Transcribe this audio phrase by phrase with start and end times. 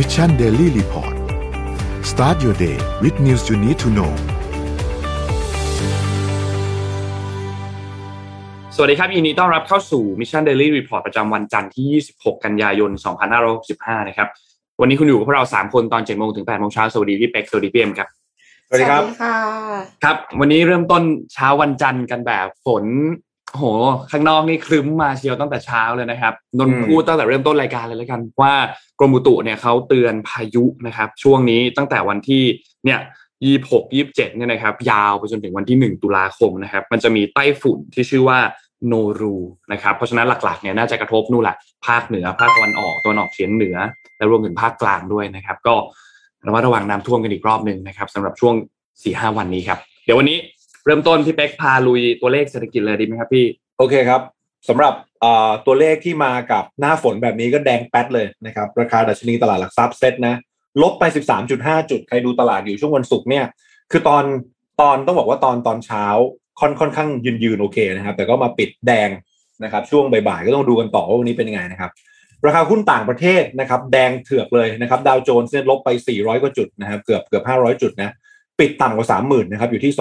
[0.00, 1.14] Mission Daily Report
[2.10, 4.12] start your day with news you need to know
[8.74, 12.90] สวัสดีครับยินดีต้อนรับเข้าสู่ Mission Daily Report ประจำวันจันทร์ที่ 26 กันยายน
[13.48, 14.28] 2565 นะครับ
[14.80, 18.08] วันนี้คุณอยู่กับพวกเรา 3 คนตอน 7 โมงถึง 8 โมงเช้า สวัสดีพี่เป็กสวัสดีพี่เอ็มครับ
[18.66, 19.38] สวัสดีครับ ค่ะ
[20.04, 21.02] ครับ วันนี้เริ่มต้น
[21.32, 22.84] เช้าวันจันทร์กันแบบฝน
[23.56, 23.62] โห
[24.10, 28.52] ข้างนอกนี่ครึ้มมาเชียวตั้งแต่เช้าเลยนะครับนนพูดตั้งแต่เริ่มต้นรายการเลยแล้วกัน ว่า
[28.98, 32.44] กรมอุตุเนี่ยเขาเตือนพายุนะครับ ช่วงนี้ตั้งแต่วันที่
[32.84, 32.98] เนี่ย
[33.44, 38.38] ยี่หกยี่บเจ็ดเนี่ยนะครับ ยาวไปจนถึงวันที่หนึ่งตุลาคมนะครับ มันจะมีไต้ฝุ่นที่ชื่อว่า
[38.86, 39.36] โนรู
[39.72, 41.56] นะครับ เพราะฉะนั้นหลักๆเนี่ยน่าจะกระทบนู่นแหละ
[41.86, 43.76] ภาคเหนือ ภาคตะวันออกตะวันออกเฉียงเหนือ
[44.18, 45.74] และรวมถึงภาคกลางด้วยนะครับ ก็
[46.46, 48.54] ระมัดระวังน้ำท่วมกันอีกรอบหนึ่งนะครับสำหรับช่วง
[49.02, 50.38] สี่ห้าวันนี้ครับ เดี๋ยววันนี้
[50.84, 53.46] เริ่มต้นพี่เป๊กพาลุยตัวเลขเศรษฐกิจเลยดีไหมครับพี่
[53.78, 54.20] โอเคครับ
[54.68, 54.94] สำหรับ
[55.66, 60.34] ตัวเลขที่มากับหน้าฝนแบบนี้ก็แดงแป๊ดเลยนะครับ ราคาดัชนีตลาดหลักทรัพย์เซ็ตนะ
[60.82, 61.04] ลบไป
[61.46, 63.44] 13.5 จุด ใครดูตลาดอยู่ช่วงวันศุกร์เนี่ย
[63.90, 64.24] คือตอน
[64.80, 66.04] ตอนต้องบอกว่าตอนตอนเช้า
[66.60, 69.08] ค่อนค่อนข้างยืนยืนโอเคนะครับ แต่ก็มาปิดแดง
[69.64, 71.90] นะครับ ช่วงบ่ายๆก็ต้องดูกันต่อว่าวันนี้เป็นยังไงนะครับ
[72.46, 78.12] ราคาหุ้นต่างประเทศนะครับ แดงเถือกเลยนะครับ ดาวโจนส์เนี่ยลบไป 400 กว่าจุดนะครับ เกือบเกือบ 500 จุดนะ
[78.60, 79.92] ปิดต่ำกว่า 30,000นะครับอยู่ที่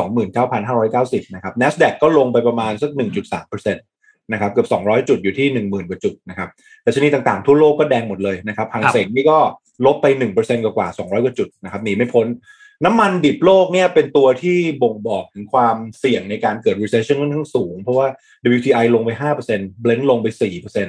[0.63, 2.91] 29,590นะครับ NASDAQ ก็ลงไปประมาณสัก
[3.37, 6.49] 1.3%นะครับเกือบ 200 จุดอยู่ที่ 10,000 กว่าจุดนะครับ
[6.85, 9.37] ดัชนีต่างๆ ทั่วโลกก็แดงหมดเลยนะครับหังเสงนี่ก็
[9.85, 10.05] ลบไป
[10.35, 12.27] 1%กว่าๆ200 กว่าจุดนะครับหนีไม่พ้น
[12.85, 18.07] น้ำมันดิบโลกเนี่ยเป็นตัวที่บ่งบอกถึงความเสี่ยงในการเกิด recession ค่อนข้างสูง เพราะว่า
[18.55, 19.09] WTI ลงไป
[19.47, 20.27] 5% Blend ลงไป
[20.65, 20.87] 4%น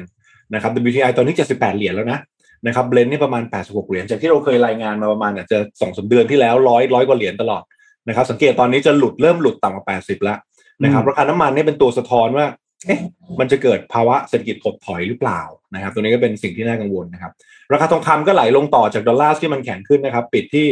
[0.56, 2.18] ะครับ WTI ตอนนี้ 78 เหรียญแล้วนะ
[2.66, 7.62] นะครับ Blend นี่ประมาณ 86 เหรียญจากที่เราเคยรายงานมาประมาณอาจจะ2อสเดือนที่แล้วร้อยร้อยกว่าเหรียญตลอด
[8.08, 10.38] นะครับ สังเกตตอนนี้จะหลุดเริ่มหลุดต่ำกว่า 80 แล้ว
[10.84, 12.46] นะครับอืมราคาน้ำมันเนี่ยเป็นตัวสะท้อนว่า
[12.86, 13.00] เอ๊ะ
[13.40, 15.40] มันจะเกิดภาวะเศรษฐกิจถดถอยหรือเปล่า
[15.74, 17.32] นะครับ ตัวนี้ก็เป็นสิ่งที่น่ากังวลนะครับ
[17.72, 20.66] ราคาทองคำก็ไหลลงต่อจากดอลลาร์ที่มันแข็งขึ้นนะครับ ปิดที่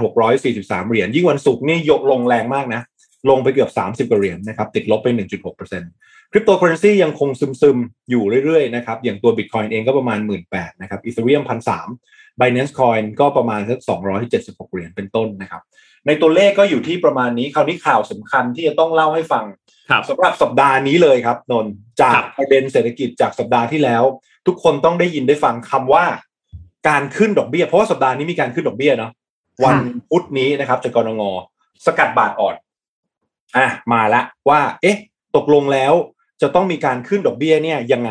[0.00, 2.82] 1,643 เหรียญยิ่งวันศุกร์นี่ยกลงแรงมากนะ
[3.30, 10.18] ลงไปเกือบ 30กว่าเหรียญนะครับ ติดลบไป 1.6% คริปโตเคอเรนซียังคงซึมๆ อยู่เรื่อยๆนะครับอย่างตัว Bitcoin เองก็ประมาณ
[10.50, 11.42] 18,000นะครับ Ethereum
[11.90, 13.80] 1,300 Binance Coin ก็ประมาณสัก
[14.26, 15.62] 276เหรียญเป็นต้นนะครับ
[16.06, 19.44] ในตัวเลขก็อยู่ที่ประมาณนี้ คราวนี้ข่าวสำคัญที่จะต้องเล่าให้ฟัง
[19.90, 24.02] ครับสำหรับสัปดาห์นี้เลยครับนนท์จาครักบประเด็นเศรษฐกิจจากสัปดาห์ที่แล้ว
[24.46, 26.04] ทุกคนต้องได้ยินได้ฟังคำว่า
[26.88, 29.10] การขึ้นดอกเบี้ย เพราะว่าสัปดาห์นี้มีการขึ้นดอกเบี้ยเนาะ
[29.64, 29.76] วัน
[30.10, 31.22] พุธนี้นะครับจากกรงง
[31.86, 32.54] สกัดบาทอ่อน
[33.56, 34.96] อะมาละว่า เอ๊ะ
[35.36, 35.92] ตกลงแล้ว
[36.42, 38.10] จะต้องมีการขึ้นดอกเบี้ยเนี่ยยังไง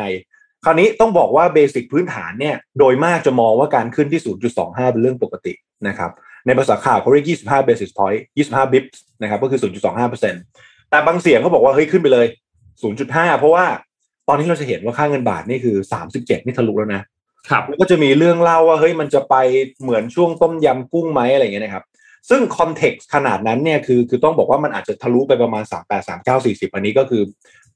[0.64, 4.20] คราวนี้ต้องบอกว่า basic พื้นฐานเนี่ยโดยมากจะมองว่าการขึ้นที่
[4.56, 5.52] 0.25 เป็นเรื่องปกติ
[5.88, 6.10] นะครับ
[6.46, 8.20] ในภาษาข่าวเขาเรียก 25 basis point
[8.50, 9.60] 25 bips นะครับก็คือ
[10.24, 12.26] 0.25%แต่บางเสียงเขาบอกว่าเฮ้ยขึ้นไปเลย
[12.82, 13.64] 0.5 เพราะว่า
[14.28, 15.76] ตอนนี้เราจะเห็นว่าค่าเงินบาทนี่คือ
[16.10, 17.02] 37 นี่ทะลุแล้วนะ
[17.50, 19.34] ครับแล้วก็จะมีเรื่องเล่าว่าเฮ้ยมันจะไป
[19.82, 21.84] เหมือนช่วงต้มยำกุ้งไหมอะไรอย่างเงี้ยนะครับ
[22.30, 27.22] ซึ่ง context ขนาดนั้นเนี่ยคือคือต้องบอกว่ามันอาจจะทะลุไปประมาณ 38 39 40 อันนี้ก็คือ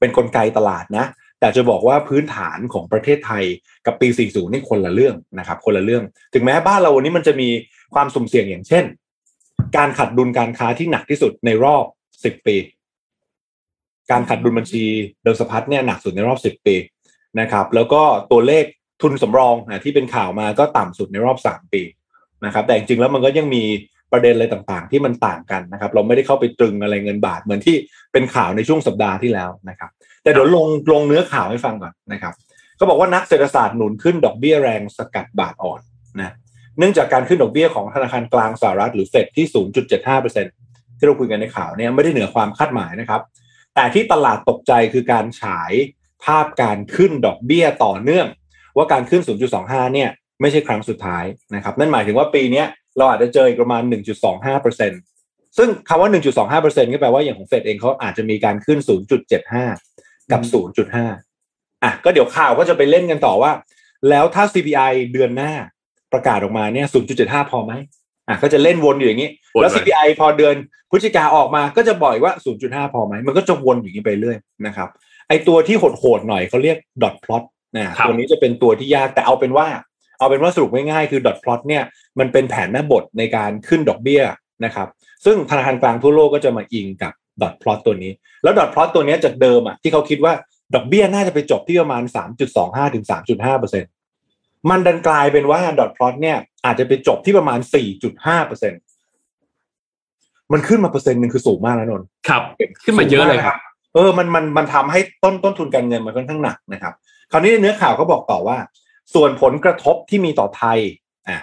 [0.05, 1.05] เป็นกลไกตลาดนะ
[1.39, 3.43] แต่จะบอกว่าพื้นฐานของประเทศไทย
[3.85, 7.49] กับปี 40 นี่คนละเรื่องนะครับ คนละเรื่อง ถึงแม้บ้านเราวันนี้มันจะมี
[7.93, 8.83] ความสุ่มเสี่ยงอย่างเช่น
[9.77, 11.83] การขัดดุลการค้าที่หนักที่สุดในรอบ
[12.39, 12.55] 10 ปี
[14.11, 14.83] การขัดดุลบัญชี
[15.23, 16.75] เดิมสพัดเนี่ยหนักสุดในรอบ 10 ปี
[17.39, 18.01] นะครับ แล้วก็
[18.31, 18.65] ตัวเลข
[19.01, 21.81] ทุนสำรองอะที่เป็นข่าวมาก็ต่ำสุดในรอบ 3 ปี
[22.45, 23.63] นะครับ แต่จริงๆแล้วมันก็ยังมี
[24.15, 27.75] ประเด็นอะไรต่างๆ ที่มันต่างกันนะครับ เราไม่ได้เข้าไปตรึงอะไรเงินบาทเหมือนที่
[28.13, 29.89] เป็นข่าวในช่วงสัปดาห์ที่แล้วนะครับ
[30.23, 32.33] แต่เดี๋ยวลงลงเนื้อข่าวให้ฟังก่อนนะครับ
[32.77, 35.79] เขาบอกว่านักเศรษฐศาสตร์หนุนขึ้นดอกเบี้ยแรงสกัดบาทอ่อน
[36.21, 36.33] นะ
[36.77, 39.45] เนื่องจากการขึ้นดอกเบี้ยของธนาคารกลางสหรัฐหรือเฟดที่
[40.01, 43.21] 0.75%ที่เราคุยกันในข่าวเนี่ยไม่ได้เหนือความคาดหมายนะครับ
[43.75, 45.71] แต่ที่ตลาดตกใจคือการฉาย
[46.23, 48.27] ภาพการขึ้นดอกเบี้ยต่อเนื่อง
[48.77, 49.21] ว่าการขึ้น
[49.57, 50.09] 0.25 เนี่ย
[50.41, 51.25] ไม่ใช่ครั้งสุดท้าย
[51.55, 52.63] นะครับ นั่นหมายถึงว่าปีนี้
[52.97, 53.81] เราอาจจะเจออีกประมาณ
[54.49, 56.09] 1.25%ซึ่งคำว่า
[56.51, 58.79] 1.25%ก็แปลว่าอย่างของเฟดเองเขาอาจจะมีการขึ้น
[59.55, 60.41] 0.75 กับ
[60.73, 63.51] 0.5 อะก็เดี๋ยวข่าวก็จะไปเล่นกันต่อว่า
[64.09, 65.51] แล้วถ้า CPI เดือนหน้า
[66.13, 66.87] ประกาศออกมาเนี่ย
[67.17, 67.73] 0.75 พอไหม
[68.27, 70.55] อะก็จะเล่นวนอยู่อย่างนี้วนแล้วไป CPI พอเดือน
[70.91, 72.33] พฤศจิกาออกมาก็จะบอกอีกว่า
[72.63, 74.89] 0.5 พอไหม มันก็จะวนอยู่อย่างนี้ไปเรื่อยนะครับ
[75.29, 77.43] ไอตัวที่โหดๆหน่อยเขาเรียก dot plot
[77.75, 79.67] นะครับตัวนี้จะเป็นตัวที่ยากแต่เอาเป็นว่า
[80.17, 81.83] เอาเป็นว่าสรุปง่ายๆคือ dot plot เนี่ย
[82.19, 84.21] มันเป็นแผนแม่บทในการขึ้นดอกเบี้ย
[84.65, 84.87] นะครับ
[85.25, 88.11] ซึ่งธนาคารกลางทั่วโลกก็จะมาอิงกับ dot plot ตัวนี้
[88.43, 90.33] แล้ว dot plot ตัวเนี้ยจากเดิมอะที่เขาคิดว่า
[90.75, 92.03] ดอกเบี้ยน่าจะไปจบที่ประมาณ
[92.49, 93.91] 3.25ถึง3.5เปอร์เซ็นต์
[94.69, 97.59] มันดันกลายเป็นว่า dot plot เนี่ยอาจจะไปจบที่ประมาณ
[98.03, 98.81] 4.5เปอร์เซ็นต์
[100.53, 102.43] มันขึ้นมาเปอร์เซ็นต์หนึ่งคือสูงมากนะนนท์ครับ
[102.83, 103.57] ขึ้นมาเยอะเลยครับ
[103.93, 106.93] เออมันมันมันทำให้ต้นต้นทุนการเงินมันค่อนข้างหนักนะครับ
[107.31, 108.57] คราวนี้ในเนื้อข่าวก็บอกต่อว่า
[109.13, 110.79] ส่วนผลกระทบที่มีต่อไทย
[111.27, 111.37] อะ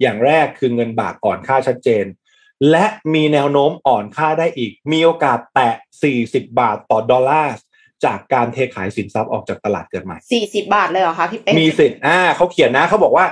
[0.00, 2.04] อย่างแรกคือเงินบาทอ่อนค่าชัดเจน
[2.70, 5.74] และมีแนวโน้มอ่อนค่าได้อีก มีโอกาสแตะ
[6.12, 7.54] 40 บาทต่อดอลลาร์
[8.04, 13.26] จากการเทขายสินทรัพย์ออกจากตลาดเกิดใหม่สี่สิบาทเลยเหรอคะพี่เป๊กมีสิทธิ์อ่าเขาเขียนนะเขาบอกว่า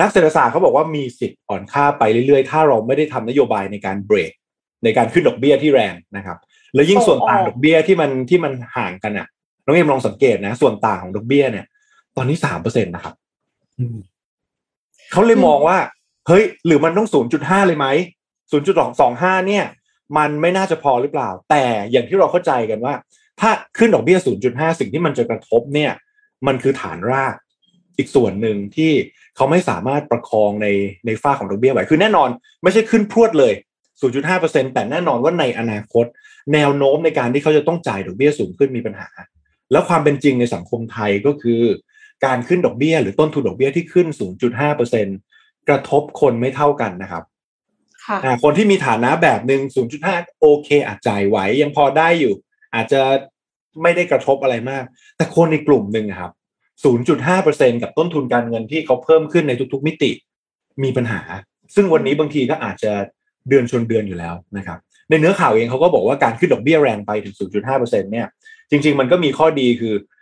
[0.00, 4.32] นักเศรษฐศาสตร์เขาบอกว่ามีสิทธิ์อ่อนค่าไปเรื่อยๆ ถ้าเราไม่ได้ทำนโยบายในการเบรก
[4.84, 6.38] ในการขึ้นดอกเบี้ยที่แรงนะครับ
[6.74, 9.26] แล้วยิ่งส่วนต่างดอกเบี้ยที่มันที่มันห่างกันอะ
[9.64, 11.66] น้องเอ็มลองสังเกตนะ ส่วนต่างของดอกเบี้ยเนี่ย
[12.16, 13.14] ตอนนี้สามเปอร์เซ็นตนะครับ
[15.12, 15.78] เขาเลยมองว่า
[16.26, 17.86] เฮ้ย หรือมันต้องศูนย์จุดห้าเลยไหม
[18.50, 19.64] ศูนย์จุดสองห้าเนี่ย
[20.16, 22.94] มันไม่น่าจะพอหรือเปล่า แต่อย่างที่เราเข้าใจกันว่า
[23.40, 24.18] ถ้าขึ้นดอกเบี้ย
[24.48, 25.92] 0.5สิ่งที่มันจะกระทบเนี่ย
[26.46, 27.34] มันคือฐานราก
[27.96, 28.92] อีกส่วนหนึ่งที่
[29.36, 30.66] เขาไม่สามารถประคองใน
[31.06, 32.28] ในฝ้าของดอกเบี้ยไหวคือแน่นอน
[32.62, 33.52] ไม่ใช่ขึ้นพรวดเลย
[34.12, 36.06] 0.5%แต่แน่นอนว่าในอนาคต
[36.52, 39.08] แนวโน้มในการที่เขาจะต้องจ่ายดอกเบี้ยสูงขึ้นมีปัญหา
[39.72, 41.62] แล้วความเป็นจริงในสังคมไทยก็คือ
[42.24, 44.06] การขึ้นดอกเบี้ย หรือต้นทุนดอกเบี้ยที่ขึ้น
[44.68, 47.24] 0.5%กระทบคนไม่เท่ากันนะครับ
[48.04, 49.62] ค่ะอ่าคนที่มีฐานะแบบหนึ่ง
[50.00, 52.34] 0.5 โอเคอาจจ่ายไหวยังพอได้อยู่
[52.74, 53.00] อาจจะ
[53.82, 54.84] ไม่ได้กระทบอะไรมาก
[55.16, 56.32] แต่คนในกลุ่มหนึ่งอะครับ
[57.12, 60.10] 0.5%กับต้นทุนการเงินที่เขาเพิ่มขึ้นในทุกๆ มิติ
[60.82, 61.20] มีปัญหา
[61.74, 62.92] ซึ่งวันนี้บางทีก็อาจจะ
[63.48, 64.78] เดือนชนเดือนอยู่แล้วนะครับ
[65.08, 68.26] ในเนื้อข่าวเองเขาก็บอกว่าการขึ้นดอกเบี้ยแรงไปถึง 0.5%เนี่ย
[68.70, 70.02] จริง ๆ มันก็มีข้อดีคือเอ่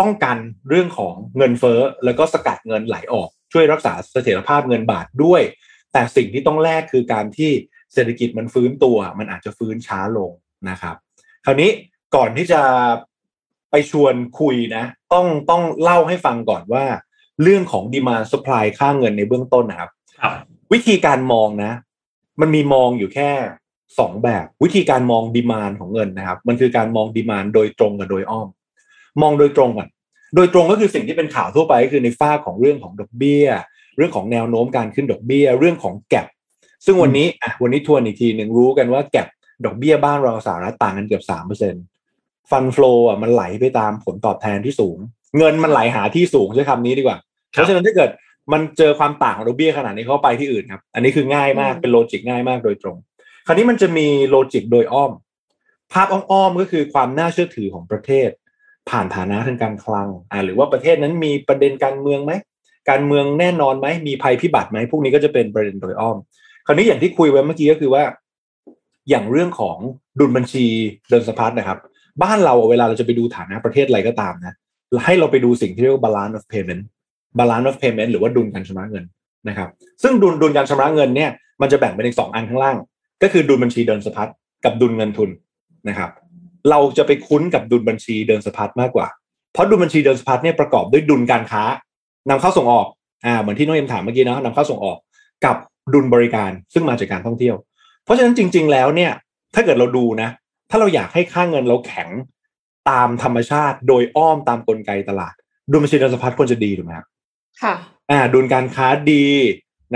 [0.00, 0.36] ป้องกัน
[0.68, 5.42] เรื่องของเงินเฟ้อแล้วก็สกัดเงินไหลออกช่วยรักษาเสถียรภาพเงินบาทด้วย
[5.92, 7.50] แต่สิ่งที่ต้องแลกคือการที่
[7.92, 10.30] เศรษฐกิจมันฟื้นตัว มันอาจจะฟื้นช้าลง
[10.70, 10.96] นะครับ
[11.44, 11.70] คราวนี้
[12.16, 12.62] ก่อนที่จะ
[13.70, 16.84] ไปชวนคุยนะ ต้องต้องเล่าให้ฟังก่อนว่า
[17.42, 19.90] เรื่องของดีมาส u p p l y ค่าเงินในเบื้องต้นนะครับ
[20.20, 20.32] ครับ
[20.72, 21.72] วิธีการมองนะ
[22.40, 23.30] มันมีมองอยู่แค่
[23.98, 28.48] สองแบบ วิธีการมอง demand ของเงินนะครับ มันคือการมอง demand โดยตรงกับโดยอ้อม
[29.22, 29.88] มองโดยตรงก่อน
[30.36, 33.46] โดยตรงก็คือสิ่งที่เป็นข่าวทั่วไปก็คือในฝั่งของเรื่องของดอกเบี้ย
[33.96, 36.26] เรื่องของแนวโน้มการขึ้นดอกเบี้ย เรื่องของ gap
[36.84, 39.26] ซึ่งวันนี้อะวันนี้ทวนอีกทีหนึ่งรู้กันว่า gap
[39.64, 41.74] ดอกเบี้ยบ้านเราสหรัฐต่างกันเกือบสามเปอร์เซ็นต์
[42.50, 44.98] ฟันฟลูอะมันไหลไปตามผลตอบแทนที่สูง
[45.38, 47.18] เงินมันไหลหาที่สูงใช้คำนี้ดีกว่า
[47.50, 48.10] เพราะฉะนั้นถ้าเกิด
[48.52, 52.96] มันเจอความต่างของดอกเบี้ยขนาดนี้เขาไปที่อื่นครับ อันนี้คือง่ายมากอืมเป็นโลจิกง่ายมากโดยตรง
[53.46, 55.12] คราวนี้มันจะมีโลจิกโดยอ้อม
[55.92, 58.30] ภาพอ้อมๆก็คือความน่าเชื่อถือของประเทศ
[58.90, 62.32] ผ่านฐานะทางการคลังอ่าหรือว่าประเทศนั้นมีประเด็นการเมืองไหม
[62.90, 66.16] การเมืองแน่นอนไหมมีภัยพิบัติไหมพวกนี้ก็จะเป็นประเด็นโดยอ้อม
[66.66, 68.02] คราวนี้อย่างที่คุยไว้เมื่อกี้ก็คือว่า
[69.10, 69.76] อย่างเรื่องของ
[70.18, 70.66] ดุลบัญชี
[71.10, 71.78] เดินสะพัดนะครับ
[72.22, 74.54] บ้านเราเวลาเราจะไปดูฐานะประเทศอะไรก็ตามนะ
[75.04, 76.82] ให้เราไปดูสิ่งที่เรียกว่า balance of payment
[77.38, 79.04] balance of payment หรือว่าดุลการชำระเงิน
[79.48, 79.68] นะครับ
[80.02, 81.30] ซึ่งดุลดุลการชำระเงินเนี่ย
[81.60, 82.76] มันจะแบ่งเป็นสองอันข้างล่าง
[83.22, 84.28] ก็คือดุลบัญชีเดินสะพัด
[84.64, 85.30] กับดุลเงินทุน
[85.88, 86.10] นะครับ
[86.70, 89.06] เราจะไปคุ้นกับดุลบัญชีเดินสะพัดมากกว่า
[89.52, 91.62] เพราะดุลบัญชีเดินสะพัดเนี่ยประกอบด้วยดุลการค้า
[92.30, 92.86] นำเข้าส่งออก
[93.24, 94.98] อ่าเหมือนที่น้องเอ็มถามเมื่อกี้เนาะนำเข้าส่งออก
[95.44, 95.56] กับ
[95.94, 97.56] ดุลบริการซึ่งมาจากการท่องเที่ยว
[98.04, 99.12] เพราะฉะนั้นจริง ๆ แล้วเนี่ย
[99.54, 100.28] ถ้าเกิดเราดูนะ
[100.70, 102.08] ถ้าเราอยากให้ค่าเงินเราแข็ง
[102.90, 105.34] ตามธรรมชาติโดยอ้อมตามกลไกตลาด
[105.70, 107.06] ดุลบัญชีเดินสะพัดควรจะดีถูกไหมครับ
[107.62, 107.74] ค่ะ
[108.10, 109.26] อ่าดุลการค้าดี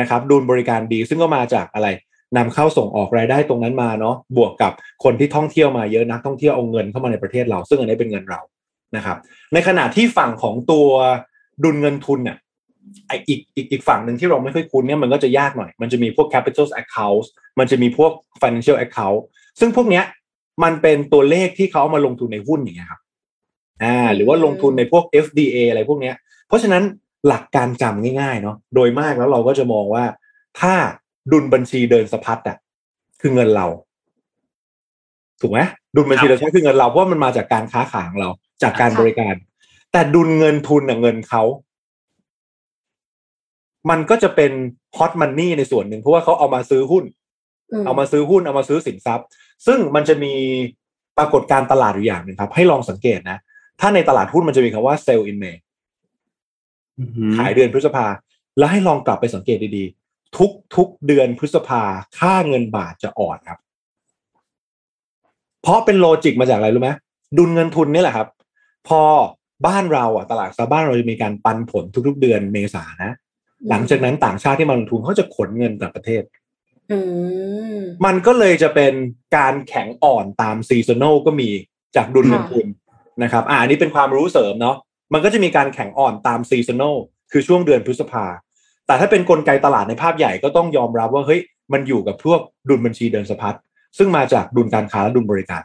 [0.00, 1.88] นะครับ ดุลบริการดีซึ่งก็มาจากอะไร
[2.36, 4.72] นำเข้าส่งออกรายได้ตรงนั้นมาเนาะบวกกับ
[5.04, 8.40] คนที่ท่องเที่ยวมาเยอะนักท่องเที่ยวเอาเงินเข้ามาในประเทศเรา ซึ่งอันนี้เป็นเงินเรา
[8.96, 9.16] นะครับ
[9.52, 10.88] ในขณะที่ฝั่งของตัว
[11.64, 12.36] ดุลเงินทุนเนี่ย
[13.06, 17.26] ไออีกอีกอีกฝั่งหนึ่งที่เราไม่ค่อยคุ้นเนี่ยมันก็จะยากหน่อย มันจะมีพวก capital accounts
[17.58, 19.20] มันจะมีพวก financial account
[19.60, 20.04] ซึ่งพวกเนี้ย
[20.64, 23.00] มันเป็นตัวเลขที่เขาเอามาลงทุนในหุ้นอย่างเงี้ยครับ
[23.82, 26.14] อ่าหรือว่าลงทุนในพวก FDA อะไรพวกเนี้ย
[26.48, 26.82] เพราะฉะนั้น
[27.28, 30.04] หลักการจำง่ายๆเนาะโดยมากแล้วเราก็จะมองว่า
[30.60, 30.74] ถ้า
[31.32, 32.56] ดุลบัญชีเดินสะพัดอะ
[33.20, 33.66] คือเงินเรา
[35.40, 35.60] ถูกไหม
[35.96, 38.30] ดุลบัญชีเดินสะพัดคือเงินเราเพราะว่ามันมาจากการค้าขายของเรา
[38.62, 39.34] จากการค่ะบริการ
[39.92, 41.42] แต่ดุลเงินทุนอะเงินเขา
[43.90, 44.52] มันก็จะเป็น
[44.96, 47.04] ฮอตมันนี่ในส่วนหนึ่งเพราะว่าเขาเอามาซื้อหุ้น
[47.86, 49.26] เอามาซื้อหุ้นเอามาซื้อสินทรัพย์
[49.66, 50.32] ซึ่งมันจะมี
[51.18, 53.38] ปรากฏการณ์ตลาดอยู่อย่างหนึ่งครับ ให้ลองสังเกตนะ
[53.80, 55.56] ถ้าในตลาดหุ้นมันจะมีคำว่า sell in May
[57.36, 58.06] ขายเดือนพฤษภา
[58.58, 59.99] แล้วให้ลองกลับไปสังเกตดีๆ
[60.38, 61.82] ทุกทุกเดือนพฤษภา
[62.18, 63.58] ค่าเงินบาทจะอ่อนครับ
[65.62, 66.90] เพราะเป็น logic มาจากอะไรรู้ไหม
[67.38, 68.28] ดุลเงินทุนนี่แหละครับ
[68.88, 69.00] พอ
[69.66, 73.12] บ้านเราอะตลาดซาบ้านเราจะมีการปันผลทุก ๆ เดือนเมษานะ
[73.68, 76.22] หลังจากนั้นต่างชาติที่มาลงทุนเขาจะขนเงินกลับประเทศ
[76.90, 76.98] อื
[77.76, 78.92] มมันก็เลยจะเป็น
[79.36, 81.48] การแข็งอ่อนตาม seasonal ก็มี
[81.96, 82.66] จากดุลเงินทุน
[83.22, 84.76] นะครับ อ่าอันนี้เป็นความรู้เสริมเนาะ
[85.12, 86.96] มันก็จะมีการแข็งอ่อนตาม seasonal
[87.32, 88.24] คือช่วงเดือนพฤษภา
[88.90, 91.40] แต่ถ้าเป็นกลไกตลาดในภาพใหญ่ก็ต้องยอมรับว่าเฮ้ย
[91.72, 93.56] มันอยู่กับพวกดุลบัญชีเดินสะพัด
[93.98, 95.62] ซึ่งมาจากดุลการค้าและดุลบริการ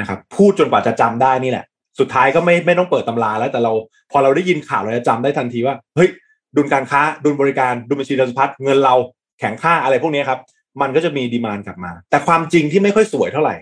[0.00, 1.64] นะครับพูดจนกว่าจะจำได้นี่แหละ
[1.98, 3.72] สุดท้ายก็ไม่ไม่ต้องเปิดตำราแล้วแต่เรา
[4.10, 6.08] พอเราได้ยินข่าวเราจะจำได้ทันทีว่าเฮ้ย
[6.56, 8.94] ดุลการค้าดุลบริการดุลบัญชีเดินสะพัดเงินเรา
[9.38, 10.40] แข็งค่าอะไรพวกนี้ครับ
[10.80, 13.54] มันก็จะมีดีมานกลับมา แต่ความจริงที่ไม่ค่อยสวยเท่าไหร่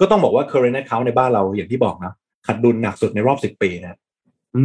[0.00, 2.12] ก็ต้องบอกว่า current account ในบ้านเราอย่างที่บอกนะ
[2.46, 3.98] ขาดดุลหนักสุดในรอบสิบปีนะ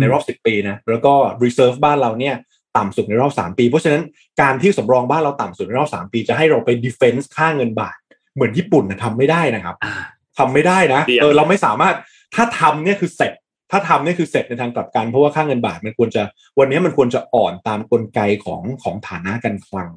[0.01, 1.13] ในรอบสิบปีนะแล้วก็
[1.43, 2.35] reserve บ้านเราเนี่ย
[2.77, 4.03] ต่ำสุดในรอบสามปี เพราะฉะนั้น
[4.41, 7.97] การที่สำรองบ้านเราต่ำสุดในรอบสามปีจะให้เราไป defense ค่าเงินบาท
[8.35, 9.93] เหมือนญี่ปุ่นนะทำไม่ได้นะครับอ่า
[10.37, 11.95] ทำไม่ได้นะเดี๋ยวเออเราไม่สามารถ
[12.35, 13.33] ถ้าทำเนี่ยคือเสร็จ
[13.71, 16.23] ถ้าทำเนี่ยคือเสร็จในทางกลับกันเพราะว่าค่าเงินบาทมันควรจะ
[16.59, 19.89] วันนี้มันควรจะอ่อนตามกลไกของของฐานะการคลัง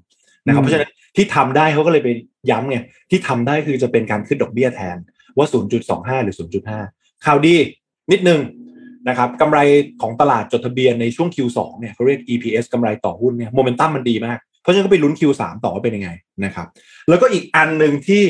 [0.46, 2.08] นะครับเพราะฉะนั้นที่ทำได้เขาก็เลยไป
[2.50, 2.78] ย้ำไง
[3.10, 4.96] ที่ทำได้คือจะเป็นการขึ้นดอกเบี้ยแทน
[5.36, 5.46] ว่า
[5.84, 6.36] 0.25 หรือ
[6.80, 7.54] 0.5 ข่าวดี
[8.12, 8.40] นิดนึง
[9.08, 9.58] นะครับกำไร
[10.02, 16.10] ของตลาดจดทะเบียนในช่วง Q2 เนี่ยเขาเรียก EPS กำไรต่อหุ้นเนี่ยโมเมนตัมมันดีมาก เพราะฉะนั้นก็ไปลุ้น Q3 ต่อว่าเป็นยังไง
[16.44, 16.66] นะครับ
[17.08, 18.24] แล้วก็อีกอันหนึ่งที่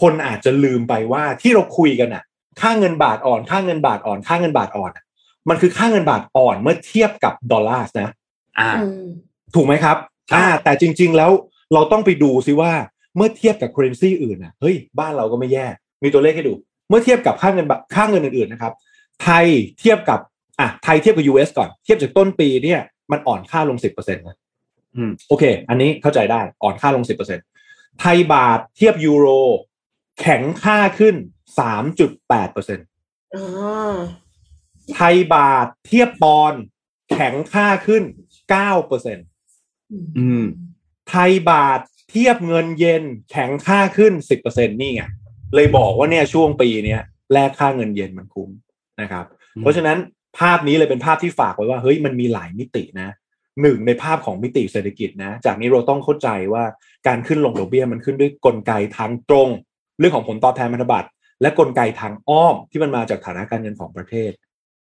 [0.00, 2.24] คนอาจจะลืมไปว่าที่เราคุยกันอะ
[2.60, 4.90] ค่าเงินบาทอ่อน ค่าเงินบาทอ่อน ค่าเงินบาทอ่อน
[5.48, 8.10] มันคือค่าเงินบาทอ่อนเมื่อเทียบกับดอลลาร์นะ
[8.58, 8.70] อ่า
[9.54, 9.96] ถูกไหมครับ
[10.34, 11.30] อ่าแต่จริง ๆ แล้ว
[11.74, 12.72] เราต้องไปดูซิว่า
[13.16, 15.66] เมื่อเทียบกับ currency อื่นน่ะเฮ้ยบ้านเราก็ไม่แย่
[16.02, 16.54] มีตัวเลขให้ดู
[16.88, 18.72] เมื่อเทียบกับค่าเงินค่าเงินอื่นๆนะครับ
[19.22, 19.46] ไทย
[19.80, 20.20] เทียบกับ
[20.60, 24.36] อะไทยเทียบกับ US ก่อนเทียบจากต้นปีเนี่ยมันอ่อนค่าลง10%นะ
[24.96, 27.04] อืมโอเค อันนี้เข้าใจได้อ่อนค่าลง
[27.48, 29.26] 10%ไทยบาทเทียบยูโร
[30.20, 31.16] แข็งค่าขึ้น
[32.20, 33.44] 3.8%อ๋อ
[34.94, 36.60] ไทยบาทเทียบปอนด์
[37.12, 38.04] แข็งค่าขึ้น
[38.90, 40.44] 9%อืม
[41.08, 44.12] ไทยบาทเทียบเงินเยนแข็งค่าขึ้น
[44.44, 45.02] 10%นี่ไง
[45.54, 48.50] เลยบอกว่าเนี่ยช่วงปีเนี้ยแลกค่าเงินเยนมันคุ้ม
[49.00, 49.24] นะครับ
[49.56, 49.98] อืมเพราะฉะนั้น
[50.38, 53.08] ภาพนี้เลยเป็นภาพที่ฝากไว้ว่าเฮ้ยมันมีหลายมิตินะ
[53.62, 56.64] หนึ่งในภาพของมิติเศรษฐกิจนะ จากนี้เราต้องเข้าใจว่า
[57.06, 59.48] การขึ้นลงดอกเบี้ยมันขึ้นด้วยกลไกทางตรง
[59.98, 61.08] เรื่องของผลตอบแทนพันธบัตร
[61.42, 64.30] และกลไกทางอ้อมที่มันมาจากฐานะการเงินของประเทศ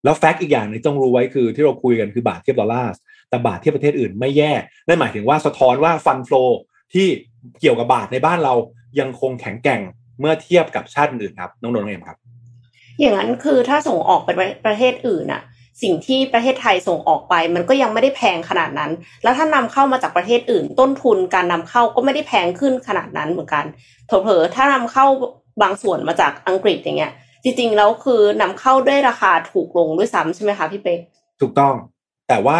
[0.03, 2.93] แล้ว fact อีกอย่างหนึ่งต้องรู้ไว้คือที่เราคุยกันคือบาทเทียบดอลลาร์
[3.29, 4.53] แต่บาทเทียบประเทศอื่นไม่แย่
[4.87, 6.43] นั่นหมายถึงว่าสะท้อนว่าฟันฟลอ
[6.93, 7.07] ที่
[7.59, 8.53] เกี่ยวกับบาทในบ้านเรา
[8.99, 9.81] ยังคงแข็งแกร่ง
[10.19, 12.17] เมื่อเทียบกับชาติอื่นครับน้องนนท์น้องเอ็มครับ
[12.99, 14.29] อย่างนั้นคือถ้าส่งออกไป
[14.65, 15.41] ประเทศอื่นน่ะ
[15.81, 18.91] สิ่งที่ประเทศไทยส่งออกไป มันก็ยังไม่ได้แพงขนาดนั้น
[19.23, 23.65] แล้วถ้านำเข้ามาจากประเทศอื่น ต้นทุนการนำเข้าก็ไม่ได้แพงขึ้นขนาดนั้นเหมือนกัน
[24.05, 25.05] เผลอๆถ้านำเข้า
[25.61, 27.11] บางส่วนมาจากอังกฤษอย่างเงี้ย
[27.43, 30.99] จริงๆแล้วคือนำเข้าด้วยราคาถูกลงด้วยซ้ำใช่ไหมคะพี่เป๊ก
[31.41, 31.73] ถูกต้อง
[32.29, 32.59] แต่ว่า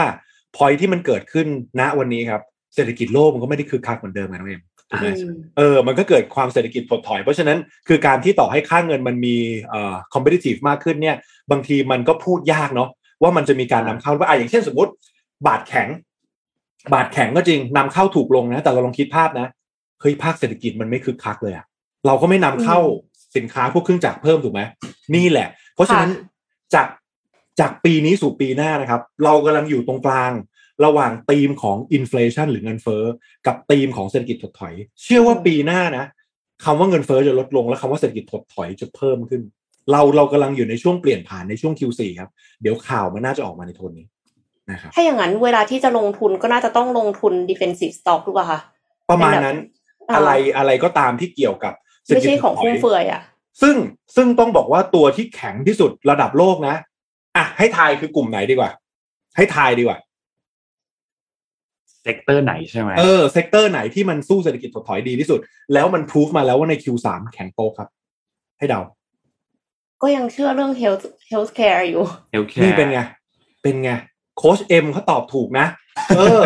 [0.55, 1.48] พอยที่มันเกิดขึ้น
[1.79, 2.41] ณวันนี้ครับ
[2.75, 9.36] เศรษฐกิจโลกมันก็ไม่ได้คึกคักเหมือนเดิมไงน้องเอ็ม ถูกไหมอืมเออมันก็เกิดความเศรษฐกิจถดถอย เพราะฉะนั้นคือการที่ต่อให้ค่าเงินมันมี
[9.69, 11.15] เอ่อ competitive มากขึ้นเนี่ย
[11.51, 12.89] บางทีมันก็พูดยากเนาะ
[13.22, 14.91] ว่ามันจะมีการนำเข้าว่าอะอย่างเช่นสมมติ
[15.48, 15.88] บาทแข็ง
[16.93, 19.48] บาทแข็งก็จริงนำเข้าถูกลงนะ แต่เราลองคิดภาพนะ
[20.01, 21.65] เฮ้ยภาคเศรษฐกิจมันไม่คึกคักเลยอะ
[22.08, 22.79] เราก็ไม่นำเข้า
[23.38, 24.62] สินค้าพวกเครื่องจักรเพิ่มถูกไหม
[25.15, 26.12] นี่แหละ เพราะฉะนั้น
[26.74, 26.88] จาก
[27.60, 30.31] จากปีนี้สู่ปีหน้านะครับ เรากำลังอยู่ตรงกลาง
[30.86, 33.03] ระหว่างธีมของอินฟล t ชันหรือเงินเฟ้อ
[33.48, 36.05] กับธีมของเศรษฐกิจถดถอย เชื่อว่าปีหน้านะ
[36.65, 39.41] คำว่าเงินเฟ้อจะลดลง และคำว่าเศรษฐกิจถดถอยจะเพิ่มขึ้น
[39.91, 42.29] เราเรากำลังอยู่ในช่วงเปลี่ยนผ่านในช่วง Q4 ครับ
[42.62, 44.05] เดี๋ยวข่าวมันน่าจะออกมาในโทนนี้
[44.71, 48.59] นะครับถ้าอย่างนั้นเวลาที่จะลงทุนก็น่าจะต้องลงทุน defensive stock หรือเปล่าคะ
[49.09, 49.57] ประมาณนั้น
[50.09, 51.74] อ่าอะไรอะไรก็ตามที่เกี่ยวกับ
[52.05, 53.21] เศรษฐกิจไม่ใช่ของถดถอยฟุ่มเฟือยอะ
[53.62, 53.75] ซึ่ง
[54.15, 56.75] ซึ่งต้องบอกว่าตัวที่แข็งที่สุดระดับโลกนะ
[57.38, 58.71] อะให้ทายคือกลุ่มไหนดีกว่า
[59.36, 59.98] ให้ทายดีกว่า
[62.03, 65.39] sector ไหนใช่ไหมเออ sector ไหนที่มันสู้เศรษฐกิจถดถอยดีที่สุด
[65.74, 67.89] แล้วมันพิสูจน์มาแล้วว่าใน Q3 แข็งโป๊กครับ
[68.60, 68.82] ให้เดา
[70.01, 73.00] ก็ยังเชื่อเรื่อง health healthcare อยู่ healthcare นี่เป็นไง
[73.63, 73.91] เป็นไง
[74.38, 75.68] โค้ชเอ็มเขาตอบถูกนะ
[76.18, 76.41] เออ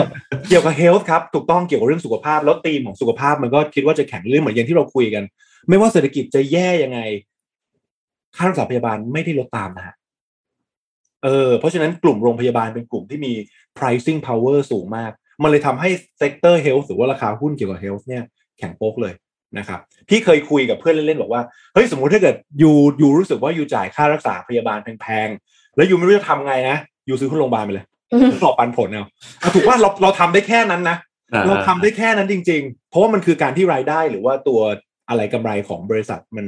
[0.47, 5.23] เกี่ยวกับเฮลท์ครับ ถูกต้องเกี่ยวกับเรื่องสุขภาพ แล้วธีมของสุขภาพมันก็คิดว่าจะแข็งเรื่องเหมือนอย่างที่เราคุยกัน
[5.69, 6.99] ไม่ว่าเศรษฐกิจจะแย่ยังไง
[8.35, 9.95] ค่ารักษาพยาบาลไม่ได้ลดตามนะฮะ
[11.23, 13.33] เออเพราะฉะนั้นกลุ่มโรงพยาบาลเป็นกลุ่มที่มี
[13.77, 15.89] pricing power สูงมาก มันเลยทำให้
[16.21, 18.23] sector health หรือว่าราคาหุ้นเกี่ยวกับ health เนี่ย
[18.57, 19.13] แข็งโป๊กเลย
[19.57, 21.41] นะครับพี่เคยคุยกับเพื่อนเล่นๆบอกว่า
[21.73, 22.71] เฮ้ยสมมุติถ้าเกิดยู
[23.01, 26.77] ยูรู้สึกว่ายูจ่ายค่ารักษาพยาบาลแพงๆแล้วยูไม่รู้จะทำไงนะ
[27.09, 29.05] ยูซื้อหุ้นโรงพยาบาลไปเลยอืมรอปันผลเอา
[29.39, 30.97] เอาถูกว่าเราเราทำได้แค่นั้นนะ
[31.33, 34.59] อ่เราทำได้แค่นั้นจริง ๆ เพราะว่ามันคือการที่รายได้หรือว่าตัว
[35.09, 36.45] อะไรกำไรของบริษัทมัน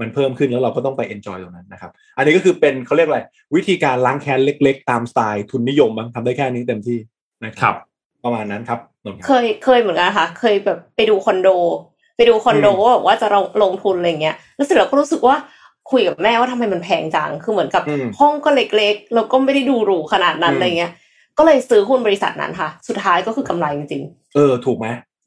[0.00, 3.20] มันเพิ่มขึ้นแล้วเราก็ต้องไป enjoy ตรงนั้นนะครับ อันนี้ก็คือเป็นเขาเรียกอะไร
[3.56, 6.98] วิธีการล้างแค้นเล็ก ๆ ตามสไตล์ทุนนิยมมั้งทำได้แค่นี้เต็มที่
[7.44, 7.76] นะคครัรับ
[8.24, 11.48] ประมาณนั้นครับนนท์คเครับยเคยเหมือนกันค่ะ เคยแบบไปดูคอนโด
[12.16, 15.36] ไปดูคอนโดอืมว่าแบบว่าจะลงลงทุนอะไรเงี้ยแล้วเสร็จแล้วก็รู้สึกว่า
[15.90, 20.92] คุยกับแม่ว่าทำไมมันแพงจังคือเหมือนกับอืมห้องก็เล็กๆแล้วก็ไม่ได้ดูหรูขนาดนั้นอืมอะไรเงี้ย
[21.38, 24.02] ก็เลยซื้อหุ้นบริษัทนั้นค่ะ สุดท้ายก็คือกำไรจริง
[24.34, 24.86] เออถูกไหม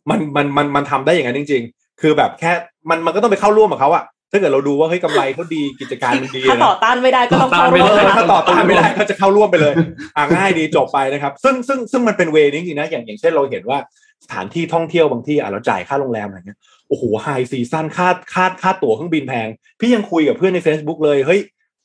[0.10, 2.52] มันมันมันมันทำได้อย่างนั้นจริง ๆ คือแบบแค่
[2.90, 9.74] มันมันก็ต้องไปเข้าร่วมกับเขาอะ ถ้าเกิดเราดูว่าเฮ้ยกำไรเขาดีกิจการมันดีถ้าต่อต้านไม่ได้ก็ต้องเข้าต่อต้านไม่ร่วมได้นะคะถ้าต่อต้านไม่ได้ก็จะเข้าร่วมไปเลย
[10.16, 13.78] อ่าง่ายดีจบไปนะครับ ซึ่งซึ่งซึ่งมันเป็นเวนี้จริงๆนะอย่างอย่างเช่นเราเห็นว่า
[14.26, 16.60] สถานที่ท่องเที่ยวบางที่อะเราจ่ายค่าโรงแรมอะไรเงี้ย
[16.90, 19.48] โอ้โห high season ค่าค่าค่าตั๋วเครื่องบินแพง
[19.80, 21.40] พี่ยังคุยกับเพื่อนใน Facebook เลยเฮ้ย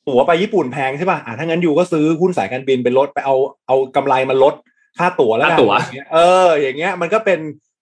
[0.07, 3.35] ตั๋วไปญี่ปุ่นแพงใช่ป่ะอ่าถ้างั้นอยู่ก็ซื้อหุ้นสายการบินไปลดไปเอา
[3.67, 4.53] เอากำไรมาลด
[4.97, 7.39] ค่าตั๋วแล้วกันค่าตั๋วอย่างเงี้ยเออ อย่างเงี้ยมันก็เป็น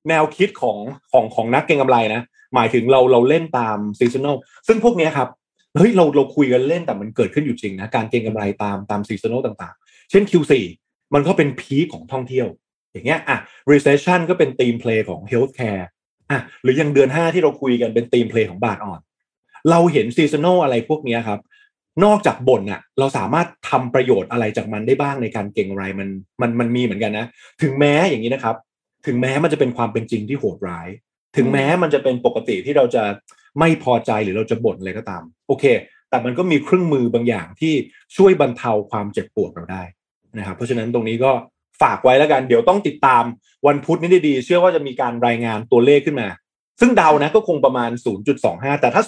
[0.10, 0.78] แนวคิดของ
[1.12, 2.22] ของของนักเก็งกำไรนะ
[2.56, 4.36] หมายถึงเราเราเล่นตามซีซัน a ล
[4.68, 5.30] ซึ่งพวกนี้ครับ
[5.78, 10.54] เฮ้ยเราเราคุยกันเล่นแต่มันเกิดขึ้นอยู่จริงนะการเก็งกำไรตามตามซีซัน a ลต่างๆ เช่น Q4
[11.14, 12.48] มันก็เป็น peak ของท่องเที่ยว
[12.92, 13.38] อย่างเงี้ยอะ
[13.72, 15.84] recession ก็เป็น theme play ของ healthcare
[16.32, 19.00] อะหรืออย่างเดือน 5 ที่เราคุยกันเป็น theme play ของบาทอ่อน
[19.70, 21.40] เราเห็นซีซัน a ลอะไรพวกนี้ครับ
[22.04, 26.10] นอกจากบ่นอะเราสามารถทำประโยชน์อะไรจากมันได้บ้างในการเก็งกำไรมัน
[26.42, 27.26] มันมันมีเหมือนกันนะ
[27.62, 28.56] ถึงแม้อย่างนี้นะครับ
[29.06, 30.88] ถึงแม้มันจะเป็นความเป็นจริงที่โหดร้าย
[31.38, 33.04] ถึงแม้มันจะเป็นปกติที่เราจะ
[33.60, 35.66] ไม่พอใจหรือเราจะบ่นอะไรก็ตาม โอเค
[36.10, 37.74] แต่มันก็มีเครื่องมือบางอย่างที่
[38.18, 39.84] ช่วยบรรเทาความเจ็บปวดเราได้
[40.38, 41.32] นะครับเพราะฉะนั้นตรงนี้ก็
[41.82, 43.24] ฝากไว้แล้วกัน เดี๋ยวต้องติดตาม
[43.68, 46.28] วันพุธนี้ดีๆเชื่อว่าจะมีการรายงานตัวเลขขึ้นมา
[46.80, 47.90] ซึ่งเดานะก็คงประมาณ
[48.36, 49.04] 0.25 แต่ถ้า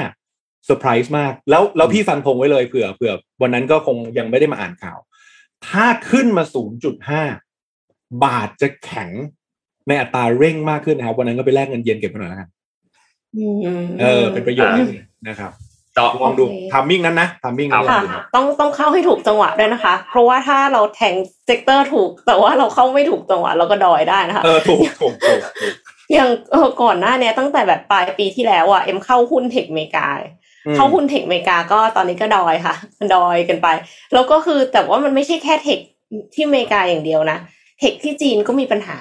[0.00, 4.98] 0.5เซอร์ไพรส์มาก แล้วแล้วพี่ฟันธงไว้เลยเผื่อเผื่อวันนั้นก็คงยังไม่ได้มาอ่านข่าว
[5.68, 6.44] ถ้าขึ้นมา
[6.98, 7.47] 0.5
[8.24, 9.10] บาทจะแข็ง
[9.88, 12.48] ในอัตราเร่งมากขึ้นนะครับ วันนั้นก็ไปแลกเงินเย็นเก็บไปหน่อยแล้วกัน
[13.36, 14.74] อืมเออ เป็นประโยชน์
[15.28, 15.52] นะครับ
[15.94, 21.14] เจาะลองดูโอเค timing นั้นนะ timing นั้นลองค่ะดูนะต้องต้องเข้าให้ถูกจังหวะด้วยนะคะ เพราะว่าถ้าเราแทง
[21.46, 25.72] sector ถูก แต่ว่าเราเข้าไม่ถูกจังหวะเราก็ดอยได้นะคะเออถูกถูกถูกถูก
[26.12, 30.06] อย่างเออก่อนหน้าเนี้ยตั้งแต่แบบปลายปีที่แล้วอะเอ็มเข้าหุ้น tech อเมริกา
[30.66, 32.74] อืมเข้าหุ้น tech อเมริกาก็ตอนนี้ก็ดอยค่ะ
[33.14, 33.68] ดอยกันไป
[34.12, 35.78] แล้วก็คือแต่ว่ามันไม่ใช่แค่ tech
[36.34, 37.38] ที่อเมริกาอย่างเดียวนะ
[37.78, 38.98] tech ที่จีนก็มีปัญหา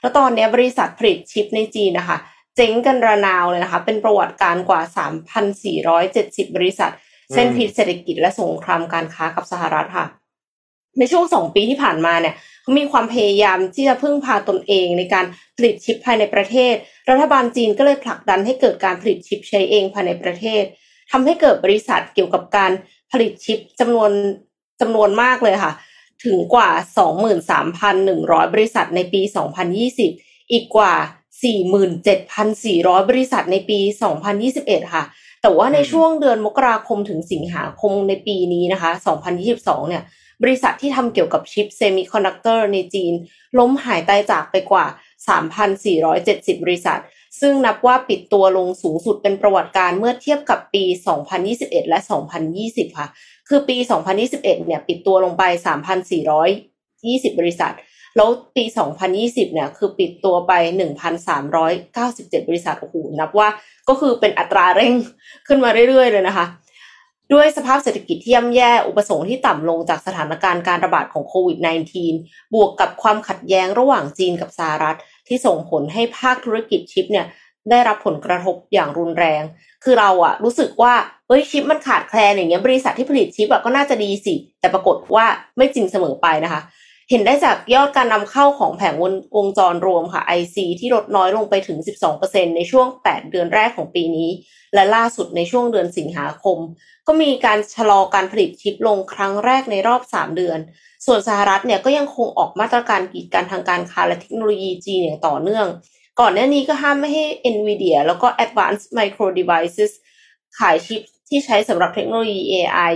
[0.00, 2.18] แล้วตอนเนี้ยบริษัทผลิตชิปในจีนนะคะ
[2.56, 4.80] เจ๊งกันระนาวเลยนะคะ เป็นประวัติการกว่า
[5.48, 6.92] 3,470 บริษัท
[7.32, 10.06] เส้นพิษเศรษฐกิจและสงครามการค้ากับสหรัฐค่ะ
[10.98, 16.74] ในช่วงสองปีที่ผ่านมาเนี่ยเขามีความพยายามที่จะพึ่งพาตนเองในการผลิตชิปภายในประเทศ
[17.10, 20.62] รัฐบาลจีนก็เลยผลักดันให้เกิดการผลิตชิปใช้เองภายในประเทศ
[21.10, 22.72] ทำให้เกิดบริษัทเกี่ยวกับการ
[23.12, 24.10] ผลิตชิปจำนวน
[24.80, 25.72] จำนวนมากเลยค่ะ
[26.24, 26.70] ถึงกว่า
[27.56, 29.22] 23,100 บริษัทในปี
[29.86, 30.94] 2020 อีกกว่า
[32.02, 33.78] 47,400 บริษัทในปี
[34.36, 35.04] 2021 ค่ะ
[35.42, 38.90] แต่ว่าในช่วงเดือนมกราคมถึงสิงหาคมในปีนี้นะคะ
[39.40, 40.02] 2022 เนี่ย
[40.42, 43.12] บริษัทที่ทำเกี่ยวกับชิปเซมิคอนดักเตอร์ในจีน
[43.58, 44.86] ล้มหายตายจากไปกว่า
[45.74, 47.00] 3,470 บริษัท
[47.40, 50.84] ซึ่งนับว่าปิดตัวลงสูงสุดเป็นประวัติการณ์เมื่อเทียบกับปี
[51.36, 51.98] 2021 และ
[52.48, 53.08] 2020 ค่ะ
[53.48, 53.76] คือปี
[54.20, 55.42] 2021 เนี่ยปิดตัวลงไป
[56.42, 57.74] 3,420 บริษัท
[58.16, 58.64] แล้วปี
[59.08, 60.52] 2020 เนี่ยคือปิดตัวไป
[61.50, 63.48] 1,397 บริษัท โอ้โห นับว่า
[63.88, 64.92] ก็คือเป็นอัตราเร่ง
[65.46, 66.46] ขึ้นมาเรื่อยๆ เลยนะคะ
[67.32, 71.58] ด้วยสภาพเศรษฐกิจที่ย่ำแย่ อุปสงค์ที่ต่ำลงจากสถานการณ์การระบาดของโควิด
[72.06, 74.96] -19 บวกกับความขัดแย้งระหว่างจีนกับสหรัฐ
[75.28, 77.26] ที่ส่งผลให้ภาคธุรกิจชิปเนี่ย
[77.70, 79.42] ได้รับผลกระทบอย่างรุนแรง
[79.84, 80.94] คือเราอะรู้สึกว่า
[81.28, 86.62] เอ้ยชิปมันขาดแคลนอย่างเงี้ยบริษัทที่ผลิตชิปอะก็น่าจะดีสิ แต่ปรากฏว่าไม่จริงเสมอไปนะคะ
[87.10, 91.78] เห็นได้จากยอดการนำเข้าของแผงวงวงจรรวมค่ะ IC ที่ลดน้อยลงไปถึง
[92.16, 94.30] 12%ในช่วง 8 เดือนแรกของปีนี้
[94.74, 96.58] และล่าสุดในช่วงเดือนสิงหาคม
[97.06, 100.58] ก็มีการชะลอการผลิตชิปลงครั้งแรกในรอบ 3 เดือน
[101.06, 105.66] ส่วนสหรัฐเนี่ยก็ยังคงออกมาตรการกีดกันทางการค้าและเทคโนโลยีจีนอย่างต่อเนื่อง
[106.20, 109.92] ก่อนหน้านี้ก็ห้ามไม่ให้ NVIDIA แล้วก็ Advanced Micro Devices
[110.58, 112.92] ขายชิปที่ใช้สำหรับเทคโนโลยี AI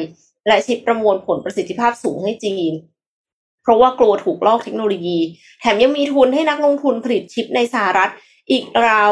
[0.47, 2.73] และชิปประมวลผลประสิทธิภาพสูงให้จีน
[3.63, 5.19] เพราะว่ากลัวถูกลอกเทคโนโลยี
[5.61, 8.11] แถมยังมีทุนให้นักลงทุนผลิตชิปในสหรัฐ
[8.51, 9.11] อีกราว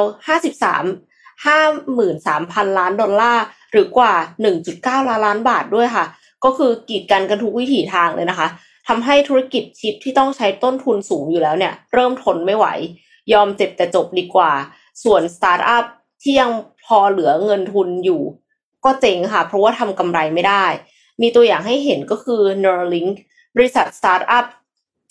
[1.47, 4.15] 53 53,000 ล้านดอลลาร์หรือกว่า
[4.61, 6.05] 1.9 ล้านล้านบาทด้วยค่ะ
[6.45, 8.49] ก็คือกีดกันกันทุกวิถีทางเลยนะคะ
[8.89, 12.67] ทำให้ธุรกิจชิปที่ต้องใช้ต้นทุนสูงอยู่แล้วเนี่ย เริ่มทนไม่ไหว
[13.33, 14.53] ยอมเจ็บแต่จบดีกว่า
[15.05, 15.85] ส่วนสตาร์ทอัพ
[16.23, 16.51] ที่ยัง
[16.85, 18.23] พอเหลือเงินทุนอยู่
[18.85, 20.65] ก็เจ๊งค่ะ เพราะว่าทำกำไรไม่ได้
[21.23, 23.13] มีตัวอย่างให้เห็นก็คือ Neuralink
[23.57, 24.45] บริษัทสตาร์ทอัพ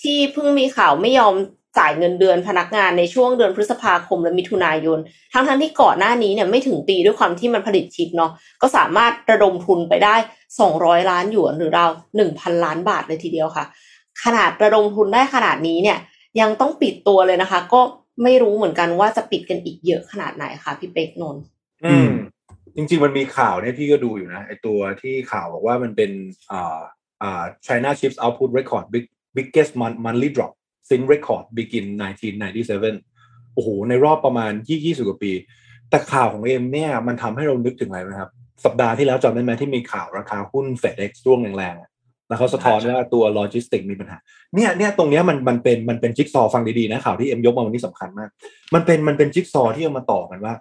[0.04, 1.36] ที่เพิ่งมีข่าวไม่ยอม
[1.80, 5.00] จ่ายเงินเดือนพนักงานในช่วงเดือนพฤษภาคมและมิถุนายน
[5.34, 10.16] ทั้งทั้งที่ก่อนหน้านี้เนี่ยไม่ถึงปีด้วยความที่มันผลิตชิปเนาะก็สามารถระดมทุนไปได้
[10.62, 11.92] 200 ล้านหยวนหรือราว
[12.28, 13.66] 1,000 ล้านบาทเลยทีเดียวค่ะ
[14.24, 15.98] ขนาดระดมทุนได้ขนาดนี้เนี่ย
[16.40, 17.82] ยังต้องปิดตัวเลยนะคะ ก็
[18.24, 21.44] ไม่รู้เหมือนกันว่าจะปิดกันอีกเยอะขนาดไหนค่ะพี่เป๊กนนท์
[21.86, 22.10] อืม
[22.76, 26.12] จริง ๆ มันมีข่าวเนี่ยพี่ก็ดูอยู่นะไอตัวที่ข่าวบอกว่ามันเป็น
[26.52, 26.80] อ่า
[27.22, 29.06] อ่า China chips output record big
[29.36, 30.54] biggest month monthly drop
[30.90, 31.86] since record begin
[32.54, 35.32] 1997 โอ้โห ในรอบประมาณ 20 กว่าปี
[35.90, 38.32] แต่ข่าวของเอ็มเนี่ย มันทำให้เรานึกถึงอะไรนะครับ
[38.66, 41.89] สัปดาห์ที่แล้วจำได้ไหมที่มีข่าวราคาหุ้นเฟดเอ็กซ์ร่วงแรงๆ
[42.30, 44.18] แล้วเขาสะท้อนว่าตัวโลจิสติกมีปัญหา
[44.56, 48.30] เนี่ยเนี่ยตรงเนี้ยมันมันเป็นมันเป็นจิ๊กซอว์ฟังดีๆนะข่าวที่เอ็มยกมาวันนี้สำคัญมาก
[48.74, 50.54] มันเป็นมันเป็นจิ๊กซอว์ที่เอามาต่อกันว่า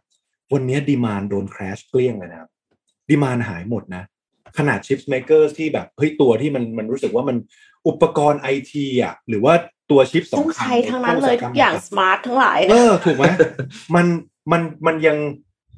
[0.53, 2.51] วันนี้ demand โดน crush เกลี้ยงเลยนะครับ
[3.11, 4.03] demand หายหมดนะ
[4.59, 7.37] ขนาด chip maker ที่แบบเฮ้ยตัวที่มันมันรู้สึกว่ามัน
[7.89, 9.55] อุปกรณ์ไอทีอะหรือว่า
[9.91, 13.25] ตัวชิปต้องสำคัญใช้ทั้งนั้นเลยทุกอย่าง smart ทั้งหลายเอนะอถูกไหม
[13.95, 14.07] มัน
[14.53, 15.19] มันมันยัง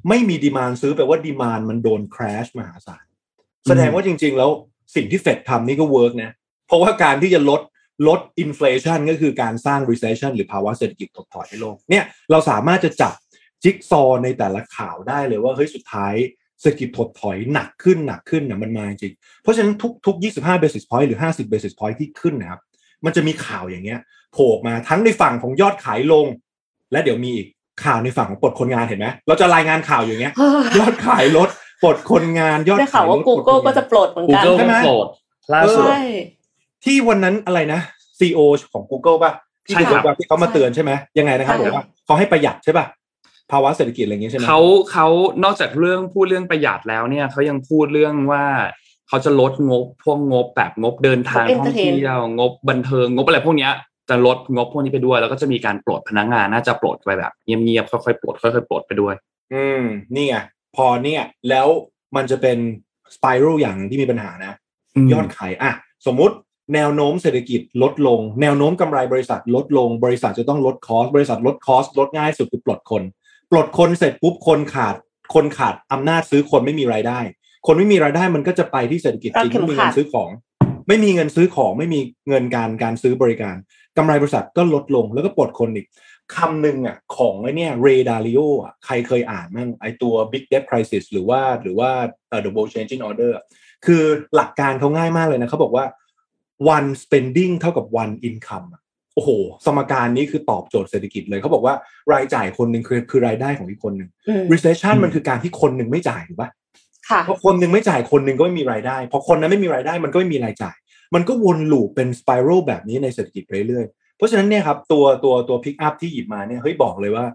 [0.09, 3.05] ไม่มี demand ซื้อแปลว่า demand มันโดน crush มหาศาล
[3.67, 4.51] แสดงว่าจริง ๆ แล้ว
[4.95, 6.31] สิ่งที่เฟดทำนี่ก็ work นะ
[6.67, 7.61] เพราะว่าการที่จะลด
[8.07, 13.13] ลด inflation ก็คือการสร้าง recession หรือภาวะเศรษฐกิจถดถอยให้โลกเนี่ยเราสามารถจะจับ
[13.63, 16.13] จิ๊กซอว์ในแต่ละข่าวได้เลยว่าเฮ้ยสุดท้าย
[16.61, 22.61] เศรษฐกิจถดถอยหนักขึ้นหนักขึ้นนะมันมาจริง เพราะฉะนั้นทุกทุก 25 basis point หรือ 50 basis point ที่ขึ้นนะครับ
[23.05, 23.99] มันจะมีข่าวอย่างเงี้ย
[24.33, 26.25] โผล่ออกมาทั้งในฝั่งของยอดขายลง
[26.91, 27.47] และเดี๋ยวมีอีก
[27.83, 30.33] ข่าวในฝั่งของปลดคนงานเห็นไหมเราจะรายงานข่าวอย่างเงี้ย
[30.79, 31.49] ยอดขายลด
[31.83, 35.07] ปลดคนงานยอดได้ข่าวว่าลด Google ปลดคนงานก็จะปลดเหมือนกัน Google ใช่ไหมโปรด
[35.53, 36.01] ล่าสุดใช่
[36.85, 37.79] ที่วันนั้นอะไรนะ
[38.19, 38.39] ซีโอ
[38.73, 39.31] ของ Google ป่ะ
[39.65, 42.85] ที่ใช่ครับว่าที่เขามาเตือนใช่ไหมยังไงนะครับใช่บอกว่าเขาให้ประหยัดใช่ป่ะ
[43.51, 45.07] ภาวะเศรษฐกิจอะไรอย่างเงี้ยใช่ไหมเขาเขา
[45.43, 48.43] นอกจากเรื่องพูดเรื่องประหยัดแล้วเนี่ยเขายังพูดเรื่องว่า
[49.09, 53.71] เขาจะลดงบพวกงบแบบงบเดินทางงบท่อง entertain เที่ยวงบบันเทิงงบอะไรพวกเนี้ย
[54.09, 59.15] จะลดงบพวกนี้ไปด้วย แล้วก็จะมีการปลดพนักงานน่าจะปลดไปแบบเงียบๆค่อยๆปลดค่อยๆปลดไปด้วย
[59.53, 59.83] อืม
[60.15, 60.35] นี่ไง
[60.75, 61.67] พอเนี่ยแล้ว
[62.15, 62.57] มันจะเป็น
[63.15, 64.53] สไปรัลอย่างหนึ่งที่มีปัญหานะ
[65.05, 65.71] มยอดขายอะ
[66.05, 66.35] สมมุติ
[66.73, 73.03] แนวโน้มเศรษฐกิจลดลง แนวโน้มกำไรบริษัทลดลง บริษัทจะต้องลดคอสบริษัทลดคอสลดง่ายสุดคือปลดคน
[73.51, 74.95] ปลดคนเสร็จปุ๊บคนขาด
[75.33, 77.19] คนขาดอำนาจซื้อคนไม่มีรายได้
[77.67, 80.29] คนไม่มีรายได้มันก็จะไปที่เศรษฐกิจจริงรัดเข็มไม่มีขัเงิดนซื้อของ
[80.87, 83.55] ไม่มีเงินซื้อของไม่มีเงินการการซื้อบริการ
[83.97, 85.87] กำไรบริษัทก็ลดลงแล้วก็ปลดคนอีก
[86.37, 91.89] คำหนึ่งอะของไอ้เนี่ย Ray Dalio อะใครเคยอ่านมั่งไอตัว Big Debt Crisis หรือว่าหรือว่า
[92.29, 93.43] เอ่อ The World Changing Order อะ
[93.85, 94.03] คือ
[94.35, 95.85] หลักการเขาง่ายมากเลยนะเขาบอกว่า
[96.75, 98.81] one spending เท่ากับ one income อะ
[99.15, 99.29] โอ้โห
[99.65, 101.75] สมการนี้คือตอบโจทย์เศรษฐกิจเลยเขาบอกว่า
[102.13, 106.49] รายจ่ายคนหนึ่งคือคือรายได้ของอีกคนหนึ่งอืม recession อืมมันคือการที่คนหนึ่งไม่จ่ายถูกปะ
[107.09, 110.75] ค่ะพอคนหนึ่งไม่จ่ายคนหนึ่งก็ไม่มีรายได้พอคนนั้นไม่มีรายได้มันก็ไม่มีรายจ่าย
[111.15, 117.25] มันก็วน loop เป็น spiral แบบนี้ในเศรษฐกิจไปเรื่อยๆ เพราะฉะนั้นเนี่ยครับตัวตัวตัว pick up ที่หยิบมาเนี่ยเฮ้ยบอกเลยว่า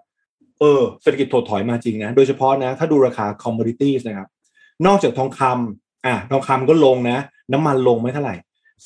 [0.60, 4.28] เออเศรษฐกิจถดถอยมาจริงนะ โดยเฉพาะนะ ถ้าดูราคา commodities นะครับ
[4.86, 7.18] นอกจากทองคำอะทองคำก็ลงนะ
[7.52, 8.34] น้ำมันลงไม่เท่าไหร่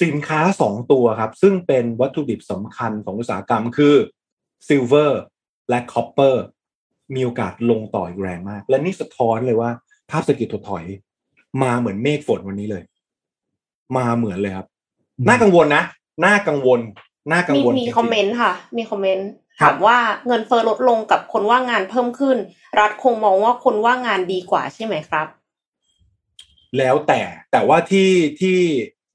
[0.02, 3.94] สินค้าสองตัวครับ ซึ่งเป็นวัตถุดิบสำคัญของอุตสาหกรรมคือ
[4.68, 5.22] silver
[5.68, 6.44] และ copper
[7.14, 9.70] มีโอกาสลงต่ออีกแรงมาก และนี่สะท้อนเลยว่า
[10.10, 10.84] ภาพเศรษฐกิจถดถอย
[11.62, 12.82] มาเหมือนเมฆฝนวันนี้เลย
[13.96, 14.66] มาเหมือนเลยครับ
[15.28, 15.82] น่ากังวลนะ
[16.24, 16.80] น่ากังวล
[17.32, 19.28] น่ากังมีวลมีจริงๆคอมเมนต์ค่ะ มีคอมเมนต์
[19.60, 22.36] ครับถามว่าเงินเฟ้อลดลงกับคนว่างงานเพิ่มขึ้น
[22.80, 25.26] รัฐคงมองว่าคนว่างงานดีกว่าใช่ไหมครับ
[26.78, 27.20] แล้วแต่
[27.52, 28.56] แต่ว่าที่ที่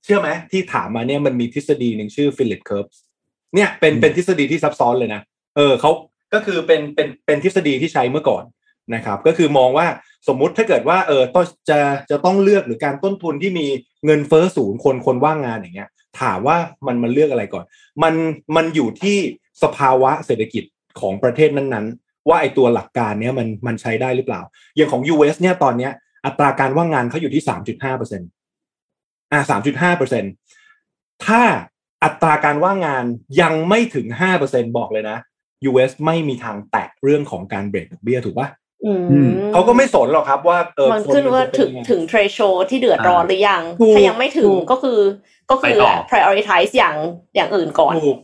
[0.04, 2.86] เชื่อไหมที่ถามมาเนี่ยมันมีทฤษฎีหนึ่งชื่อ Phillips curve
[3.56, 5.22] เนี่ยเป็นอืมเป็นทฤษฎีที่ซับซ้อนเลยนะ
[5.56, 5.92] เออเขา
[6.34, 8.44] ก็คือเป็นเป็นเป็นทฤษฎีที่ใช้เมื่อก่อน
[8.96, 9.88] นะครับ ก็คือมองว่า
[10.28, 13.66] สมมุติถ้าเกิดว่าเออต้องจะจะต้องเลือกหรือการต้นทุนที่มี
[14.06, 15.90] เงินเฟ้อสูงคนคนว่างงานอย่างเงี้ย
[16.22, 17.66] ถามว่ามันมันเลือกอะไรก่อน
[18.04, 18.14] มัน
[18.56, 19.18] มันอยู่ที่
[19.64, 20.64] สภาวะเศรษฐกิจ
[21.00, 24.42] ของประเทศนั้นๆ ว่าไอตัวหลักการเนี้ยมันมันใช้ได้หรือเปล่า
[24.76, 25.92] อย่างของ US เนี่ยตอนเนี้ย
[26.26, 28.30] อัตราการว่างงานเขาอยู่ที่สามจุดห้าเปอร์เซ็นต์
[29.32, 30.28] อ่าสามจุดห้าเปอร์เซ็นต
[31.26, 31.42] ถ้า
[32.04, 33.06] อัตราการว่างงาน
[33.42, 35.18] ยังไม่ถึงห้าเปอร์เซ็นบอกเลยนะ
[35.70, 38.50] US ไม่มีทางแตะเรื่องของการเบรกดอกเบี้ยถูกปะ
[39.54, 45.00] เขาก็ไม่สนหรอกครับว่าเออมันคขึ้นว่าจะเป็ถึงยัไถึงเทรชโชที่เดือดร้อนหรือยังถูกถ้ายังไม่ถึงถูกก็คือ
[45.52, 46.96] ก็คือไปต่อ prioritize อย่าง
[47.36, 48.18] อย่างอื่นก่อนถูก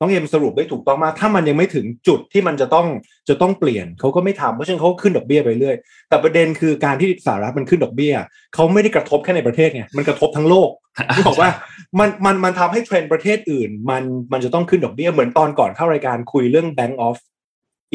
[0.00, 2.86] น้องเอ็มสรุปได้ถูกต้องมาก ถ้ามันยังไม่ถึงจุดที่มันจะต้อง
[3.28, 5.76] จะต้องเปลี่ยนเขาก็ไม่ทำเพราะฉะนั้นเขาขึ้นดอกเบี้ยไปเรื่อย
[6.08, 8.14] แต่ประเด็นคือการที่สหรัฐมันขึ้นดอกเบี้ย
[8.54, 10.70] เขาไม่ได้กระทบแค่ในประเทศไงมันกระทบทั้งโลก
[11.16, 11.50] ที่บอกว่า
[11.98, 17.16] มันมันมันทำให้เทรนด์ประเทศอื่น มันมันจะต้องขึ้นดอกเบี้ยเหมือนตอนก่อนเข้ารายการคุยเรื่อง Bank of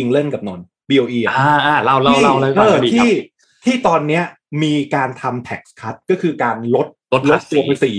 [0.01, 3.11] England กับนนท์ BOE อะอ่าอ่าเราเราเราเลยเออดีครับที่
[3.65, 4.23] ที่ตอนเนี้ย
[4.63, 7.93] มีการทำ tax cut ก็คือการลดลดลภาดษีตัวภาษี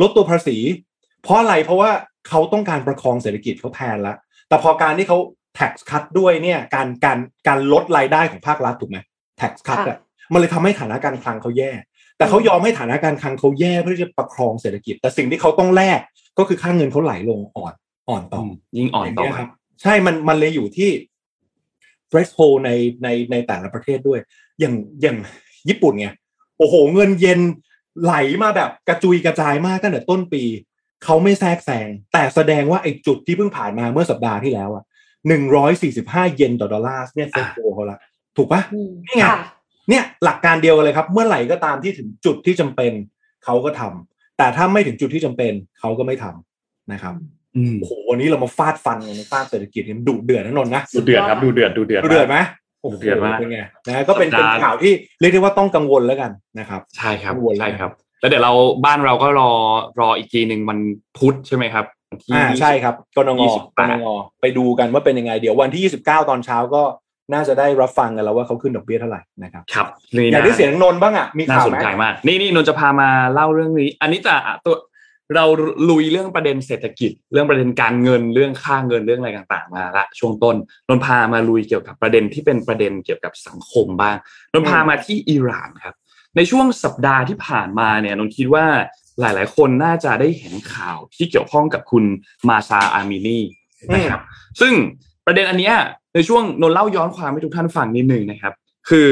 [0.00, 0.56] ลดตัวภาษี
[1.22, 1.90] เพราะอะไรเพราะว่า
[2.28, 4.14] เขาต้องการประคองเศรษฐกิจเขาแทนละ
[4.48, 5.18] แต่พอการที่เขา
[5.58, 8.98] tax cut ด้วยเนี่ยการการการลดรายได้ของภาครัฐถูกไหม
[9.40, 9.98] tax cut ค่ะอะ
[10.32, 11.70] มันเลยทำให้ฐานะการคลังเขาแย่
[12.18, 16.00] แต่เขายอมให้ฐานะการคลังเขาแย่เพื่อที่จะประคองเศรษฐกิจ แต่สิ่งที่เขาต้องแลก
[16.38, 17.74] ก็คือค่าเงินเขาไหลลงอ่อน
[18.08, 19.48] อ่อนต่ออมยิ่งอ่อนต่ออย่างเงี้ยครับ
[19.82, 20.90] ใช่มันมันเลยอยู่ที่
[22.10, 22.70] threshold ใน
[23.02, 24.20] ในในแต่ละประเทศด้วย
[24.60, 25.18] อย่างอย่าง
[25.68, 26.08] ญี่ปุ่นไง
[26.58, 27.40] โอ้โห เงินเย็น
[28.02, 30.42] ไหลมาแบบกระจุยกระจายมากตั้งแต่ต้นปี
[31.04, 34.84] เขาไม่แทรกแซงแต่แสดงว่าไอ้จุดที่เพิ่งผ่านมาเมื่อสัปดาห์ที่แล้วอะ
[35.28, 37.98] หนึ่งร้อยสี่สิบห้าเยนต่อดอลลาร์เนี่ยเซ็ตโกเขาละ
[38.36, 39.40] ถูกปะอืมนี่ไงค่ะ
[39.88, 42.92] เนี่ยหลักการเดียวกันเลยครับ เมื่อไหร่ก็ตามที่ถึงจุดที่จำเป็น
[43.44, 47.39] เขาก็ทำแต่ถ้าไม่ถึงจุดที่จำเป็นเขาก็ไม่ทำนะครับอืม
[47.80, 52.38] โอ้โหวันนี้เรามาฟาดฟันกันในฟาดเศรษฐกิจเนี่ยมันดุเดือดนะนนท์นะดูเดือดครับดูเดือดดูเดือดดุเดือดไหม
[52.82, 58.52] โอ้โหดุเดือดมากเป็นไงนะก็เป็นสัเป็นปดาห์ข่าวที่เรียกได้ว่าต้องกังวลแล้วกันนะครับใช่ครับกังวลใช่ครับแล้วเดี๋ยวเรา
[58.84, 59.50] บ้านเราก็รอ
[60.00, 60.78] รออีกทีหนึ่งวัน
[61.18, 64.06] พุธใช่ไหมครับวันที่อ่าใช่ครับกนงยี่สิบกแปดนง
[64.40, 66.82] ไปดูกันว่าเป็นยังไง เดี๋ยววันที่ 29 ตอนเช้าก็
[67.32, 69.86] น่าจะได้รับฟังกันแล้วว่าเขาขึ้นดอกเบี้ยเท่าไหร่นะครับครับ
[70.16, 74.34] นี่อยากนะได้เสียงนนท์บ้างอะมีน่าข่าวสนไหมใจมากนี่นี่นนท์จะพามาเล่าเรื่องนี้ อันนี้จะ
[74.64, 74.74] ตัว
[75.34, 75.44] เรา
[75.90, 80.56] ลุยเรื่องประเด็นเศรษฐกิจ เรื่องประเด็นการเงินเรื่องค่าเงินเรื่องอะไรต่างๆมาละช่วงต้น
[80.88, 84.16] นนท์พามาลุยเกี่ยวกับประเด็นที่เป็นประเด็นเกี่ยวกับสังคมบ้าง
[84.52, 85.94] นนท์พามาที่อิหร่านครับ
[86.36, 88.66] ในช่วงสัปดาห์ที่ผ่านมาเนี่ยนนท์คิดว่า
[89.20, 92.04] หลายๆ คนน่าจะได้เห็นข่าวที่เกี่ยวข้องกับคุณ
[92.48, 93.38] มาซาอามินี
[93.94, 94.20] นะครับ
[94.60, 94.72] ซึ่ง
[95.26, 95.74] ประเด็นอันเนี้ย
[96.14, 98.54] ในช่วงนนท์เล่าย้อนความให้ทุกท่านฟังนิดหนึ่งนะครับ
[98.88, 99.10] คือ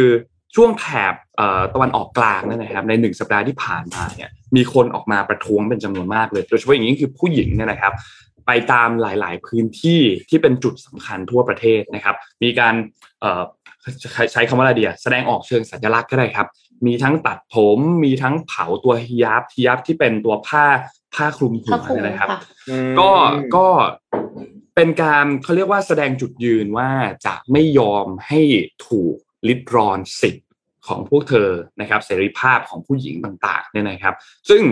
[0.54, 1.27] ช่วงแถบเอ่อ
[1.74, 7.92] ตะวันออกกลางนั่นนะครับ ในหนึ่งสัปดาห์ที่ผ่านมาเนี่ยมีคนออกมาประท้วงเป็นจำนวนมากเลย โดยเฉพาะอย่างยิ่งคือผู้หญิงเนี่ยนะครับ
[8.46, 12.74] ไปตามหลาย ๆ พื้นที่ที่เป็นจุดสำคัญทั่วประเทศนะครับ มีการ
[13.20, 13.42] เอ่อ
[14.12, 16.46] ใช้ใช้คำว่าอะไรเดียแสดงออกเชิงสัญลักษณ์ก็ได้ครับ
[16.86, 20.64] มีทั้งตัดผมมีทั้งเผาตัวฮิญาบฮิญาบที่เป็นตัวผ้า
[21.14, 23.12] ผ้าคลุมหัถ้าวคลุมเนี่ยนะครับค่ะอืมก็
[23.56, 23.66] ก็
[24.74, 26.90] เป็นการเขาเรียกว่าแสดงจุดยืนว่า
[27.26, 28.40] จะไม่ยอมให้
[28.86, 29.16] ถูก
[29.48, 30.47] ลิดรอนสิทธิ์
[30.88, 34.14] ของพวกเธอนะครับเสรีภาพของผู้หญิงต่างๆเนี่ยนะครับ
[34.48, 34.62] ซึ่ง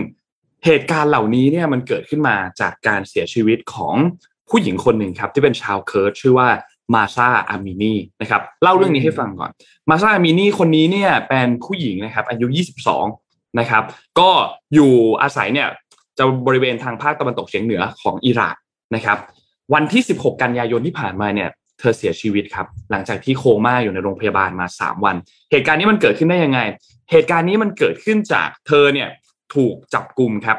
[0.65, 3.95] เหตุการณ์เหล่านี้เนี่ยมันเกิดขึ้นมาจากการเสียชีวิตของ
[4.49, 6.49] ผู้หญิงคนหนึ่งครับที่เป็นชาวเคิร์ดชื่อว่า
[6.93, 9.51] มาซาอามินีนะครับเล่าเรื่องนี้ให้ฟังก่อน
[9.89, 12.47] มาซาอามินีคนนี้เนี่ยเป็นผู้หญิงนะครับอายุ
[13.03, 13.83] 22 นะครับ
[14.19, 14.29] ก็
[14.73, 15.67] อยู่อาศัยเนี่ย
[16.17, 18.55] จะบริเวณทางภาคตะวันตกเฉียงเหนือของอิหร่าน
[18.95, 19.17] นะครับ
[19.73, 21.49] วันที่ 16 กันยายนที่ผ่านมาเนี่ย
[21.79, 25.15] เธอเสียชีวิตครับ หลังจากที่โคม่าอยู่ในโรงพยาบาลมา 3 วัน
[25.51, 26.59] เหตุการณ์นี้มันเกิดขึ้นได้ยังไง
[27.11, 29.09] เหตุการณ์นี้มันเกิดขึ้นจากเธอเนี่ย
[29.55, 30.57] ถูกจับกลุ่มครับ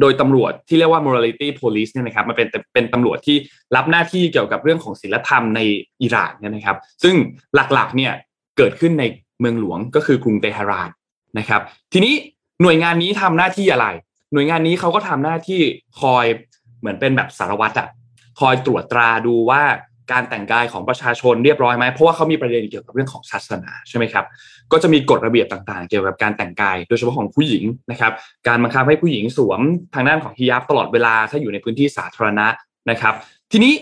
[0.00, 3.36] โดยตำรวจที่เรียกว่า morality police เนี่ยนะครับมันเป็นเป็นตำรวจที่
[3.76, 5.60] รับหน้าที่เกี่ยวกับเรื่องของศีลธรรมใน
[6.02, 7.14] อิหร่านเนี่ยนะครับ ซึ่ง
[7.54, 8.12] หลักๆเนี่ย
[8.56, 9.04] เกิดขึ้นใน
[9.40, 10.90] เมืองหลวงก็คือกรุงเตหะราน
[11.38, 11.60] นะครับ
[11.92, 12.14] ทีนี้
[12.62, 13.86] หน่วยงานนี้ทำหน้าที่อะไร
[14.32, 15.60] หน่วยงานนี้เขาก็ทำหน้าที่
[16.00, 16.24] คอย
[16.80, 17.88] เหมือนเป็นแบบสารวัตรอะ
[18.40, 19.62] คอยตรวจตราดูว่า
[20.12, 24.24] การแต่งกายของประชาชนเรียบร้อยไหมเพราะว่าเขามีประเด็นเกี่ยวกับเรื่องของศาสนาใช่ไหมครับ
[24.72, 28.12] ก็จะมีกฎระเบียบต่างๆ เกี่ยวกับการแต่งกาย โดยเฉพาะของผู้หญิงนะครับ
[28.48, 29.60] การบังคับให้ผู้หญิงสวม
[29.94, 32.46] ทางด้านของฮิญาบตลอดเวลาถ้าอยู่ในพื้นที่สาธารณะ
[32.90, 33.14] นะครับ
[33.52, 33.74] ทีนี้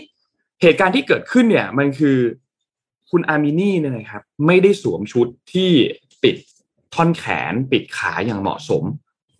[0.63, 2.19] เหตุการณ์ที่เกิดขึ้นเนี่ยมันคือ
[3.11, 5.71] คุณอามินี่เนี่ยนะครับไม่ได้สวมชุดที่
[6.23, 6.37] ปิด
[6.95, 8.85] ท่อนแขนปิดขาอย่างเหมาะสม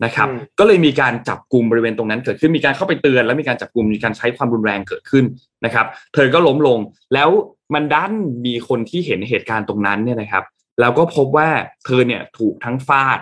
[0.03, 5.25] นะครับอืมก็เลยมีการจับกลุ่มบริเวณตรงนั้นเกิดขึ้นมีการเข้าไปเตือน แล้วมีการจับกลุ่มมีการใช้ความรุนแรงเกิดขึ้น
[5.65, 6.79] นะครับ เธอก็ล้มลง
[7.13, 7.29] แล้ว
[7.73, 8.13] มันดัน
[8.45, 10.43] มีคนที่เห็นเหตุการณ์ตรงนั้นเนี่ยนะครับ
[10.79, 11.49] แล้วก็พบว่า
[11.85, 13.19] เธอเนี่ยถูกทั้งฟาด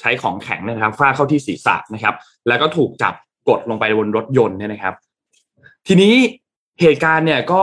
[0.00, 2.14] ใช้ของแข็งเนยนะครับฟาดเข้าที่ศีรษะนะครับ
[2.48, 3.14] แล้วก็ถูกจับ
[3.48, 4.94] กดลงไปบนรถยนต์เนี่ยนะครับ
[5.86, 6.14] ทีนี้
[6.80, 7.62] เหตุการณ์เนี่ยก็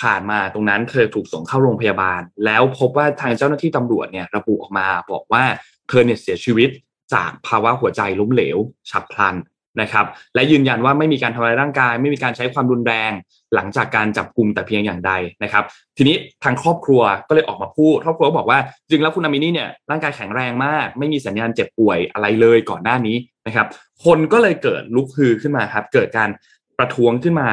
[0.00, 5.44] ผ่านมาตรงนั้นเธอถูกส่งเข้าโรงพยาบาล แล้วพบว่าทางเจ้าหน้าที่ตำรวจเนี่ยระบุออกมาบอกว่า
[5.88, 6.68] เธอเนี่ยเสียชีวิต
[7.14, 8.58] จากภาวะหัวใจล้มเหลว
[8.90, 9.36] ฉับพลัน
[9.80, 13.12] นะครับ และยืนยันว่าไม่มีการทำร้ายร่างกาย ไม่มีการใช้ความรุนแรง
[13.54, 15.12] หลังจากการจับกลุ่มแต่เพียงอย่างใด
[15.42, 15.64] นะครับ
[15.96, 23.66] ทีนี้ทางครอบครัวก็เลยออกมาพูด ครอบครัวก็บอกว่าจริงแล้วคุณอามินี่เนี่ยร่างกายแข็งแรงมาก ไม่มีสัญญาณเจ็บป่วยอะไรเลยก่อนหน้านี้นะครับ
[24.04, 26.30] คนก็เลยเกิดลุกฮือขึ้นมาครับเกิดการ
[26.78, 27.48] ประท้วงขึ้นมา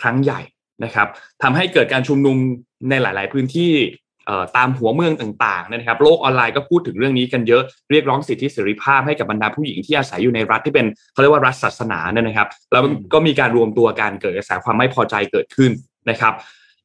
[0.00, 0.40] ครั้งใหญ่
[0.84, 1.08] นะครับ
[1.42, 2.36] ทำให้เกิดการชุมนุม
[2.90, 3.72] ในหลาย ๆ พื้นที่
[4.56, 12.82] ตามหัวเมืองต่างๆนะครับ โลกออนไลน์ก็พูดถึงเรื่องนี้กันเยอะเรียกร้องสิทธิเสรีภาพให้กับบรรดาผู้หญิงที่อาศัยอยู่ในรัฐที่เป็นเขาเรียกว่ารัฐศาสนาเนี่ยนะครับ แล้ว
[13.12, 15.70] ก็มีการรวมตัวการเกิดกระแสความไม่พอใจเกิดขึ้น
[16.10, 16.34] นะครับ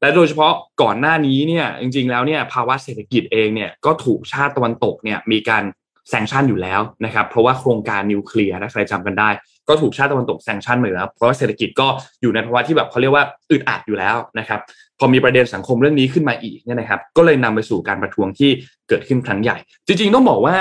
[0.02, 5.64] และโดยเฉพาะก่อนหน้านี้เนี่ยจริงๆแล้วเนี่ยภาวะเศรษฐกิจเองเนี่ยก็ถูกชาติตะวันตกเนี่ยมีการ
[6.10, 9.30] แซงชันอยู่แล้วนะครับ เพราะว่าโครงการนิวเคลียร์ถ้าใครจำกันได้
[9.70, 11.88] ก็ถูกชาติตะวันตกแซงชันมาแล้ว เพราะว่าเศรษฐกิจก็
[12.22, 14.60] อยู่ในภาวะที่แบบเขาเรียกว่าอึดอัดอยู่แล้วนะครับ
[15.00, 18.50] พอมีประเด็นสังคมเรื่องนี้ขึ้นมาอีกเนี่ยนะครับ ก็เลยนำไปสู่การประท้วงที่
[18.90, 20.58] เกิดขึ้นครั้งใหญ่ จริงๆต้องบอกว่า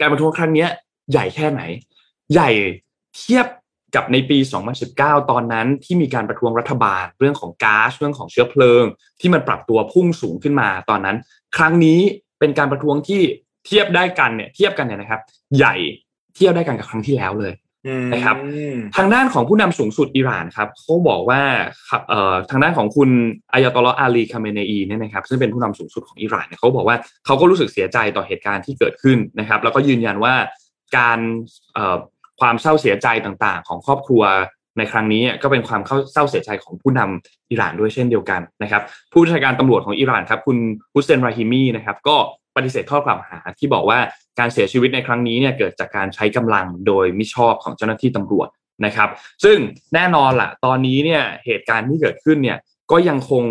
[0.00, 0.68] การประท้วงครั้งเนี้ย
[1.12, 1.62] ใหญ่แค่ไหน
[2.32, 2.50] ใหญ่
[3.16, 3.46] เทียบ
[3.94, 4.38] กับในปี
[4.84, 8.84] 2019 ตอนนั้นที่มีการประท้วงรัฐบาลเรื่องของก๊าซเรื่องของเชื้อเพลิง
[9.20, 11.16] ที่มันปรับตัวพุ่งสูงขึ้นมาตอนนั้น
[11.56, 12.00] ครั้งนี้
[12.38, 13.22] เป็นการประท้วงที่
[13.66, 15.20] เทียบได้กันเนี่ยเทียบกันเนี่ยนะครับ
[15.56, 15.74] ใหญ่
[16.36, 17.54] เทียบได้กันกับครั้งที่แล้วเลย
[17.86, 18.36] อืมนะครับ
[18.96, 21.40] ทางด้านของผู้นำสูงสุดอิหร่านครับเขาบอกว่า
[21.88, 23.10] ครับเอ่อทางด้านของคุณ
[23.52, 26.96] อายาตอลลอฮ์อาลีคาเมเนอีเนี่ยนะครับซึ่งเป็นผู้นำสูงสุดของอิหร่านเนี่ยเขาบอกว่า
[27.26, 30.34] เขาก็รู้สึกเสียใจต่อเหตุการณ์ที่เกิดขึ้นนะครับ แล้วก็ยืนยันว่า
[30.96, 31.18] การ
[31.74, 31.96] เอ่อ
[32.40, 34.22] ความเศร้าเสียใจต่างๆ ของครอบครัว
[34.78, 35.80] ในครั้งนี้ก็เป็นความ
[36.12, 40.58] เศร้าเสียใจของผู้นำอิหร่านด้วยเช่นเดียวกันนะครับ ผู้บัญชาการตำรวจของอิหร่านครับคุณ
[40.94, 42.16] ฮุสเซนราฮิมีนะครับก็
[42.49, 43.98] ป ฏิเสธข้อกล่าวหาที่บอกว่า
[44.38, 48.48] การเสียชีวิตในครั้งนี้เนี่ยเกิดจากการใช้กำลังโดยมิชอบของเจ้าหน้าที่ตำรวจ
[48.84, 49.08] นะครับ
[49.44, 49.58] ซึ่ง
[49.94, 52.58] แน่นอนละตอนนี้เนี่ยเหตุการณ์ที่เกิดขึ้นเนี่ย
[52.90, 53.44] ก็ยังคง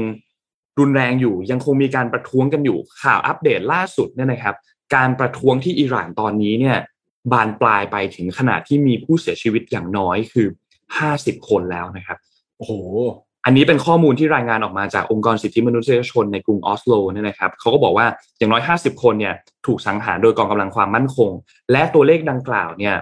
[0.80, 4.56] รุนแรงอยู่ ยังคงมีการประท้วงกันอยู่ข่าวอัปเดตล่าสุดเนี่ยนะครับ
[4.96, 6.78] การประท้วงที่อิหร่านตอนนี้เนี่ย
[7.32, 10.48] บานปลายไปถึงขนาดที่มีผู้เสียชีวิตอย่างน้อยคือ
[10.98, 12.18] ห้าสิบคนแล้วนะครับ
[12.58, 12.74] โอ้โห
[13.46, 19.34] อันนี้เป็นข้อมูลที่รายงานออกมาจากองค์กรสิทธิมนุษยชนในกรุงออสโลเนี่ยนะครับเขาก็บอกว่าอย่างน้อย 50 คนเนี่ย
[19.66, 21.32] ถูกสังหารโดยกองกำลังความมั่นคง
[21.72, 22.96] และตัวเลขดังกล่าวเนี่ย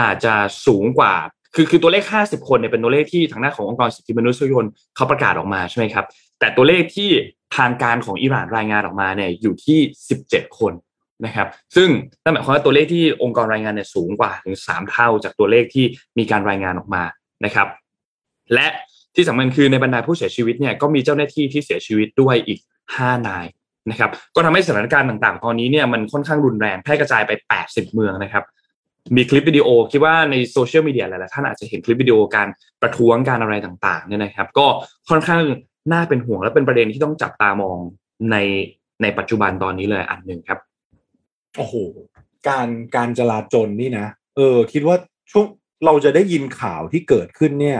[0.00, 0.34] อาจจะ
[0.66, 1.14] สูงกว่า
[1.54, 6.04] คือคือตัวเลข 50 คนเนี่ยเป็นตัวเลขที่ทางด้าขององค์กรสิทธิมนุษยชนเขาประกาศออกมาใช่ไหมครับ
[6.40, 7.10] แต่ตัวเลขที่
[7.56, 9.78] ทางการของอิหร่านรายงานออกมาเนี่ยอยู่ที่
[10.18, 10.72] 17 คน
[11.24, 11.88] นะครับ ซึ่ง
[12.22, 15.84] นั่นหมายความว่าตัวเลขที่องค์กรรายงานเนี่ยสูงกว่าถึง 3 เท่าจากตัวเลขที่
[16.18, 17.02] มีการรายงานออกมา
[17.44, 17.68] นะครับ
[18.54, 18.66] และ
[19.14, 22.60] ที่สำคัญคือในบรรดาผู้เสียชีวิตเนี่ยก็มีเจ้าหน้าที่ที่เสียชีวิตด้วยอีก
[22.92, 23.46] 5 นาย
[23.90, 28.44] นะครับ ก็ทำให้สถานการณ์ต่างๆ ตอนนี้เนี่ยมันค่อนข้างรุนแรงแพร่กระจายไป 80 เมืองนะครับ
[29.16, 32.48] มีคลิปวิดีโอคิดว่าในโซเชียลมีเดียหลายๆท่านอาจจะเห็นคลิปวิดีโอการ
[32.82, 34.66] ประท้วงการอะไรต่างๆเนี่ยนะครับ ก็
[35.08, 35.42] ค่อนข้าง
[35.92, 37.78] น่าเป็นห่วงและเป็นประเด็นที่ต้องจับตามอง
[38.30, 38.36] ใน
[39.02, 40.58] ในปัจจุบันตอนนี้เลยอันหนึ่งครับ
[41.56, 41.74] โอ้โห
[42.48, 44.96] การการจลาจลนี่นะ เออ คิดว่า
[45.32, 45.46] ช่วง
[45.84, 47.78] เราจะได้ยินข่าวที่เกิดขึ้นเนี่ย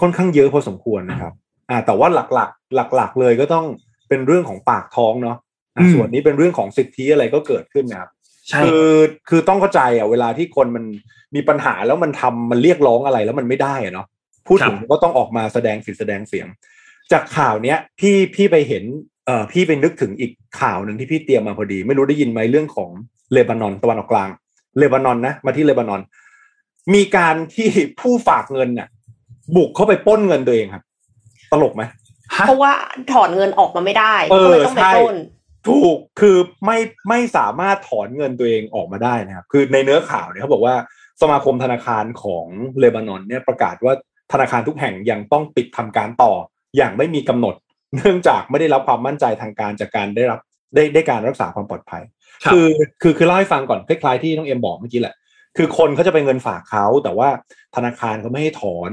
[0.00, 1.32] ค่อนข้างเยอะพอสมควรนะครับ
[1.70, 3.66] อ่า แต่ว่าหลักๆ หลัก ๆ เลยก็ต้อง
[4.08, 5.36] เป็นเรื่องของปากท้องเนาะ
[5.76, 8.10] อะส่วนนี้เป็นเรื่องของสิทธิอะไรก็เกิดขึ้นนะครับ
[8.48, 8.90] ใช่คือ
[9.28, 10.84] คือต้องเข้าใจอะเวลาที่คนมัน
[11.34, 14.06] มีปัญหาแล้วมันทำมันเรียกร้องอะไรแล้วมันไม่ได้อะเนาะ
[14.48, 16.46] พูดถึงก็ต้องออกมาแสดงสิทธิแสดงเสียง
[17.12, 18.84] จากข่าวเนี้ยพี่พี่ไปเห็น
[19.26, 22.90] เอ่อพี่ไปนึกถึงอีกข่าวหนึ่งที่พี่เตรียมมาพอดี ไม่รู้ได้ยินไหมเรื่องของ
[23.32, 24.30] เลบานอนตะวันออกกลาง
[24.78, 26.00] เลบานอนนะมาที่เลบานอน
[26.94, 27.68] มีการที่
[28.00, 28.88] ผู้ฝากเงินเนี่ย
[29.56, 30.84] บุกเข้าไปปล้นเงินตัวเองครับ
[31.52, 31.82] ตลกไหม
[32.36, 32.72] ฮะเพราะว่า
[33.12, 35.16] ถอนเงินออกมาไม่ได้เออก็เลยต้องไปใช่ปล้น
[35.68, 36.78] ถูกคือไม่
[37.08, 40.74] ไม่สามารถถอนเงินตัวเองออกมาได้นะครับคือในเนื้อข่าวเนี่ยเขาบอกว่า
[41.22, 42.46] สมาคมธนาคารของ
[42.78, 43.94] เลบานอนเนี่ยประกาศว่า
[44.32, 46.32] ธนาคารทุกแห่งยังต้องปิดทำการต่อ
[46.76, 47.54] อย่างไม่มีกำหนด
[47.96, 50.40] เนื่องจากไม่ได้รับความมั่นใจทางการจากการได้รับ
[50.74, 52.02] ได้ได้การรักษาความปลอดภัย
[52.44, 52.68] ครับคือ
[53.02, 55.14] คือคือเล่าให้ฟังก่อนคล้ายๆที่น้องเอ็มบอกเมื่อกี้แหละ
[55.56, 57.28] คือคนเขาจะไปเงินฝากเขาแต่ว่า
[57.76, 58.90] ธนาคารเขาไม่ให้ถอน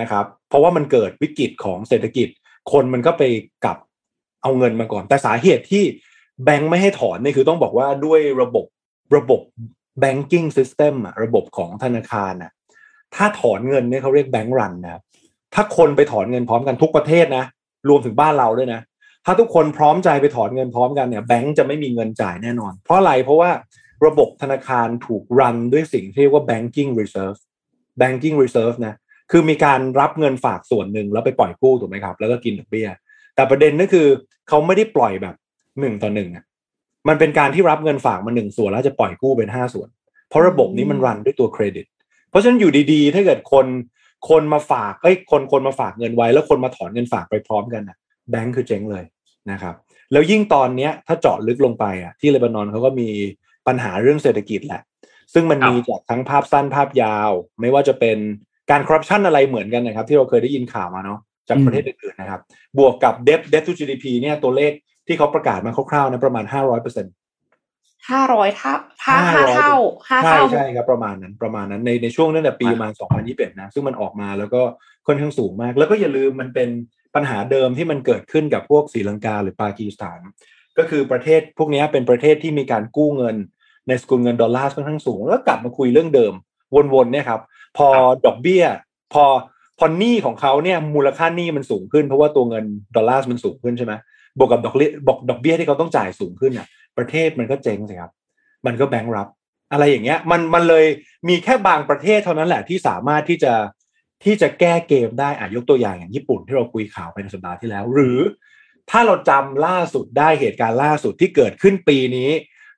[0.00, 2.28] นะครับ เพราะว่ามันเกิดวิกฤตของเศรษฐกิจ
[2.72, 3.22] คนมันก็ไป
[3.64, 3.78] กลับ
[4.42, 5.84] เอาเงินมาก่อน แต่สาเหตุที่
[6.44, 8.66] แบงค์ไม่ให้ถอนนี่คือต้องบอกว่าด้วยระบบ
[9.16, 9.40] ระบบ
[10.02, 12.50] banking system อะระบบของธนาคารอะ
[13.14, 15.02] ถ้าถอนเงินเนี่ยเขาเรียกแบงค์รันนะครับ
[15.54, 17.44] ถ้าคนไปถอนเงินพร้อมกันทุกประเทศนะ
[17.88, 18.80] รวมถึงบ้านเราด้วยนะ
[19.24, 23.50] ถ้าทุกคนพร้อมใจไปถอนเงินพร้อมกันเนี่ยแบงก์จะไม่มีเงินจ่ายแน่นอน เพราะอะไรเพราะว่า
[24.06, 27.38] ระบบธนาคารถูกรันด้วยสิ่งที่เรียกว่า banking reserve
[28.00, 28.94] banking reserve นะ
[29.30, 32.88] คือมีการรับเงินฝากส่วนหนึ่งแล้วไปปล่อยกู้ถูกไหมครับ แล้วก็กินดอกเบี้ย
[33.34, 34.06] แต่ประเด็นก็คือ
[34.48, 35.34] เขาไม่ได้ปล่อยแบบ
[35.80, 36.44] หนึ่งต่อหนึ่งอะ
[37.08, 39.88] มันเป็นการที่รับเงินฝากมาหนึ่งส่วนแล้วจะปล่อยกู้เป็นห้าส่วน
[40.28, 41.86] เพราะระบบนี้มันรันด้วยตัวเครดิต
[42.30, 43.66] เพราะฉะนั้นอยู่ดีๆ ถ้าเกิดคน
[44.28, 47.96] คนมาฝากเอ้ยคนคนมาฝากเงินไว้ แล้วคนมาถอนเงินฝากไปพร้อมกันอะ
[48.30, 49.04] แบงก์คือเจ๊งเลย
[49.50, 49.74] นะครับ
[50.12, 53.08] แล้วยิ่งตอนเนี้ยถ้าเจาะลึกลงไปอะที่เลบานอนเขาก็มี
[53.66, 54.82] ปัญหาเรื่องเศรษฐกิจแหละ
[55.34, 58.18] ซึ่งมันมีจากทั้งภาพสั้นภาพยาว ไม่ว่าจะเป็น
[58.70, 62.40] การคอร์รัปชันอะไรเหมือนกันนะครับ ที่เราเคยได้ยินข่าวมาเนาะจากประเทศอื่นๆนะครับ
[62.78, 64.72] บวกกับ debt debt to GDP เนี่ยตัวเลข
[65.06, 67.12] ที่เขาประกาศมาคร่าวๆนะประมาณ500เปอร์เซ็นต์
[68.10, 68.74] ห้าร้อยเท่า
[69.06, 69.74] ห้าห้าเท่า
[70.08, 72.92] ห้าใช่เท่าใช่ครับประมาณนั้นประมาณนั้นในในช่วงตั้งแต่ปีประมาณ
[73.26, 74.62] 2021นะ ซึ่งมันออกมาแล้วก็
[75.06, 76.68] ค่อนข้างสูงมาก แล้วก็อย่าลืมมันเป็น
[77.14, 80.20] ปัญหาเดิมที่มันเกิดขึ้นกับพวกศรีลังกาหรือปากีสถาน
[80.78, 83.36] ก็คือประเทศพวกเนี้ยเป็นประเทศที่มีการกู้เงิน
[83.88, 86.32] ในสกุลเงินดอลลาร์ค่อนข้างสูง แล้วกลับมาคุยเรื่องเดิม
[86.94, 87.40] วนๆเนี่ยครับ
[87.76, 87.88] พอ
[88.26, 88.64] ดอกเบี้ย
[89.12, 89.24] พอ
[89.78, 92.64] พอหนี้ของเขาเนี่ยมูลค่าหนี้มันสูงขึ้นเพราะว่าตัวเงิน
[92.96, 93.92] ดอลลาร์มันสูงขึ้นใช่ไหม
[94.38, 96.66] บวกกับดอกเบี้ยบอกดอกเบี้ยที่เขาต้องจ่ายสูงขึ้นอะ
[96.98, 98.12] ประเทศมันก็เจ๊งสิครับ
[98.66, 99.28] มันก็แบงค์รับ
[99.72, 100.86] อะไรอย่างเงี้ย มันมันเลย
[101.28, 103.54] มีแค่บางประเทศเท่านั้นแหละที่สามารถที่จะ
[104.24, 108.18] ที่จะแก้เกมได้อะยกตัวอย่างอย่างญี่ปุ่นที่เราคุยข่าวไปในสัปดาห์ที่แล้ว หรือ
[108.90, 112.30] ถ้าเราจำล่าสุดได้เหตุการณ์ล่าสุดที่เกิดขึ้นปีนี้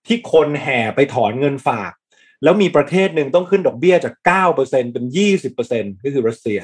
[0.06, 1.92] ที่คนแห่ไปถอนเงินฝาก
[2.42, 4.14] แล้วมีประเทศหนึ่งต้องขึ้นดอกเบี้ยจาก
[4.54, 5.04] 9%เป็น
[5.54, 6.60] 20%ก็คือรัสเซีย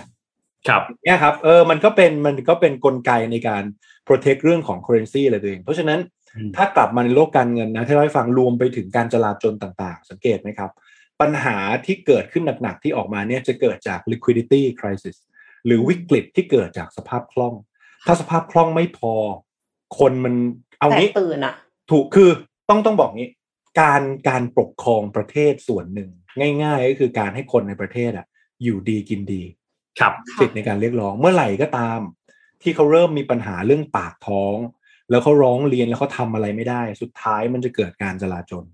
[0.69, 3.63] ครับเนี่ยครับเออมันก็เป็นมันก็เป็นกลไกในการ
[4.07, 6.01] protect เรื่องของ currency อะไรตัวเอง เพราะฉะนั้น
[6.37, 10.71] อืมถ้ากลับมาในโลกการเงินนะที่เราให้ฟังรวมไปถึงการจลาจลต่างๆ สังเกตไหมครับ
[11.21, 11.57] ปัญหา
[11.87, 15.17] ที่เกิดขึ้นหนักๆ ที่ออกมาเนี่ยจะเกิดจาก liquidity crisis
[15.67, 17.55] หรือวิกฤตที่เกิดจากสภาพคล่อง
[18.07, 19.15] ถ้าสภาพคล่องไม่พอ
[19.99, 20.35] คนมัน
[20.81, 21.55] เอาแตกงี้ตื่นอะ
[21.91, 22.31] ถูกคือ
[22.69, 23.31] ต้องต้องบอกงี้
[23.81, 26.11] การการปกครองประเทศส่วนหนึ่ง
[26.63, 28.27] ง่าย ๆ ก็คือการให้คนในประเทศอะ
[28.63, 29.43] อยู่ดีกินดี
[30.01, 32.01] ครับสิทธิ์ในการเรียกร้องเมื่อไหร่ก็ตาม
[32.63, 34.57] ที่เขาเริ่มมีปัญหาเรื่องปากท้อง
[35.11, 38.65] แล้วเขาร้องเรียนแล้วเขาทำอะไรไม่ได้ สุดท้ายมันจะเกิดการจลาจล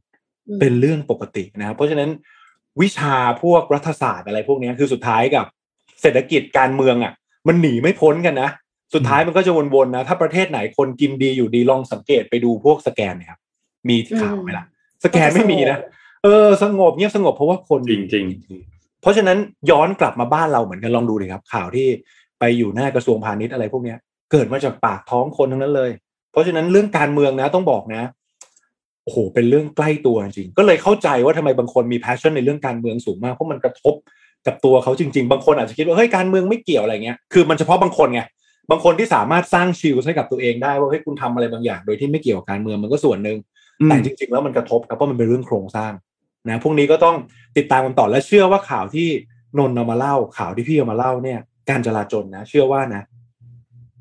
[0.48, 2.11] อืมเป็นเรื่องปกตินะครับ เพราะฉะนั้น
[2.82, 5.46] วิชาพวกรัฐศาสตร์อะไรพวกเนี้ยคือสุดท้ายกับ
[6.01, 7.12] เศรษฐกิจการเมืองอะ
[7.48, 8.51] มันหนีไม่พ้นกันนะ
[8.94, 13.40] สุดท้ายมันก็จะวนๆนะ ถ้าประเทศไหนคนกินดีอยู่ดีลองสังเกตไปดูพวกสแกนเนี่ยครับ
[13.88, 14.66] มีข่าวไหมล่ะ
[15.05, 15.78] สแกนไม่มีนะ
[16.24, 18.26] เออสงบเงียบสงบเพราะว่าคนจริง
[19.03, 19.38] เพราะฉะนั้น
[19.70, 21.86] ย้อนกลับมาบ้านเราเหมือนกันลองดูเลยครับ ข่าวที่
[22.38, 23.98] ไปอยู่หน้ากระทรวงพาณิชย์อะไรพวกเนี้ย
[24.32, 25.90] เกิดมาจากปากท้องคนทั้งนั้นเลย
[26.32, 28.03] เพราะฉะนั้นเรื่องการเมืองนะต้องบอกนะ
[29.05, 33.94] โอ้โหเป็นเรื่องใกล้ตัวจริงๆก็เลยเข้าใจว่าทำไมบางคนมี passion ในเรื่องการเมืองสูงมากเพราะมันกระทบ
[34.46, 38.20] กับตัวเขาจริง ๆ บางคนอาจจะคิดว่าเฮ้ยการเมืองไม่เกี่ยวอะไรเงี้ยคือมันเฉพาะบางคนไง
[38.70, 45.93] บางคนที่สามารถสร้างชิลให้กับตัวเองได้ว่าเฮ้ยคุณทำอะไรบางอย่าง โดยที่ไม่เกี่ยวกับการเมืองมันก็ส่วนหนึ่งอืม แต่จริง ๆ แล้วมันกระทบครับเพราะมันเป็นเรื่องโครงสร้าง
[46.49, 47.16] นะพวกนี้ก็ต้อง
[47.57, 49.09] ติดตามกันต่อและเชื่อว่าข่าวที่
[49.59, 53.03] นนท์เอามาเล่าข่าวที่พี่เอามาเล่าเนี่ย การจราจรนะ เชื่อว่านะ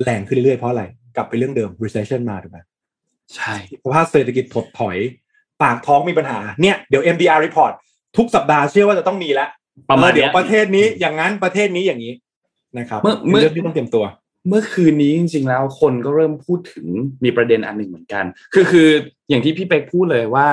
[0.03, 0.83] แรงขึ้นเรื่อยๆเพราะอะไร
[1.15, 2.59] กลับไปเรื่องเดิม recession มาถูกไหม
[3.35, 4.97] ใช่สภาพเศรษฐกิจถดถอย
[5.61, 7.73] ปากท้องมีปัญหาเนี่ยเดี๋ยว MDR report
[8.17, 9.49] ทุกสัปดาห์เชื่อว่าจะต้องมีแล้ว
[9.89, 12.13] ประมาณเออเดี๋ยวเนี้ยประเทศนี้อย่างนั้นประเทศนี้อย่างนี้
[12.77, 14.05] นะครับเมื่อเมื่อเป็นเรื่องที่ต้องเตรียมตัว
[14.47, 16.87] เมื่อคืนนี้จริงๆแล้วคนก็เริ่มพูดถึง
[17.23, 18.89] มีประเด็นอันหนึ่งเหมือนกัน คือคือ
[19.29, 20.47] อย่างที่พี่เป็กพูดเลยว่า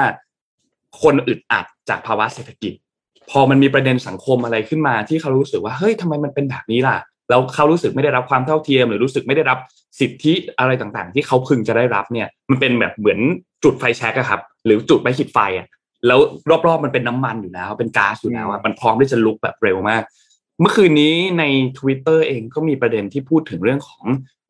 [1.03, 2.73] คนอึดอัดจากภาวะเศรษฐกิจ
[3.31, 6.97] พอมันมีประเด็นสังคมอะไรขึ้นมาที่เขารู้สึกว่าเฮ้ยทำไมมันเป็นแบบนี้ล่ะ
[7.31, 9.59] แล้วเขารู้สึกไม่ได้รับความเท่าเทียม หรือรู้สึกไม่ได้รับ
[10.01, 13.19] สิทธิอะไรต่างๆ ที่เขาพึงจะได้รับเนี่ย มันเป็นแบบเหมือน
[13.65, 15.67] จุดไฟแช็กอะครับ หรือจุดไม้ขีดไฟอะ
[16.07, 16.19] แล้ว
[16.67, 20.03] รอบๆมันเป็นน้ำมันอยู่แล้ว เป็นก๊าซอยู่แล้วมันพร้อมที่จะลุกแบบเร็วมาก
[20.61, 21.45] เมื่อคืนนี้ใน
[21.79, 24.07] Twitter เองก็มีประเด็นที่พูดถึงเรื่องของ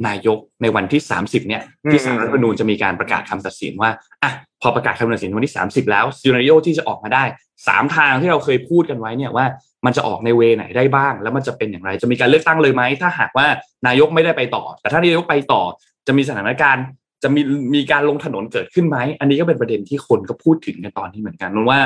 [0.06, 3.90] นายกในวันที่ 30 เนี่ย ที่สารรัฐธรรมนูญจะมีการประกาศคำตัดสินว่า
[4.22, 4.32] อะ
[4.62, 7.24] พอประกาศคำตัดสินวันที่ 30 แล้วซีนาริโอที่จะออกมาได้
[7.60, 9.46] 3 ทางที่เราเคยพูดกันไว้เนี่ยว่า
[9.84, 13.46] มันจะออกในเวไหนได้บ้าง แล้วมันจะเป็นอย่างไร จะมีการเลือกตั้งเลยไหม ถ้าหากว่า
[13.86, 15.62] นายกไม่ได้ไปต่อ แต่ถ้านายกไปต่อ
[16.06, 16.84] จะมีสถานการณ์
[17.22, 17.40] จะมี
[17.74, 21.80] มีการลงถนนเกิดขึ้นไหม อันนี้ก็เป็นประเด็นที่คนก็พูดถึงกันตอนนี้เหมือนกันนั่นว่า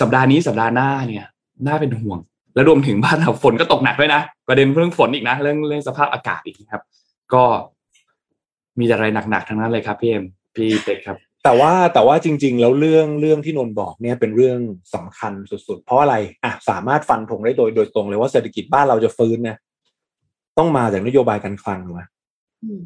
[0.00, 1.26] สัปดาห์นี้สัปดาห์หน้าเนี่ย
[1.66, 2.18] น่าเป็นห่วง
[2.54, 6.82] และรวมถึงบ้านเราฝนก็ตกหนักด้วยนะประเด็นเรื่องฝนอีกนะ เรื่องเรื่องสภาพอากาศอีกนะครับ
[7.34, 7.42] ก็
[8.78, 10.24] มีแต่อะไรหนักๆทั้งนั้นเลยครับพี่เอ็ม
[10.56, 14.58] พี่เป็กครับ แต่ว่าแต่ว่าจริง ๆ แล้วเรื่องเรื่องที่นนท์บอกเนี่ยเป็นเรื่อง
[14.94, 19.56] สำคัญสุดๆ เพราะอะไรอะสามารถฟันธงได้โดยโดยตรงเลยว่าเศรษฐกิจบ้านเราจะฟื้นนะ
[20.58, 22.02] ต้องมาจากนโยบายการคลังถูกไหม
[22.64, 22.82] อืม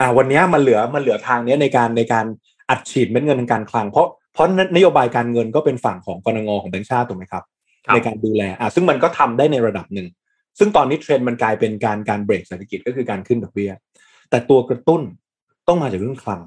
[0.00, 2.26] อะวันเนี้ยมันเหลือมันเหลือทางเนี้ยในการในการ
[2.70, 4.46] อัดฉีดเม็ดเงินทางการคลังเพราะเพราะ
[4.76, 7.55] นโยบายการเงินก็เป็นฝั่งของกรงงของแบงก์ชาติถูกไหมครับครับ
[7.94, 10.08] ในการดูแลอะซึ่งมันก็ทำได้ในระดับหนึ่ง
[10.58, 13.72] ซึ่งตอนนี้เทรนด์มันกลายเป็นการการเบรกเศรษฐกิจก็คือการขึ้นดอกเบี้ย
[14.30, 15.02] แต่ตัวกระตุ้น
[15.68, 16.42] ต้องมาจากเรื่องคลัง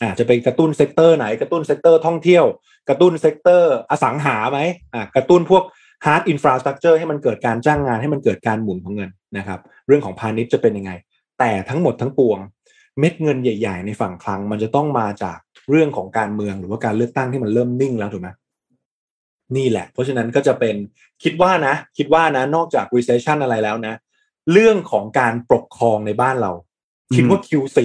[0.00, 2.44] อ่าจะไปกระตุ้น sector ไหนกระตุ้น sector ท่องเที่ยว
[2.88, 4.60] กระตุ้น sector อสังหาไหม
[4.94, 5.64] อ่ากระตุ้นพวก
[6.04, 10.92] hard infrastructure ให้มันเกิดการจ้างงานให้มันเกิดการหมุนของเงินนะครับ เรื่องของพาณิชย์จะเป็นยังไง
[11.38, 12.38] แต่ทั้งหมดทั้งปวง
[12.98, 15.38] เม็ดเงินใหญ่ ๆ ในฝั่งคลัง มันจะต้องมาจาก
[15.70, 18.28] เรื่องของการเมืองหรือว่าการเลือกตั้งที่มันเริ่มนิ่งแล้วถูกไหม
[19.56, 20.76] นี่แหละ เพราะฉะนั้นก็จะเป็น
[21.24, 23.94] คิดว่านะ คิดว่านะ นอกจาก recession อะไรแล้วนะ
[24.52, 26.52] เรื่องของการปกครองในบ้านเรา
[27.14, 27.78] คิดว่า Q4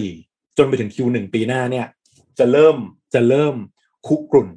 [0.58, 1.86] จนไปถึง Q1 ปีหน้าเนี่ย
[2.40, 2.76] จะเริ่ม
[3.14, 3.56] จะเริ่ม
[4.08, 4.48] คุกรุ่น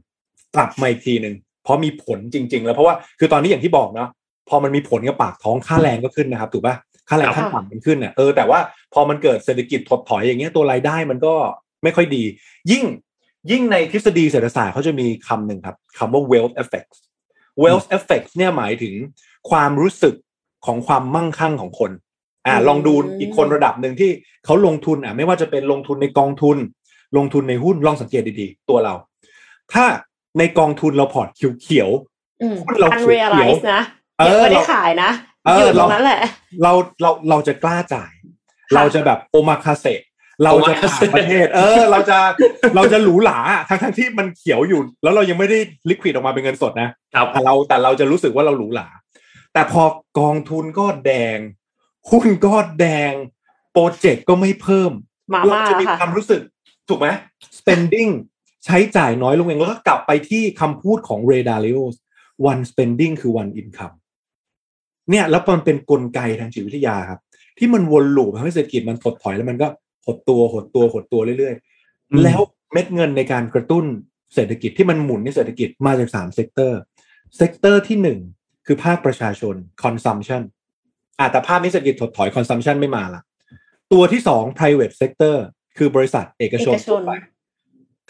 [0.55, 1.35] กลับมาอีกทีหนึ่ง
[1.65, 4.09] เพราะมีผลจริง ๆ แล้วเพราะว่าคือตอนนี้อย่างที่บอกเนาะ
[4.49, 6.77] พอมันมีผลกับปากท้องค่าแรงก็ขึ้นนะครับถูกปะ
[7.09, 8.59] ค่าแรงครับขั้นต่ำมันขึ้นเนี่ยเออแต่ว่า
[8.95, 11.35] พอมันเกิดเศรษฐกิจถดถอยอย่างเงี้ยตัวรายได้มันก็
[11.83, 12.23] ไม่ค่อยดี
[12.71, 12.85] ยิ่ง
[13.51, 16.99] ยิ่งในทฤษฎีเศรษฐศาสตร์เขาจะมีคำหนึ่งครับคำว่า wealth effects
[17.63, 18.95] wealth effects เนี่ยหมายถึง
[19.51, 20.15] ความรู้สึก
[20.67, 21.91] ของความมั่งคั่งของคน
[22.47, 24.11] อ่าอืมลองดูอีกคนระดับหนึ่งที่
[24.45, 26.57] เขาลงทุนอะไม่ว่าจะเป็นลงทุนในกองทุน
[27.17, 28.95] ลงทุนในหุ้นลองสังเกตดีๆ ตัวเรา
[29.73, 29.85] ถ้า
[30.39, 31.29] ในกองทุนเราพอร์ต
[31.63, 31.91] เขียว
[32.43, 33.83] อืมเราอันเขีเรียยวลไลซ์นะ
[34.19, 35.11] เออยังไม่ได้เราขายนะ
[35.47, 36.73] เอออยู่ตรเรางนั้นแหละๆเรา
[37.03, 38.13] เราเราจะกล้าจ่าย
[38.75, 39.87] เราจะแบบโอมาคาเซ
[40.45, 42.19] เราจะต่างประเทศ เออ เราจะ
[42.77, 43.39] เราจะหรูหรา
[43.69, 45.59] ทั้งทั้งๆที่มันเขียวอยู่ แล้วเรายังไม่ได้
[45.91, 48.89] ลิควิดออกมาเป็นเงินสดนะครับแต่เราแต่เราจะรู้สึกว่าเราหรูหรา
[49.53, 49.83] แต่พอ
[50.21, 51.39] กองทุนก็แดง
[52.11, 53.13] หุ้นก็แดง
[53.73, 54.93] โปรเจกต์ก็ไม่เพิ่ม
[55.33, 56.43] มาเราม่าจะมีค่ะความรู้สึก
[56.89, 57.09] ถูกไหม
[57.59, 58.11] spending
[58.65, 61.83] ใช้จ่ายน้อยลงเองแล้วก็กลับไปที่คำพูดของ Ray Dalio
[62.51, 63.95] one spending คือ one income
[65.11, 67.21] เนี่ยแล้วมันเป็นกลไกทางจิตวิทยาครับ
[67.59, 69.69] ที่มันวน loop ทำให้เศรษฐกิจมันถดถอยแล้วมันก็
[70.07, 71.55] หดตัวหดตัวหดตัวเรื่อย
[72.13, 72.41] อืมๆแล้ว
[72.73, 73.85] เม็ดเงินในการกระตุ้น
[74.35, 76.81] เศรษฐกิจที่มันหมุนในเศรษฐกิจมาจากสาม sector
[77.37, 78.19] sector ที่หนึ่ง
[78.67, 80.43] คือภาคประชาชน consumption
[81.19, 83.23] อะแต่ภาพนี้เศรษฐกิจถดถอย consumption ไม่มาละ
[83.93, 85.37] ตัวที่สอง private sector
[85.79, 87.13] คือบริษัทเอกชนเอกชนทั่วไป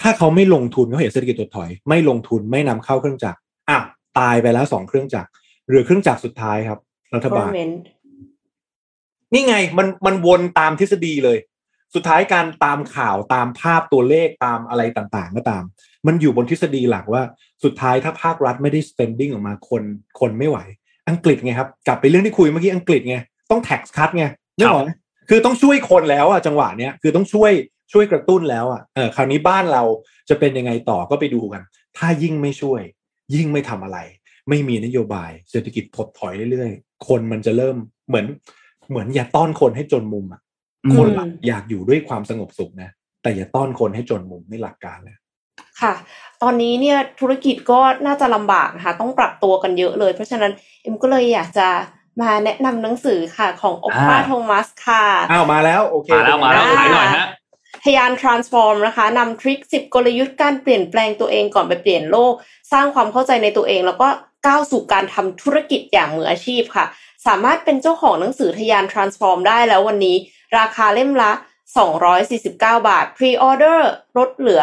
[0.01, 3.39] ถ้าเขาไม่ลงทุนเขาเห็นเศรษฐกิจถดถอย ไม่ลงทุนไม่นำเข้าเครื่องจักร
[3.71, 3.79] อะ
[4.19, 5.29] ตายไปแล้วสองเครื่องจักร
[5.67, 6.79] เหลือเครื่องจักรสุดท้ายครับ
[7.15, 7.77] รัฐบาล government
[9.33, 11.39] นี่ไงมันมันวนตามทฤษฎีเลย
[11.95, 15.65] สุดท้ายการตามข่าวตามภาพตัวเลขตามอะไรต่างๆ ก็ตาม
[16.07, 17.23] มันอยู่บนทฤษฎีหลักว่า
[17.65, 19.83] สุดท้ายถ้าภาครัฐไม่ได้ spending ออกมาคน
[20.21, 20.59] คนไม่ไหว
[21.09, 23.17] อังกฤษไงครับ กลับไปเรื่องที่คุยเมื่อกี้อังกฤษไง
[23.51, 24.25] ต้อง tax cut ไง
[24.57, 24.91] นึกออกไหม
[25.29, 27.53] คือต้องช่วยคนแล้วอะจังหวะเนี้ยคือต้องช่วย
[27.93, 29.83] ช่วยกระตุ้นแล้วอะเออคราวนี้บ้านเรา
[30.29, 31.63] จะเป็นยังไงต่อก็ไปดูกัน
[31.99, 32.81] ถ้ายิ่งไม่ช่วย
[33.35, 33.99] ยิ่งไม่ทำอะไร
[34.49, 37.77] ไม่มีนโยบาย เศรษฐกิจถดถอยเรื่อยๆ คนมันจะเริ่ม
[38.09, 38.27] เหมือน
[38.91, 40.41] เหมือนอย่าต้อนคนให้จนมุมอะ
[40.97, 42.91] คนหลักอยากอยู่ด้วยความสงบสุขนะ
[43.23, 45.17] แต่อย่าต้อนคนให้จนมุมนี่หลักการเลย
[45.81, 45.95] ค่ะ
[46.43, 50.53] ตอนนี้เนี่ยธุรกิจก็น่าจะลำบากนะคะต้องปรับตัวกันเยอะเลย เพราะฉะนั้น
[50.83, 51.69] เอ็มก็เลยอยากจะ
[52.23, 57.27] มาแนะนำหนังสือค่ะของโอปาอ่าโทมัสค่ะอ้าวมาแล้วโอเคมาแล้วมาแล้วขายหน่อยฮะ
[57.85, 62.35] ทยาน transform นะคะนำทริค10กลยุทธ์การเปลี่ยนแปลงตัวเองก่อนไปเปลี่ยนโลก
[62.73, 64.09] สร้างความเข้าใจในตัวเอง แล้วก็
[64.47, 66.87] ก้าวสู่การทำธุรกิจอย่างมืออาชีพค่ะ
[67.27, 70.17] สามารถเป็นเจ้าของหนังสือทยาน transform ได้แล้ววันนี้
[70.59, 71.33] ราคาเล่มละ
[72.13, 73.81] 249 บาท pre-order
[74.19, 74.63] ลดเหลือ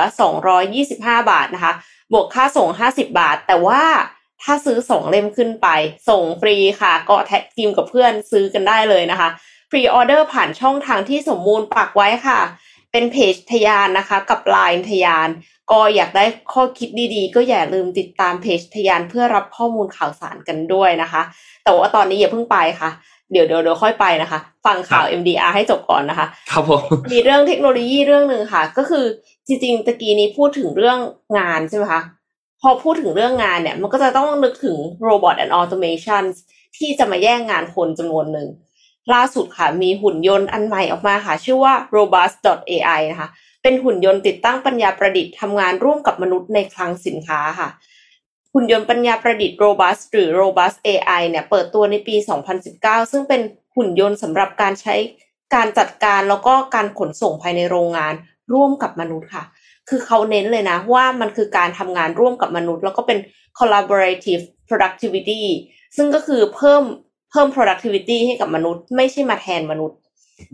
[0.63, 1.73] 225 บาทนะคะ
[2.13, 3.83] บวกค่าส่ง 50 บาท แต่ว่า
[4.43, 5.67] ถ้าซื้อ 2 เล่มขึ้นไป
[6.09, 9.29] ส่งฟรีค่ะ ก็แท็กทีมกับเพื่อนซื้อกันได้เลยนะคะ
[9.69, 12.39] pre-order ผ่านช่องทางที่สมมูลปักไว้ค่ะ
[12.91, 15.29] เป็นเพจทยานนะคะ กับ Line ทยาน
[15.71, 21.21] ก็อยากได้ข้อคิดดีๆ ก็อย่าลืมติดตามเพจทยานเพื่อรับข้อมูลข่าวสารกันด้วยนะคะ
[21.63, 22.89] แต่ว่าตอนนี้อย่าเพิ่งไปค่ะ
[23.31, 29.05] เดี๋ยวเดี๋ยวเดี๋ยวค่อยไปนะคะ ฟังข่าว MDR ให้จบก่อนนะคะ ครับผม มีเรื่องเทคโนโลยีเรื่องหนึ่งค่ะ ก็คือ
[29.47, 30.99] จริงๆตะกี้นี้พูดถึงเรื่อง
[31.37, 32.01] งานใช่ไหมคะ
[32.61, 34.77] พอพูดถึงเรื่องงานเนี่ย มันก็จะต้องนึกถึง
[35.07, 36.23] Robot and Automation
[36.77, 38.47] ที่จะมาแย่งงานคนจำนวนหนึ่ง
[39.13, 43.29] ล่าสุดค่ะ มีหุ่นยนต์อันใหม่ออกมาค่ะ ชื่อว่า robust.ai นะคะ
[43.63, 47.69] เป็นหุ่นยนต์ติดตั้งปัญญาประดิษฐ์ทำงานร่วมกับมนุษย์ในคลังสินค้าค่ะ
[48.53, 52.15] หุ่นยนต์ปัญญาประดิษฐ์ Robust หรือ Robust AI เนี่ยเปิดตัวในปี
[52.63, 53.41] 2019 ซึ่งเป็น
[53.75, 54.95] หุ่นยนต์สำหรับการใช้
[55.55, 58.13] การจัดการแล้วก็การขนส่งภายในโรงงาน
[58.53, 59.43] ร่วมกับมนุษย์ค่ะ
[59.89, 63.19] คือเขาเน้นเลยนะว่ามันคือการทำงานร่วมกับมนุษย์ แล้วก็เป็น
[63.59, 65.43] collaborative productivity
[65.97, 66.83] ซึ่งก็คือเพิ่ม
[67.31, 69.97] เพิ่ม productivity ให้กับมนุษย์ ไม่ใช่มาแทนมนุษย์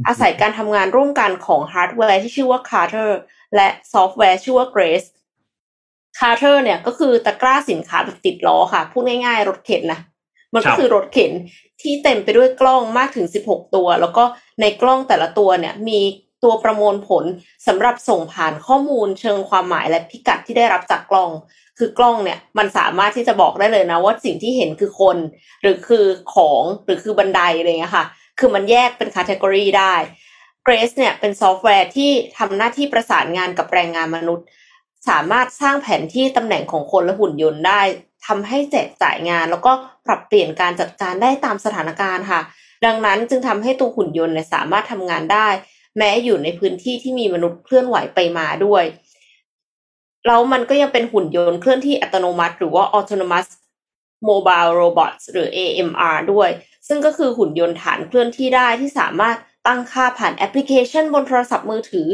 [0.07, 3.11] อาศัยการทำงานร่วมกันของฮาร์ดแวร์ที่ชื่อว่า Carter
[3.55, 5.07] และซอฟต์แวร์ชื่อว่า Grace
[6.17, 9.99] Carter เนี่ยก็คือตะกร้าสินค้าแบบติดล้อค่ะ พูดง่ายๆ รถเข็นนะ
[10.53, 11.31] มันครัก็บคือรถเข็น
[11.81, 14.23] ที่เต็มไปด้วยกล้องมากถึง 16 ตัว แล้วก็
[14.61, 15.99] ในกล้องแต่ละตัวเนี่ยมี
[16.43, 17.23] ตัวประมวลผล
[17.67, 21.31] สำหรับส่งผ่านข้อมูลเชิงความหมายและพิกัดที่ได้รับจากกล้อง
[21.77, 25.17] คือกล้องเนี่ยมันสามารถที่จะบอกได้เลยนะว่าสิ่งที่เห็นคือคน
[25.61, 26.05] หรือคือ
[26.35, 28.05] ของหรือคือบันไดอะไรเงี้ยค่ะ
[28.39, 29.95] คือมันแยกเป็นค a t e g o r y ได้
[30.65, 34.45] Grace เนี่ยเป็นซอฟต์แวร์ที่ทำหน้าที่ประสานงานกับแรงงานมนุษย์
[35.09, 37.81] สามารถสร้างแผนที่ตำแหน่งของคนและหุ่นยนต์ได้
[38.25, 39.71] ทำให้แจกจ่ายงาน แล้วก็
[40.05, 42.41] ปรับเปลี่ยนการจัดการได้ตามสถานการณ์ค่ะ
[42.85, 45.47] ดังนั้นจึงทำให้ตัวหุ่นยนต์เนี่ยสามารถทำงานได้
[45.97, 48.83] แม้อยู่ในพื้นที่ที่มีมนุษย์เคลื่อนไหวไปมาด้วย
[50.27, 53.47] แล้วมันก็ยังเป็นหุ่นยนต์เคลื่อนที่อัตโนมัติ หรือว่า autonomous
[54.29, 56.49] mobile robots หรือ AMR ด้วย
[56.87, 59.37] ซึ่งก็คือหุ่นยนต์ฐานเคลื่อนที่ได้ที่สามารถ
[59.67, 62.07] ตั้งค่าผ่านแอปพลิเคชันบนโทรศัพท์มือถือ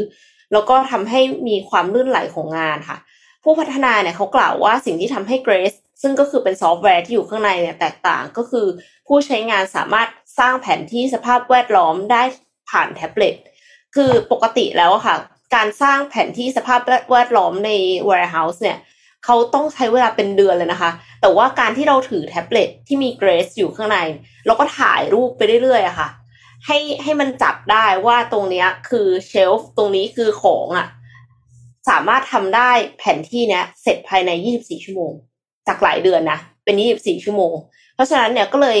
[0.52, 2.98] แล้วก็ทำให้มีความลื่นไหลของงานค่ะ
[3.44, 8.66] ผู้พัฒนาเนี่ยเขากล่าวว่าสิ่งที่ทำให้ Grace ซึ่งก็คือเป็นซอฟต์แวร์ที่อยู่ข้างในเนี่ยแตกต่างก็คือ
[9.06, 12.22] ผู้ใช้งานสามารถสร้างแผนที่สภาพแวดล้อมได้
[12.70, 13.34] ผ่านแท็บเล็ต
[13.94, 15.16] คือปกติแล้วค่ะ
[15.54, 16.80] การสร้างแผนที่สภาพ
[17.10, 17.70] แวดล้อมใน
[18.08, 18.78] warehouse เนี่ย
[19.24, 20.90] เขาต้องใช้เวลาเป็นเดือนเลยนะคะ
[21.20, 23.98] แต่ว่าการที่เราถือแท็บเล็ตที่มี Grace อยู่ข้างใน
[24.46, 26.08] แล้วก็ถ่ายรูปไปเรื่อยๆอะค่ะ
[26.66, 30.86] ให้ให้มันจับได้ว่าตรงเนี้ย คือเชลฟ์ตรงนี้คือของอะ
[31.88, 35.12] สามารถทำได้แผนที่เนี้ยเสร็จภายใน 24 ชั่วโมง
[35.68, 37.54] จากหลายเดือนนะเป็น 24 ชั่วโมง
[37.94, 38.78] เพราะฉะนั้นเนี่ยก็เลย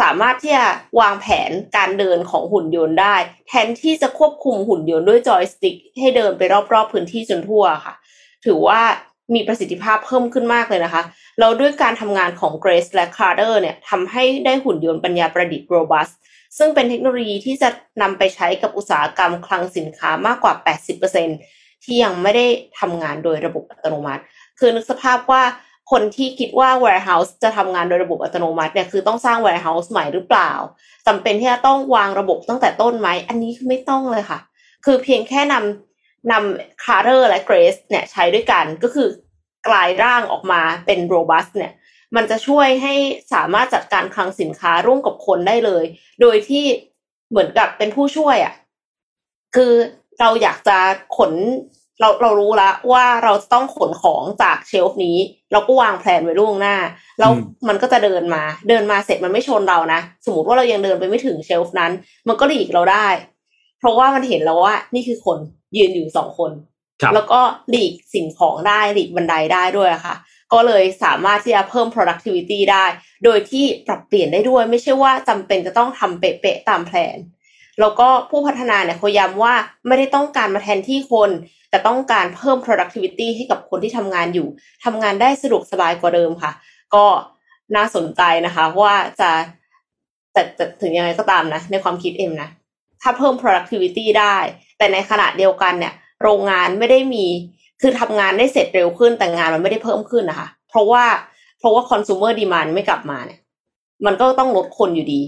[0.00, 0.66] สามารถที่จะ
[1.00, 3.16] วางแผนการเดินของหุ่นยนต์ได้
[3.48, 6.42] แทนที่จะควบคุมหุ่นยนต์ด้วยจอยสติ๊กให้เดินไป
[6.72, 7.94] รอบๆพื้นที่จนทั่วค่ะ
[8.44, 8.80] ถือว่า
[9.34, 11.02] มีประสิทธิภาพเพิ่มขึ้นมากเลยนะคะ
[11.38, 16.12] แล้วด้วยการทำงานของ Grace และ Carter เนี่ยทำให้ได้หุ่นยนต์ปัญญาประดิษฐ์ Robust
[16.58, 17.68] ซึ่งเป็นเทคโนโลยีที่จะ
[18.02, 20.54] นำไปใช้กับอุตสาหกรรมคลังสินค้ามากกว่า
[21.20, 22.46] 80%ที่ยังไม่ได้
[22.80, 24.22] ทำงานโดยระบบอัตโนมัติ
[24.58, 25.42] คือนึกสภาพว่า
[25.92, 30.52] คนที่คิดว่า warehouse จะทำงานโดยระบบอัตโนมัติเนี่ยคือต้องสร้าง warehouse ใหม่หรือเปล่า
[31.06, 34.38] จำเป็นที่จะต้องวางระบบตั้งแต่ต้นไหม อันนี้คือไม่ต้องเลยค่ะ
[34.84, 39.08] คือเพียงแค่นำนำ Carter และ Grace เนี่ยใช้ด้วยกันก็คือ
[39.68, 41.72] กลายร่างออกมาเป็น robust เนี่ย
[42.16, 42.94] มันจะช่วยให้
[43.32, 45.84] สามารถจัดการคลังสินค้าร่วมกับคนได้เลย
[46.20, 46.64] โดยที่
[47.30, 48.54] เหมือนกับเป็นผู้ช่วยอะ่ะ
[49.56, 49.72] คือ
[50.20, 50.78] เราอยากจะ
[51.16, 51.32] ขน
[52.00, 55.18] เราเรารู้แล้วว่าเราต้องขนของจากเชลฟ์นี้
[55.52, 56.76] เราก็วางแผนไว้ล่วงหน้า
[57.18, 57.30] แล้ว
[57.68, 61.92] มันก็จะเดินมา เดินมาเสร็จมันไม่ชนเรานะ สมมติว่าเรายังเดินไปไม่ถึงเชลฟ์นั้น
[62.28, 63.06] มันก็หลีกเราได้
[63.78, 65.38] เพราะว่ามันเห็นแล้วว่า นี่คือคน
[65.76, 66.50] ยืนอยู่สองคน
[67.14, 67.40] แล้วก็
[67.70, 70.14] หลีกสิ่งของได้หลีกบันไดได้ด้วยค่ะ
[70.52, 72.84] ก็เลยสามารถที่จะเพิ่ม productivity ได้
[73.24, 77.16] โดยที่ปรับเปลี่ยนได้ด้วย ไม่ใช่ว่าจำเป็นจะต้องทำเป๊ะๆตามแผน
[77.80, 79.54] แล้วก็ผู้พัฒนาเนี่ยเขาย้ำว่า
[79.86, 81.30] ไม่ได้ต้องการมาแทนที่คน
[81.70, 84.48] แต่ต้องการเพิ่ม productivity ให้กับคนที่ทำงานอยู่
[84.84, 86.52] ทำงานได้สะดวกสบายกว่าเดิมค่ะ
[86.94, 87.04] ก็
[87.76, 89.30] น่าสนใจนะคะว่าจะ
[90.32, 90.42] แต่
[90.80, 92.50] ถึงยังไงก็ตามนะ ในความคิดเอ็มนะ
[93.02, 94.36] ถ้าเพิ่ม productivity ได้
[94.78, 97.26] แต่ในขณะเดียวกันเนี่ย โรงงานไม่ได้มี
[97.80, 101.04] คือทำงานได้เสร็จเร็วขึ้นแต่งานมันไม่ได้เพิ่มขึ้นนะคะ เพราะว่า
[101.58, 103.40] เพราะว่า consumer demand ไม่กลับมาเนี่ย
[104.06, 105.22] มันก็ต้องลดคนอยู่ดี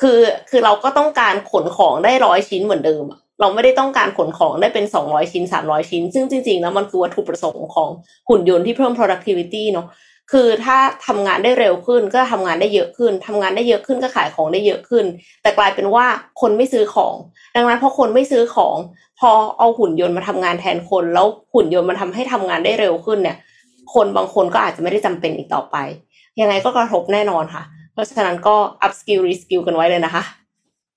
[0.00, 0.18] คือ
[0.50, 3.04] คือเราก็ต้องการขนของได้ร้อยชิ้นเหมือนเดิม
[3.40, 7.88] เราไม่ได้ต้องการขนของได้เป็นสองร้อยชิ้นสามร้อยชิ้น ซึ่งจริงๆแล้วมันคือวัตถุประสงค์ของ
[8.28, 9.88] หุ่นยนต์ที่เพิ่ม productivity เนาะ
[10.32, 15.04] คือถ้าทำงานได้เร็วขึ้นก็ทำงานได้เยอะขึ้นทำงานได้เยอะขึ้นก็ขายของได้เยอะขึ้น
[15.42, 16.06] แต่กลายเป็นว่า
[16.40, 17.14] คนไม่ซื้อของ
[17.56, 18.76] ดังนั้นพอคนไม่ซื้อของ
[19.20, 23.36] พอเอาหุ่นยนต์มาทำงานแทนคน แล้วหุ่นยนต์มันทำให้ทำงานได้เร็วขึ้นเนี่ย
[23.94, 25.76] คนบางคนก็อาจจะไม่ได้จำเป็นอีกต่อไป
[26.40, 27.62] ยังไงก็กระทบแน่นอนค่ะ
[27.92, 30.22] เพราะฉะนั้นก็ up skill re skill กันไว้เลยนะคะ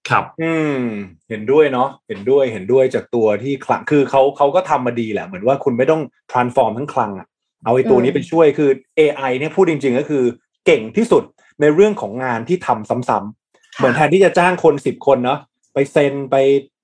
[0.09, 0.81] ครับ อืม
[1.29, 6.01] เห็นด้วยเนาะเห็นด้วยเห็นด้วยจากตัวที่คลังคือเขาเขาก็ทำมาดีแหละ เหมือนว่าคุณไม่ต้อง
[6.31, 7.27] transform ทั้งคลังอะ
[7.65, 10.23] เอาไอ้ตัวนี้ไปช่วยคือ AI เนี่ยพูดจริง ๆ ก็คือ
[10.65, 11.23] เก่งที่สุด
[11.61, 15.39] ในเรื่องของงานที่ทำซ้ำๆเหมือนแทนที่จะจ้างคนสิบคนเนาะ
[15.73, 16.35] ไปเซ็นไป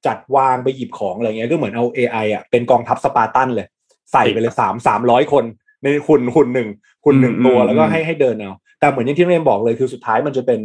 [0.07, 3.67] จัดวางไปหยิบของอะไรเงี้ยก็เหมือนเอา AI อะเป็นกองทัพสปาร์ตันเลย
[4.13, 5.43] ใส่ไปเลยสามสามร้อยคน
[5.83, 6.69] ในหุ่นหุ่นหนึ่ง
[7.05, 10.59] หุ่นหนึ่งตัวแล้วก็ให้ให้เดินเอาแต่เหมือนอย่างที่เรียนบอกเลยคือสุดท้ายมันจะเป็น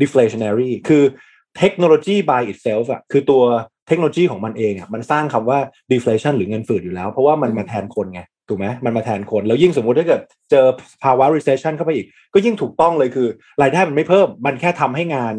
[0.00, 1.02] deflationary คือ
[1.58, 3.42] เทคโนโลยี by itself อะคือตัว
[3.88, 5.58] เทคโนโลยีของมันเองอะมันสร้างคำว่า
[5.92, 10.20] deflation หรือเงินฝืดอยู่แล้ว เพราะว่ามันมาแทนคนไงถูกไหมมันมาแทนคน แล้วยิ่งสมมุติถ้าเกิด
[10.50, 10.66] เจอ
[11.04, 13.28] ภาวะ recession เข้าไปอีก ก็ยิ่งถูกต้องเลยคือ
[13.62, 15.34] รายได้มันไม่เพิ่ม มันแค่ทำให้งาน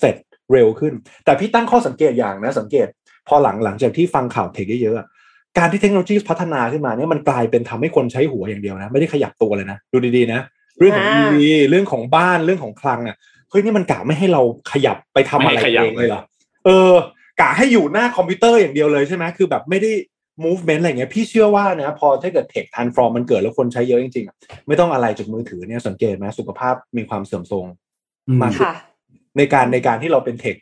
[0.00, 0.16] เสร็จ
[0.52, 0.92] เร็วขึ้น
[1.24, 2.86] แต่พี่ตั้งข้อสังเกตอย่างนะสังเกต
[3.28, 10.40] พอหลังหลังจากที่ฟังข่าวเทคเยอะๆการที่เทคโนโลยีพัฒนาขึ้นมาเนี่ยมันกลายเป็นทำให้คนใช้หัวอย่างเดียวนะ ไม่ได้ขยับตัวเลยนะ ดูดีๆนะ
[10.78, 11.36] เรื่องของ EV
[11.70, 13.16] เรื่องของบ้านเรื่องของคลังอะ
[13.50, 14.42] เฮ้ยนี่มันกะไม่ให้เรา
[14.72, 16.22] ขยับไปทำอะไรเองเลยเหรอ
[16.66, 16.92] เออ
[17.40, 19.90] กะให้อยู่หน้าคอมพิวเตอร์อย่างเดียวเลยใช่ไหมคือแบบไม่ได้
[20.44, 27.66] movement อะไรเงี้ยพี่เชื่อว่านะพอถ้าเกิด tech transform มันเกิดแล้วคนใช้เยอะจริงๆไม่ต้องอะไรจากมือถือเนี่ยสังเกตไหมสุขภาพมีความเสื่อมโทรม
[28.42, 28.52] มาก
[29.36, 30.56] ในการในการที่เราเป็น tech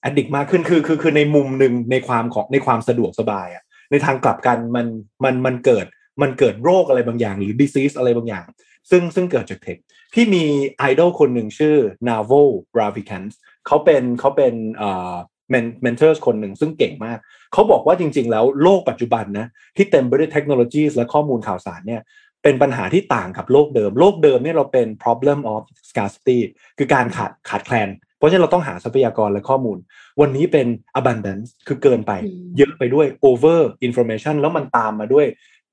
[0.00, 4.86] addict มากขึ้นคือคือคือในมุมหนึ่งในความของในความสะดวกสบายอะในทางกลับกันมัน
[5.24, 5.86] มันมันเกิด
[6.22, 8.44] มันเกิดโรคอะไรบางอย่าง หรือ disease อะไรบางอย่าง
[8.90, 9.78] ซึ่งซึ่งเกิดจากเทค
[10.14, 10.44] พี่มี
[10.78, 11.76] ไอดอลคนหนึ่งชื่อ
[12.08, 12.42] Navo
[12.78, 13.30] Ravikant
[13.66, 15.14] เขาเป็นเขาเป็นเอ่อ
[15.50, 17.18] เมนเทอร์คนหนึ่งซึ่งเก่งมาก
[17.52, 19.46] เขาบอกว่าจริง ๆ แล้วโลกปัจจุบันนะ
[19.76, 22.02] ที่เต็มไปด้วยเทคโนโลยีและข้อมูลข่าวสารเนี่ย
[22.42, 26.38] เป็นปัญหาที่ต่างกับโลกเดิม โลกเดิมเนี่ยเราเป็น problem of scarcity
[26.78, 27.88] คือการขาดขาดแคลน
[28.18, 29.78] เพราะฉะนั้นเราต้องหาทรัพยากรและข้อมูล
[30.20, 30.66] วันนี้เป็น
[30.98, 32.12] abundance คือเกินไป
[32.58, 35.26] เยอะไปด้วย over information แล้วมันตามมาด้วย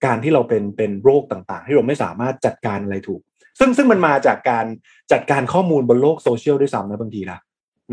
[0.05, 3.21] การที่เราเป็นเป็นโรคต่างๆ ที่เราไม่สามารถจัดการอะไรถูก
[3.59, 4.65] ซึ่งซึ่งมันมาจากการ
[5.11, 7.39] จัดการข้อมูลบนโลกโซเชียลด้วยซ้ำนะบางทีนะ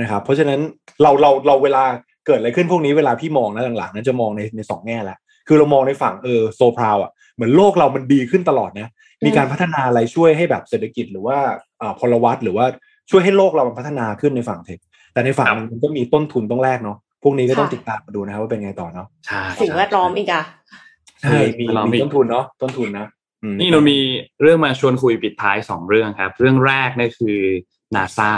[0.00, 0.60] นะครับเพราะฉะนั้น
[1.02, 1.84] เราเราเราเวลา
[2.26, 5.16] เกิดอะไรขึ้นพวกนี้เวลาพี่มองนะหลังๆนั้นจะมองในในสองแง่ละ
[5.48, 8.88] คือเรามองในฝั่งเออ so proud อะเหมือนโลกเรามันดีขึ้นตลอดนะ
[9.26, 11.38] มีการพัฒนาอะไรช่วยให้แบบเศรษฐกิจหรือว่า
[11.80, 12.66] อ่าพลวัตหรือว่า
[13.10, 14.78] ช่วยให้โลกเรามันพัฒนาขึ้นในฝั่ง tech
[15.12, 20.42] แต่ในฝั่งมันก็มีต้นทุนต้องแลกเนาะพวกนี้ก็ต้องติดตามมาดูนะครับว่าเป็นไงต่อเนาะใช่สิ่งแวดล้อมอีกอะ
[21.20, 23.06] ใช่มีมีต้นทุนเนาะต้นทุนนะ
[23.60, 23.98] นี่เรามี
[24.42, 27.38] เรื่องมาชวนคุยปิดท้ายสองเรื่องครับ เรื่องแรกนี่คือ
[27.94, 28.30] นาซา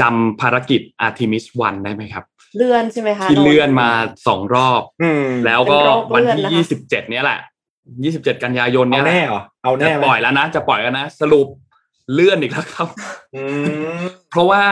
[0.00, 2.24] จำภารกิจอาร์ทิมิสวันได้ไหมครับ
[2.56, 3.88] เลื่อนใช่ไหมคะที่เลื่อนมา
[4.26, 4.82] สองรอบ
[5.46, 5.78] แล้วก็
[6.14, 7.38] วันที่ยี่สิบเจ็ดเนี้ยแหละ
[8.04, 11.46] ยี่สิบเจ็ดกันยายนเนี้ยแน่เหรอเอาแน่ปล่อยแล้วนะ จะปล่อยแล้วนะ สรุป
[12.12, 12.88] เลื่อนอีกแล้วครับ
[14.30, 14.64] เพราะว่า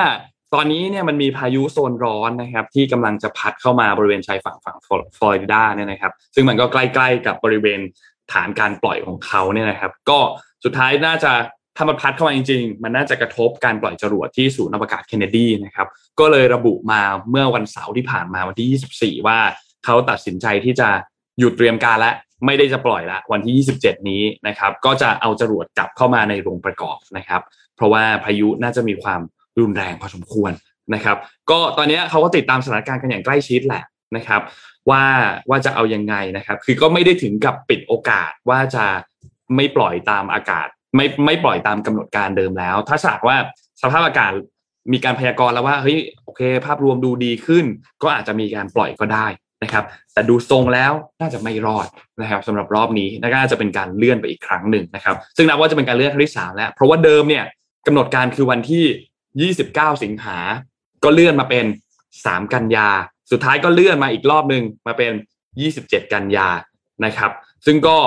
[0.55, 4.89] ตอนนี้เนี่ยมันมีพายุโซนร้อนนะครับ ที่กำลังจะพัดเข้ามาบริเวณชายฝั่งฝั่งฟ
[5.23, 7.81] ลอริดาเนี่ยนะครับ ซึ่งมันก็ใกล้ๆกับบริเวณ
[8.33, 10.19] ฐานการปล่อยของเขาเนี่ยนะครับ ก็
[10.65, 11.33] สุดท้ายน่าจะ
[11.77, 15.89] ถ้ามันพัดเข้ามาจริง ๆ มันน่าจะกระทบการปล่อยจรวดที่ศูนย์อวกาศเคนเนดีนะครับ
[16.21, 19.39] ก็เลยระบุมาเมื่อวันเสาร์ที่ผ่านมาวันที่ 24 ว่า
[19.85, 20.89] เขาตัดสินใจที่จะ
[21.39, 22.13] หยุดเตรียมการและ
[22.47, 27.43] ไม่ได้จะปล่อยละวันที่ 27 นี้นะครับก็จะเอาจรวดกลับเข้ามาในโรงประกอบนะครับ
[27.77, 29.21] เพราะว่าพายุน่าจะมีความ
[29.61, 30.53] รุนแรงพอสมควร
[30.95, 31.17] นะครับ
[31.51, 33.85] ก็ตอนนี้เขาก็ติดตามสถานการณ์กันอย่างใกล้ชิดแหละ
[34.17, 34.41] นะครับ
[34.91, 35.05] ว่า
[35.51, 38.85] ว่าจะเอายังไงนะครับ คือก็ไม่ได้ถึงกับปิดโอกาสว่าจะ
[39.57, 43.37] ไม่ปล่อยตามอากาศ ไม่ไม่ปล่อยตามกำหนดการเดิมแล้ว ถ้าฉากว่า
[43.83, 44.33] สภาพอากาศ
[44.93, 47.65] มีการพยากรณ์แล้วว่าเฮ้ยโอเค ภาพรวมดูดีขึ้น
[48.03, 49.27] ก็อาจจะมีการปล่อยก็ได้
[49.63, 49.85] นะครับ
[50.15, 51.87] แต่ดูทรงแล้วน่าจะไม่รอด
[52.21, 57.45] นะครับสำหรับรอบนี้น่าจะเป็นการเลื่อนไปอีกครั้งหนึ่งนะครับ ซึ่งนับว่าจะเป็นการเลื่อนครั้งที่สามแล้ว เพราะว่าเดิมเนี่ย
[57.87, 60.39] กำหนดการคือวันที่ 29 สิงหา
[61.05, 61.67] ก็เลื่อนมาเป็น
[62.11, 62.89] 3 กันยา
[63.31, 65.13] สุดท้ายก็เลื่อนมาอีกรอบหนึ่งมาเป็น
[65.63, 66.49] 27 กันยา
[67.05, 67.31] นะครับ
[67.67, 67.99] ซึ่งก็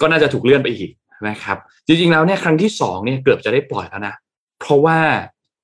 [0.00, 0.90] ก็น่าจะถูกเลื่อนไปอีก
[1.28, 4.14] นะครับ จริงๆแล้วเนี่ยครั้งที่สองเนี่ยเกือบจะได้ปล่อยแล้วนะ
[4.60, 4.98] เพราะว่า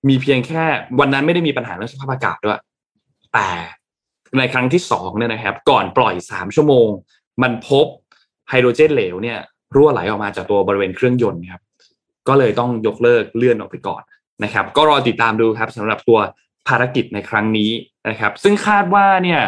[0.08, 0.64] มีเพียงแค่
[1.00, 2.60] วันนั้นไม่ได้มีปัญหาเรื่องสภาพอากาศด้วย
[3.34, 3.48] แต่
[4.38, 6.88] ในครั้งที่สองเนี่ยนะครับ ก่อนปล่อยสามชั่วโมง
[7.42, 7.86] มันพบ
[8.48, 9.38] ไฮโดรเจนเหลวเนี่ย
[9.74, 11.62] รั่วไหลออกมาจากตัวบริเวณเครื่องยนต์ครับ
[12.28, 14.02] ก็เลยต้องยกเลิกเลื่อนออกไปก่อน
[14.44, 16.18] นะครับ ก็รอติดตามดูครับสำหรับตัว
[16.68, 17.70] ภารกิจในครั้งนี้
[18.10, 19.40] นะครับ ซึ่งคาดว่าเนี่ย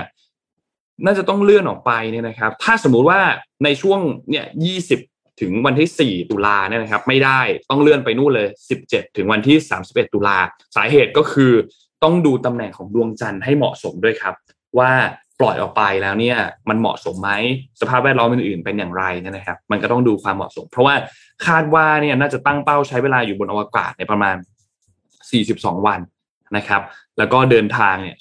[1.04, 3.20] น่าจะต้องเลื่อนออกไปเนี่ยนะครับ ถ้าสมมุติว่า
[3.64, 4.00] ในช่วง
[4.30, 5.00] เนี่ยยี่สิบ
[5.40, 8.48] ถึงวันที่ 4 ตุลาเนี่ยนะครับ ไม่ได้ต้องเลื่อนไปนู่นเลย
[8.82, 9.56] 17 ถึงวันที่
[9.86, 10.38] 31 ตุลา
[10.76, 11.52] สาเหตุก็คือ
[12.02, 14.34] ต้องดูตำแหน่งของดวงจันทร์ให้เหมาะสมด้วยครับ
[14.78, 14.90] ว่า
[15.40, 17.30] ปล่อยออกไปแล้วเนี่ยมันเหมาะสมไหม
[17.80, 20.94] สภาพแวดล้อมอื่นๆเป็นอย่างไรเนี่ยนะครับ มันก็ต้องดูความเหมาะสม เพราะว่า
[21.46, 24.36] คาดว่าเนี่ยน่าจะตั้งเป้าใช้เวลาอยู่บนอวกาศในประมาณ
[25.10, 26.00] 42 วัน
[26.56, 26.82] นะครับ
[27.18, 28.16] แล้วก็เดินทางเนี่ย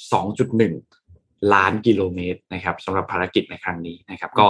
[0.74, 4.46] 2.1 ล้านกิโลเมตรนะครับสำหรับภารกิจในครั้งนี้นะครับ ก็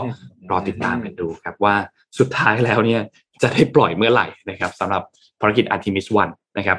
[0.49, 1.75] รอติดตามกันดูครับว่า
[2.19, 3.01] สุดท้ายแล้วเนี่ย
[3.41, 5.03] จะได้ปล่อยเมื่อไหร่นะครับสำหรับ
[5.41, 6.77] ภารกิจ Artemis 1นะครับ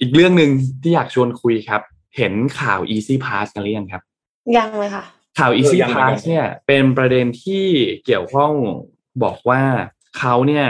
[0.00, 0.50] อีกเรื่องหนึ่ง
[0.82, 1.82] ที่อยากชวนคุยครับ
[2.16, 4.02] เห็นข่าว Easy Pass กันหรือยังครับ
[4.56, 5.04] ยังเลยค่ะ
[5.38, 7.64] ข่าว Easy Pass เนี่ย เป็นประเด็นที่
[8.04, 8.52] เกี่ยวข้อง
[9.22, 9.62] บอกว่า
[10.18, 10.66] เขาเนี่ย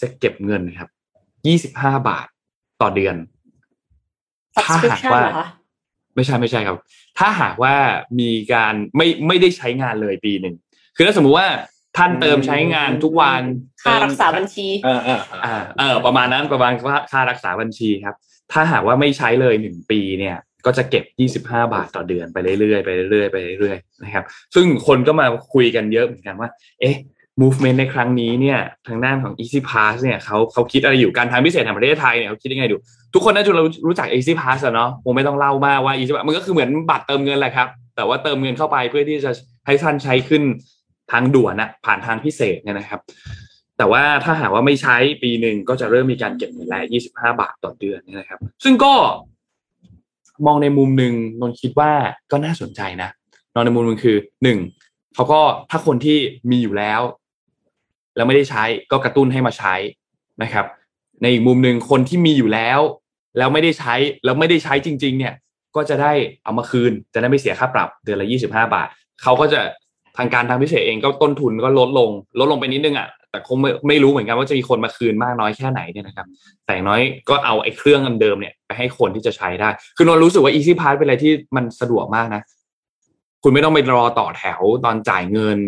[0.00, 0.88] จะเก็บเงินครับ
[1.70, 2.26] 25บาท
[2.80, 3.16] ต่อเดือน
[4.64, 5.22] ถ้าหากว่า
[6.14, 6.76] ไม่ใช่ไม่ใช่ครับ
[7.18, 7.74] ถ้าหากว่า
[8.20, 10.54] มีการไม่ไม่ได้ใช้งานเลยปีหนึ่ง
[10.96, 11.48] คือถ้าสมมุติว่า
[11.96, 13.42] ท่านเติมใช้งานทุกวัน
[13.82, 16.72] ค่ารักษาบัญชีอ่าอ่าอ่าเออประมาณนั้นประมาณ
[17.12, 18.14] ค่ารักษาบัญชีครับ
[18.52, 21.04] ถ้าหากว่าไม่ใช้เลยหนึ่งปีเนี่ย ก็จะเก็บ
[21.44, 26.48] 25 บาทต่อเดือนไปเรื่อยๆไปเรื่อยๆไปเรื่อยๆนะครับ ซึ่งคนก็มาคุยกันเยอะเหมือนกันว่า
[26.80, 26.96] เอ๊ะ
[27.40, 32.76] movement ในครั้งนี้เนี่ยทางด้านของ Easy Pass เนี่ยเขาเขาคิดอะไรอยู่การทางพิเศษแห่งประเทศไทยเนี่ยเขาคิดยังไงดู
[33.14, 39.30] ทุกคนน่าจะรู้รู้จัก Easy Pass เนาะคงไม่ต้องเล่ามากว่า Easy Pass มันก็คือเหมือนบัตรเติมเงินแหละครับ แต่ว่าเติมเงินเข้าไปเพื่อที่จะ
[39.66, 40.42] ให้ท่านใช้ขึ้น
[41.12, 43.00] ทางด่วนนะผ่านทางพิเศษเนี่ยนะครับ
[43.78, 48.92] แต่ว่าถ้าหากว่าไม่ใช้ปีหนึ่งก็จะเริ่มมีการเก็บเงินแล้ว25 บาทต่อเดือนเนี่ยนะครับ ซึ่งก็
[50.46, 51.90] มองในมุมหนึ่งนนคิดว่า
[52.30, 53.10] ก็น่าสนใจนะ
[53.54, 54.58] มองในมุมหนึงคือหนึ่ง
[55.14, 56.18] เขาก็ถ้าคนที่
[56.50, 57.00] มีอยู่แล้ว
[58.16, 59.74] แล้วไม่ได้ใช้ก็กระตุ้นให้มาใช้
[60.42, 60.66] นะครับ
[61.22, 62.80] ในอีกมุมหนึ่งคนที่มีอยู่แล้ว
[63.38, 65.34] แล้วไม่ได้ใช้แล้วไม่ได้ใช้จริง ๆ เนี่ย
[65.76, 66.12] ก็จะได้
[66.44, 68.88] เอามาคืน จะได้ไม่เสียค่าปรับเดือนละ25บาท
[69.22, 69.60] เขาก็จะ
[70.16, 76.26] ทางการทางพิเศษเองก็ต้นทุนก็ลดลง ลดลงไปนิดนึงอะ แต่คงไม่ไม่รู้เหมือนกันว่าจะมีคนมาคืนมากน้อยแค่ไหนเนี่ยนะครับ
[76.66, 82.42] แต่น้อยก็เอาไอ้เครื่องเดิมเนี่ยไปให้คนที่จะใช้ได้ คือนนรู้สึกว่า Easy Pass เป็นอะไรที่มันสะดวกมากนะ
[83.42, 85.58] คุณไม่ต้องไปรอต่อแถวตอนจ่ายเงิน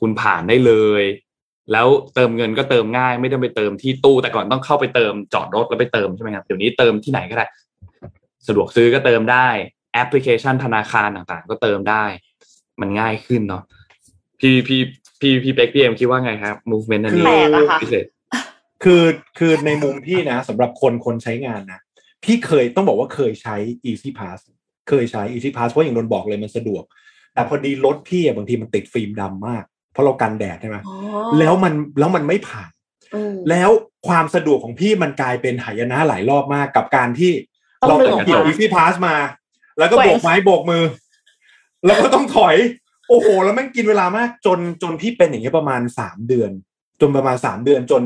[0.00, 1.02] คุณผ่านได้เลย
[1.72, 7.46] แล้วเติมเงินก็เติมง่าย ไม่ต้องไปเติมที่ตู้ แต่ก่อนต้องเข้าไปเติมจอดรถแล้วไปเติมใช่ไหมครับเดี๋ยวนี้เติมที่ไหนก็ได้
[8.46, 9.48] สะดวกซื้อก็เติมได้
[9.94, 12.04] แอปพลิเคชันธนาคารต่างๆ ก็เติมได้
[12.80, 13.62] มันง่ายขึ้นเนาะ
[14.40, 14.80] พี่พี่
[15.24, 18.06] พี่พี่เป็กพี่เอ็มคิดว่าไงครับ movement อันนี้แปลกอะค่ะพิเศษ
[18.84, 19.02] คือ
[19.38, 21.80] คือในมุมพี่นะสำหรับคนคนใช้งานนะ
[22.24, 23.56] พี่เคยต้องบอกว่าเคยใช้
[23.90, 24.38] Easy Pass
[24.88, 26.82] เคยใช้ Easy Pass เพราะอย่างนนบอกเลยมันสะดวก
[27.34, 30.96] แต่พอดีรถพี่อะบางทีมันติดฟิล์มดำมาก เพราะเรากันแดดใช่ไหมอ๋อ
[31.38, 32.70] แล้วมันแล้วมันไม่ผ่าน
[33.14, 33.70] อืมแล้ว
[34.08, 37.32] ความสะดวกของพี่มันกลายเป็นหายนะหลายรอบมากกับการที่
[37.90, 39.16] ต้องเราดึงต้องออกหยิบมา Easy Pass มา
[39.78, 40.84] แล้วก็แกว่โบงกไม้โบกมือ
[41.86, 42.56] แล้วก็ต้องถอย
[43.08, 46.50] โอ้โห แล้วแม่งกินเวลามากจนจนพี่เป็นอย่างเงี้ยประมาณสามเดือน
[47.00, 48.02] จนประมาณสามเดือนจน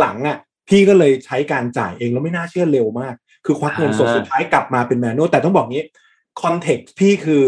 [0.00, 0.36] หลังๆอะ
[0.68, 3.14] พี่ก็เลยใช้การจ่ายเองแล้วไม่น่าเชื่อเร็วมาก
[3.46, 5.86] คือควักเงินสดอ่าสุดท้ายกลับมาเป็นแมนนวลแต่ต้องบอกงี้
[6.42, 7.42] คอนเท็กซ์พี่คือ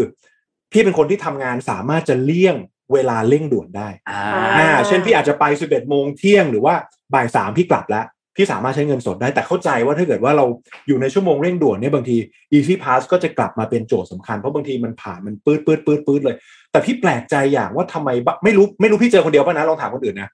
[0.71, 2.55] พี่เป็นคนที่ทำงานสามารถจะเลี่ยง
[2.93, 4.21] เวลาเร่งด่วนได้อ่า
[4.59, 6.75] อ่า เช่นพี่อาจจะไป 11 โมงเที่ยงหรือว่า
[7.13, 8.05] บ่ายสามพี่กลับแล้ว
[8.35, 10.45] พี่สามารถใช้เงินสดได้แต่เข้าใจว่าถ้าเกิดว่าเรา
[10.87, 12.17] อยู่ในชั่วโมงเร่งด่วนเนี่ยบางที
[12.53, 16.35] Easy Pass ก็จะกลับมาเป็นโจทย์สำคัญเพราะบางทีมันผ่านมันปืดปืดปืดปืดเลย
[16.71, 20.29] แต่พี่แปลกใจอย่างว่าทำไมบะไม่รู้ไม่รู้พี่เจอคนเดียวป่ะนะลองถามคนอื่นนะ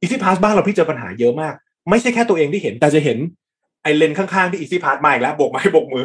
[0.00, 1.54] Easy Pass บ้านเราพี่เจอปัญหาเยอะมาก
[1.90, 3.18] ไม่ใช่แค่ตัวเองที่เห็นแต่จะเห็น
[3.82, 6.04] ไอ้เลนข้างๆที่ Easy Pass มาอีกแล้วโบกไม้โบกมือ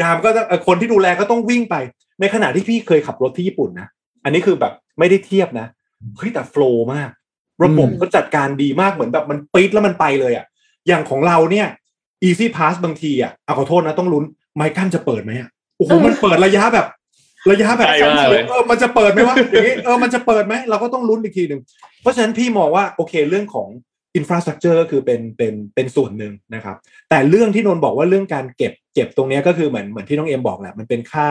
[0.00, 1.76] ยามก็ต้องเอ่อคนที่ดูแลก็ต้องวิ่งไป
[2.20, 3.88] ในขณะที่พี่เคยขับรถที่ญี่ปุ่นนะ
[4.24, 5.66] อันนี้คือแบบไม่ได้เทียบนะ
[6.16, 7.10] เฮ้ยแต่ flow มาก
[7.64, 10.46] ระบบอืมก็จัดการดีมากเหมือนแบบมันปี๊ดแล้วมันไปเลยอะ
[10.88, 11.66] อย่างของเราเนี่ย
[12.26, 14.24] Easy Pass บางทีอะเอาขอโทษนะต้องลุ้น
[14.56, 16.86] ไม้กั้นจะเปิดไหมอะโอ้โหมันเปิดระยะแบบ
[17.50, 21.60] ระยะแบบใกล้มากเลยเออมันจะเปิดไหมวะอย่างนี้เออมันจะเปิดไหมเราก็ต้องลุ้นอีกทีหนึ่ง
[22.02, 23.68] เพราะฉะนั้นพี่มองว่าโอเคเรื่องของ
[24.16, 26.76] infrastructure คือเป็นเป็นเป็นส่วนหนึ่งนะครับ
[27.10, 31.28] แต่เรื่องที่นนท์บอกว่าเรื่องการเก็บเก็บตรงเนี้ยก็คือเหมือนเหมือนที่น้องเอ็มบอกแหละมันเป็นค่า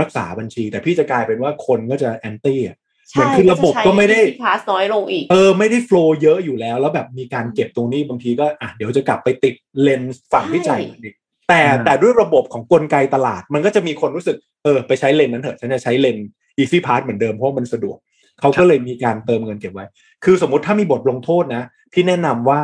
[0.00, 2.76] รักษาบัญชี แต่พี่จะกลายเป็นว่าคนก็จะแอนตี้อะ
[3.12, 11.14] เหมือนใช่คือระบบก็ไม่ได้จะใช้ Easy Pass น้อยลงอีก เออไม่ได้ flow เยอะอยู่แล้ว แล้วแบบมีการเก็บตรงนี้บางทีก็อะเดี๋ยวจะกลับไปติดเลนส์ฝั่งที่จ่ายเงินอีก
[11.48, 16.16] แต่อ่าแต่ด้วยระบบของกลไกตลาด มันก็จะมีคนรู้สึกเออไปใช้เลนนั้นเถอะฉันจะใช้เลน
[16.58, 17.96] Easy Pass เหมือนเดิมเพราะมันสะดวก
[18.40, 19.86] เขาก็เลยมีการเติมเงินเก็บไว้
[20.24, 22.60] คือสมมติถ้ามีบทลงโทษนะ พี่แนะนำว่า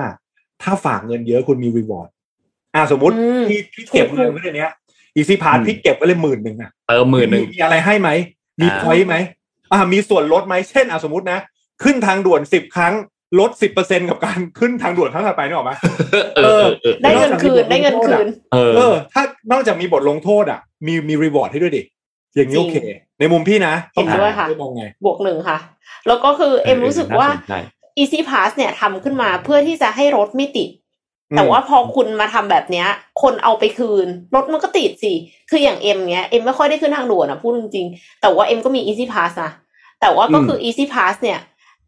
[0.62, 2.08] ถ้าฝากเงินเยอะคุณมี reward
[2.74, 4.70] อ่าสมมติอืมพี่พี่เก็บเงินไว้ในเนี้ย
[5.16, 8.10] Easy Pass อืมพี่เก็บไว้เลยหมื่นหนึ่งอะเติมหมื่นหนึ่งมีอะไรให้ไหม
[8.60, 9.16] มีอ่า point ไหม
[9.72, 11.38] อ่ามีส่วนลดไหมเช่นอะสมมตินะ
[11.82, 12.94] ขึ้นทางด่วนสิบครั้ง
[13.40, 15.72] ลดสิบเปอร์เซ็นกับการขึ้นทางด่วนครั้งต่อไปนึกออกไหม
[16.12, 21.82] เออเออเออ ได้เงินคืนได้เงินคืนเออเออ ถ้านอกจากมีบทลงโทษอะ มีมี reward ให้ด้วยดิ
[22.36, 22.76] อย่างนี้จริโองเค
[23.20, 25.58] ในมุมพี่นะเห็นด้วยค่ะไม่มองไงบวกหนึ่งค่ะ
[26.06, 27.56] แล้วก็คือเอ็มรู้สึกว่าน่าสนใจ
[28.02, 30.79] Easy Pass เนี่ยทำขึ้นมาเพื่อที่จะให้รถไม่ติดอืม
[31.36, 32.86] แต่ว่าพอคุณมาทำแบบเนี้ย
[33.22, 35.12] คนเอาไปคืน รถมันก็ติดสิ
[35.50, 39.52] คืออย่างเอ็มเนี้ยเอ็มไม่ค่อยได้ขึ้นทางด่วนนะพูดจริงๆ แต่ว่าเอ็มก็มี Easy Pass นะ
[40.00, 41.40] แต่ว่าก็คือ Easy Pass เนี่ย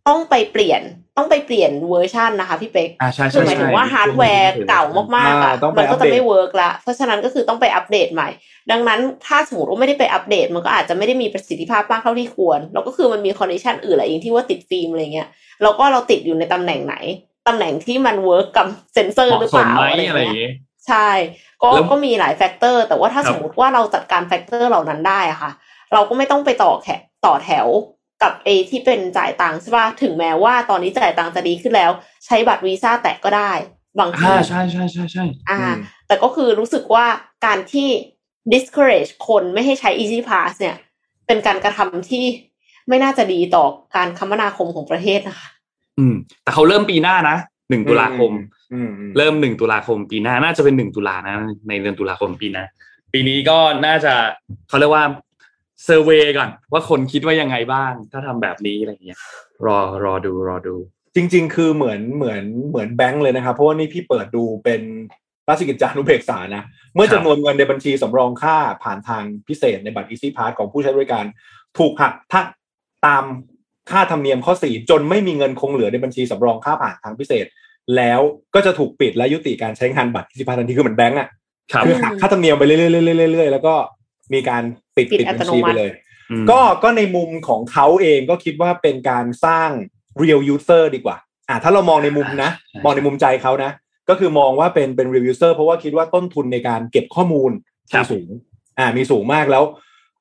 [0.09, 0.83] ต้องไปเปลี่ยน
[1.17, 4.83] ต้องไปเปลี่ยนเวอร์ชันนะคะพี่เป๊กอ่าใช่คืใช่อหมายถึงใช่ว่าฮาร์ดแวร์เก่า
[5.17, 8.29] มากๆอะอ่าต้องไปมันก็จะอัปเดตไม่ work ละเพราะฉะนั้นก็คือต้องไปอัปเดตใหม่
[8.71, 15.29] ดังนั้นถ้าสมมติว่าไม่ได้ไปอัปเดต มันก็อาจจะไม่ได้มีประสิทธิภาพมากเท่าที่ควร แล้วก็คือมันมี condition อื่นอะไรอย่างที่ว่าติดฟิล์มอะไรเงี้ย
[15.63, 16.95] แล้วก็เราติดอยู่ในตำแหน่งไหน
[17.47, 21.09] ตำแหน่งที่มันเวิร์กกับเซนเซอร์เหหรือมาะสเปมล่าไหมอะไรอะไรอย่างเงี้ยงี้ใช่
[21.63, 25.51] ก็แล้วก็มีหลายแฟกเตอร์ แต่ว่าถ้าครับสมมติว่าเราจัดการแฟกเตอร์เหล่านั้นได้อะค่ะ
[25.93, 26.89] เราก็ไม่ต้องไปต่อแข
[27.27, 27.67] ต่อแถว
[28.23, 31.91] กับเอที่เป็นจ่ายตังค์ใช่ป่ะถึงแม้ว่าตอนนี้จ่ายตังค์จะดีขึ้นแล้ว
[32.27, 33.53] ใช้บัตรวีซ่าแตะก็ได้
[34.01, 35.77] บางทีอ่าใช่ใช่ใช่ใช่อ่าอืม
[36.07, 37.07] แต่ก็คือรู้สึกว่า
[37.47, 37.89] การที่
[38.53, 40.77] discourage คนไม่ให้ใช้ easy pass เนี่ย
[41.27, 42.25] เป็นการกระทำที่
[42.89, 43.65] ไม่น่าจะดีต่อ
[43.97, 45.49] การคมนาคมของประเทศนะคะ
[45.99, 47.37] อืม แต่เขาเริ่มปีหน้านะ
[47.71, 48.33] หนึ่งตุลาคม
[48.73, 51.37] อืมอืมเริ่มหนึ่งตุลาคม ปีหน้าน่าจะเป็นหนึ่งตุลานะ
[51.69, 52.65] ในเดือนตุลาคมปีหน้า
[53.13, 54.15] ปีนี้ก็น่าจะ
[54.69, 55.05] เขาเรียกว่า
[55.85, 59.19] เซอร์เวยก่อน ว่าคนคิดว่ายังไงบ้าง ถ้าทำแบบนี้อะไรอย่างเงี้ย
[59.67, 60.75] รอรอดูรอดู
[61.17, 64.81] จริง ๆ คือเหมือนเหมือนเหมือนแบงค์เลยนะครับ เพราะว่านี่พี่เปิดดูเป็น
[65.49, 66.63] ราชกิจจานุเบกษานะ
[66.95, 71.25] เมื่อครับจำนวนเงินในบัญชีสำรองค่าผ่านทางพิเศษในบัตร Easy Pass ของผู้ใช้บริการ
[71.79, 72.47] ถูกหักทัก
[73.07, 73.25] ตาม
[73.91, 77.47] ค่าธรรมเนียมข้อ 4 จนไม่มีเงินคงเหลือในบัญชีสำรองค่าผ่านทางพิเศษ
[77.97, 78.21] แล้ว
[78.55, 81.29] ก็จะถูกปิดและยุติการใช้งานบัตร Easy Pass ทันทีคือเหมือนแบงก์อะ
[81.73, 83.75] ครับคือหักค่าธรรมเนียมไปเรื่อยๆเรื่อยๆแล้วก็
[84.35, 84.63] มีการ
[84.97, 85.91] ปิดปิดปิดบัญชีอัตโนมัไปติเลย
[86.31, 89.71] อืมก็ก็ในมุมของเขาเองก็คิดว่าเป็นการสร้าง
[90.23, 91.17] real user ดีกว่า
[91.49, 93.71] อ่าถ้าเรามองในมุมนะใช่มองในมุมใจเขานะ
[94.09, 97.51] ก็คือมองว่าเป็นเป็น real user เพราะว่าคิดว่าต้นทุนในการเก็บข้อมูล
[97.93, 98.29] ครับมีสูง
[98.79, 99.65] อ่ามีสูงมากแล้ว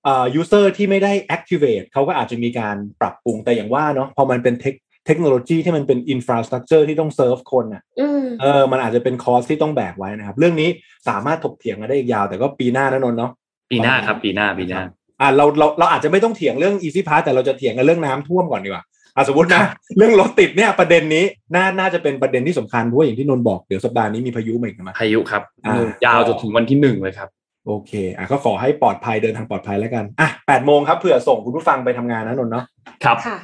[0.08, 4.76] อ่า user ที่ไม่ได้ activate เขาก็อาจจะมีการปรับปรุงแต่อย่างว่าเนาะพอมันเป็น tech
[5.06, 10.70] เทคโนโลยีที่มันเป็น infrastructure ที่ต้องเซิร์ฟคนอะอืมเออมันอาจจะเป็น cost ที่ต้องแบกไว้นะครับ เรื่องนี้
[11.08, 13.32] สามารถถกเถียงกันได้อีกยาว แต่ก็ปีหน้านะนนท์เนาะ
[13.72, 14.82] ปีหน้าครับปีหน้าปีหน้า
[15.22, 18.84] อ่าเราเราเราอาจจะไม่ต้องเถียงเรื่อง easy pass แต่เราจะเถียงกันเรื่องน้ำท่วมก่อนดีกว่า
[19.16, 19.62] อะสมมตินะ
[19.98, 21.24] เรื่องรถติดเนี่ยประเด็นนี้
[21.56, 27.30] น่าน่าจะเป็นประเด็นที่สำคัญเพราะว่าอย่างที่นนท์บอกเดี๋ยวสัปดาห์นี้มีพายุมาอีกนะพายุครับอ่ายยาวจนถึงวันที่หนึ่งเลยครับ
[27.66, 32.66] โอเคอะก็ขอให้ปลอดภัยเดินทางปลอดภัยแล้วกันอะแปดโมงครับเผื่อส่งคุณผู้ฟังไปทำงานนะนนท์เนาะ
[33.04, 33.38] ครับค่ะ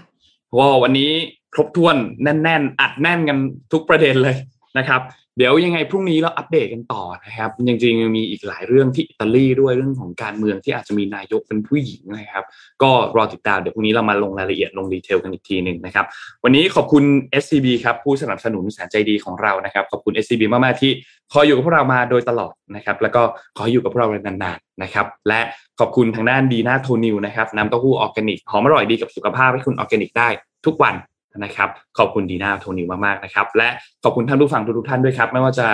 [0.58, 1.12] ว่าวันนี้
[1.54, 3.38] ครบถ้วนแน่น ๆ อัดแน่นกัน
[3.74, 4.36] ทุกประเด็นเลย
[4.78, 5.02] นะครับ
[5.38, 12.46] เดี๋ยวยังไงพรุ่งนี้เราอัปเดตกันต่อนะครับจริงๆยังมีอีกหลายเรื่องที่อิตาลีด้วยเรื่องของการเมืองที่อาจจะมีนายกเป็นผู้หญิงนะครับ
[12.84, 16.06] ก็รอติดตามเดี๋ยวพรุ่งนี้เรามาลงรายละเอียดลง detail กันอีกทีหนึ่งนะครับ
[16.44, 17.04] วันนี้ขอบคุณ
[17.44, 20.92] SCB ครับผู้สนับสนุนแสนใจดีของเรานะครับ ขอบคุณ SCB มากๆที่
[21.34, 23.22] คอยอยู่กับพวกเรามาโดยตลอดนะครับ แล้วก็
[23.58, 25.40] ขออยู่กับพวกเรานานๆนะครับ และ
[25.80, 30.30] ขอบคุณทางด้านดีน่าโทนิวนะครับน้ำเต้าหู้ออร์แกนิกหอมอร่อยดีกับสุขภาพให้คุณออร์แกนิกได้
[30.66, 30.96] ทุกวัน
[31.44, 33.70] นะครับขอบคุณดีน่าโทนิวมากๆนะครับและ
[34.04, 35.68] ขอบคุณท่านผู้ฟังทุกๆท่านด้วยครับ ไม่ว่าจะ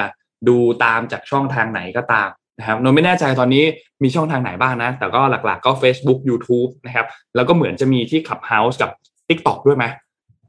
[0.47, 2.29] ดูตามจากช่องทางไหนก็ตาม
[2.59, 3.63] นะครับนนท์ไม่แน่ใจตอนนี้
[4.03, 8.89] มีช่องทางไหนบ้างนะ แต่ก็หลักๆก็ Facebook YouTube นะครับแล้วก็เหมือนจะมีที่ Clubhouse กับ
[9.27, 9.85] TikTok ด้วยไหม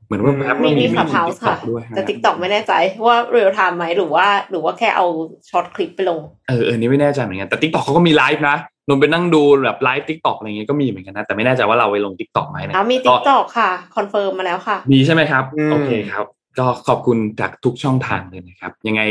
[0.07, 2.73] เหมือนว่าแป๊บมีว่ามีมี Clubhouse ค่ะ TikTok ด้วยแต่นะ TikTok ไม่แน่ใจ
[3.07, 5.07] ว่า real time ไหมหรือว่าหรือว่าแค่เอา
[5.51, 8.57] short clip ไปลง เออเออนี่ไม่แน่ใจเหมือนกันแต่ TikTok เขาก็มีไลฟ์นะ
[8.89, 16.25] นนท์ไปนั่งดูแบบ live TikTok อะไรเงี้ยก็มีเหมือนกันนะแต่ไม่แน่ใจว่าเราไปลง TikTok ไหมนะแล้วมีก็ TikTokค่ะ confirm มาแล้วค่ะ มีใช่ไหมครับอืมโอเคครับ
[16.59, 19.03] ก็ขอบคุณจากทุกช่องทางเลยนะครับ ยังไง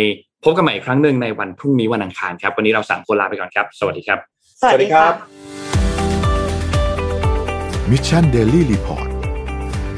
[0.43, 4.19] พบกันใหม่อีกครั้งหนึ่งในวันพรุ่งนี้วันอังคารครับ วันนี้เราสามคนลาไปก่อนครับ สวัสดีครับ
[4.61, 5.05] สวัสดีค่ะ
[7.91, 9.02] Mission Daily Report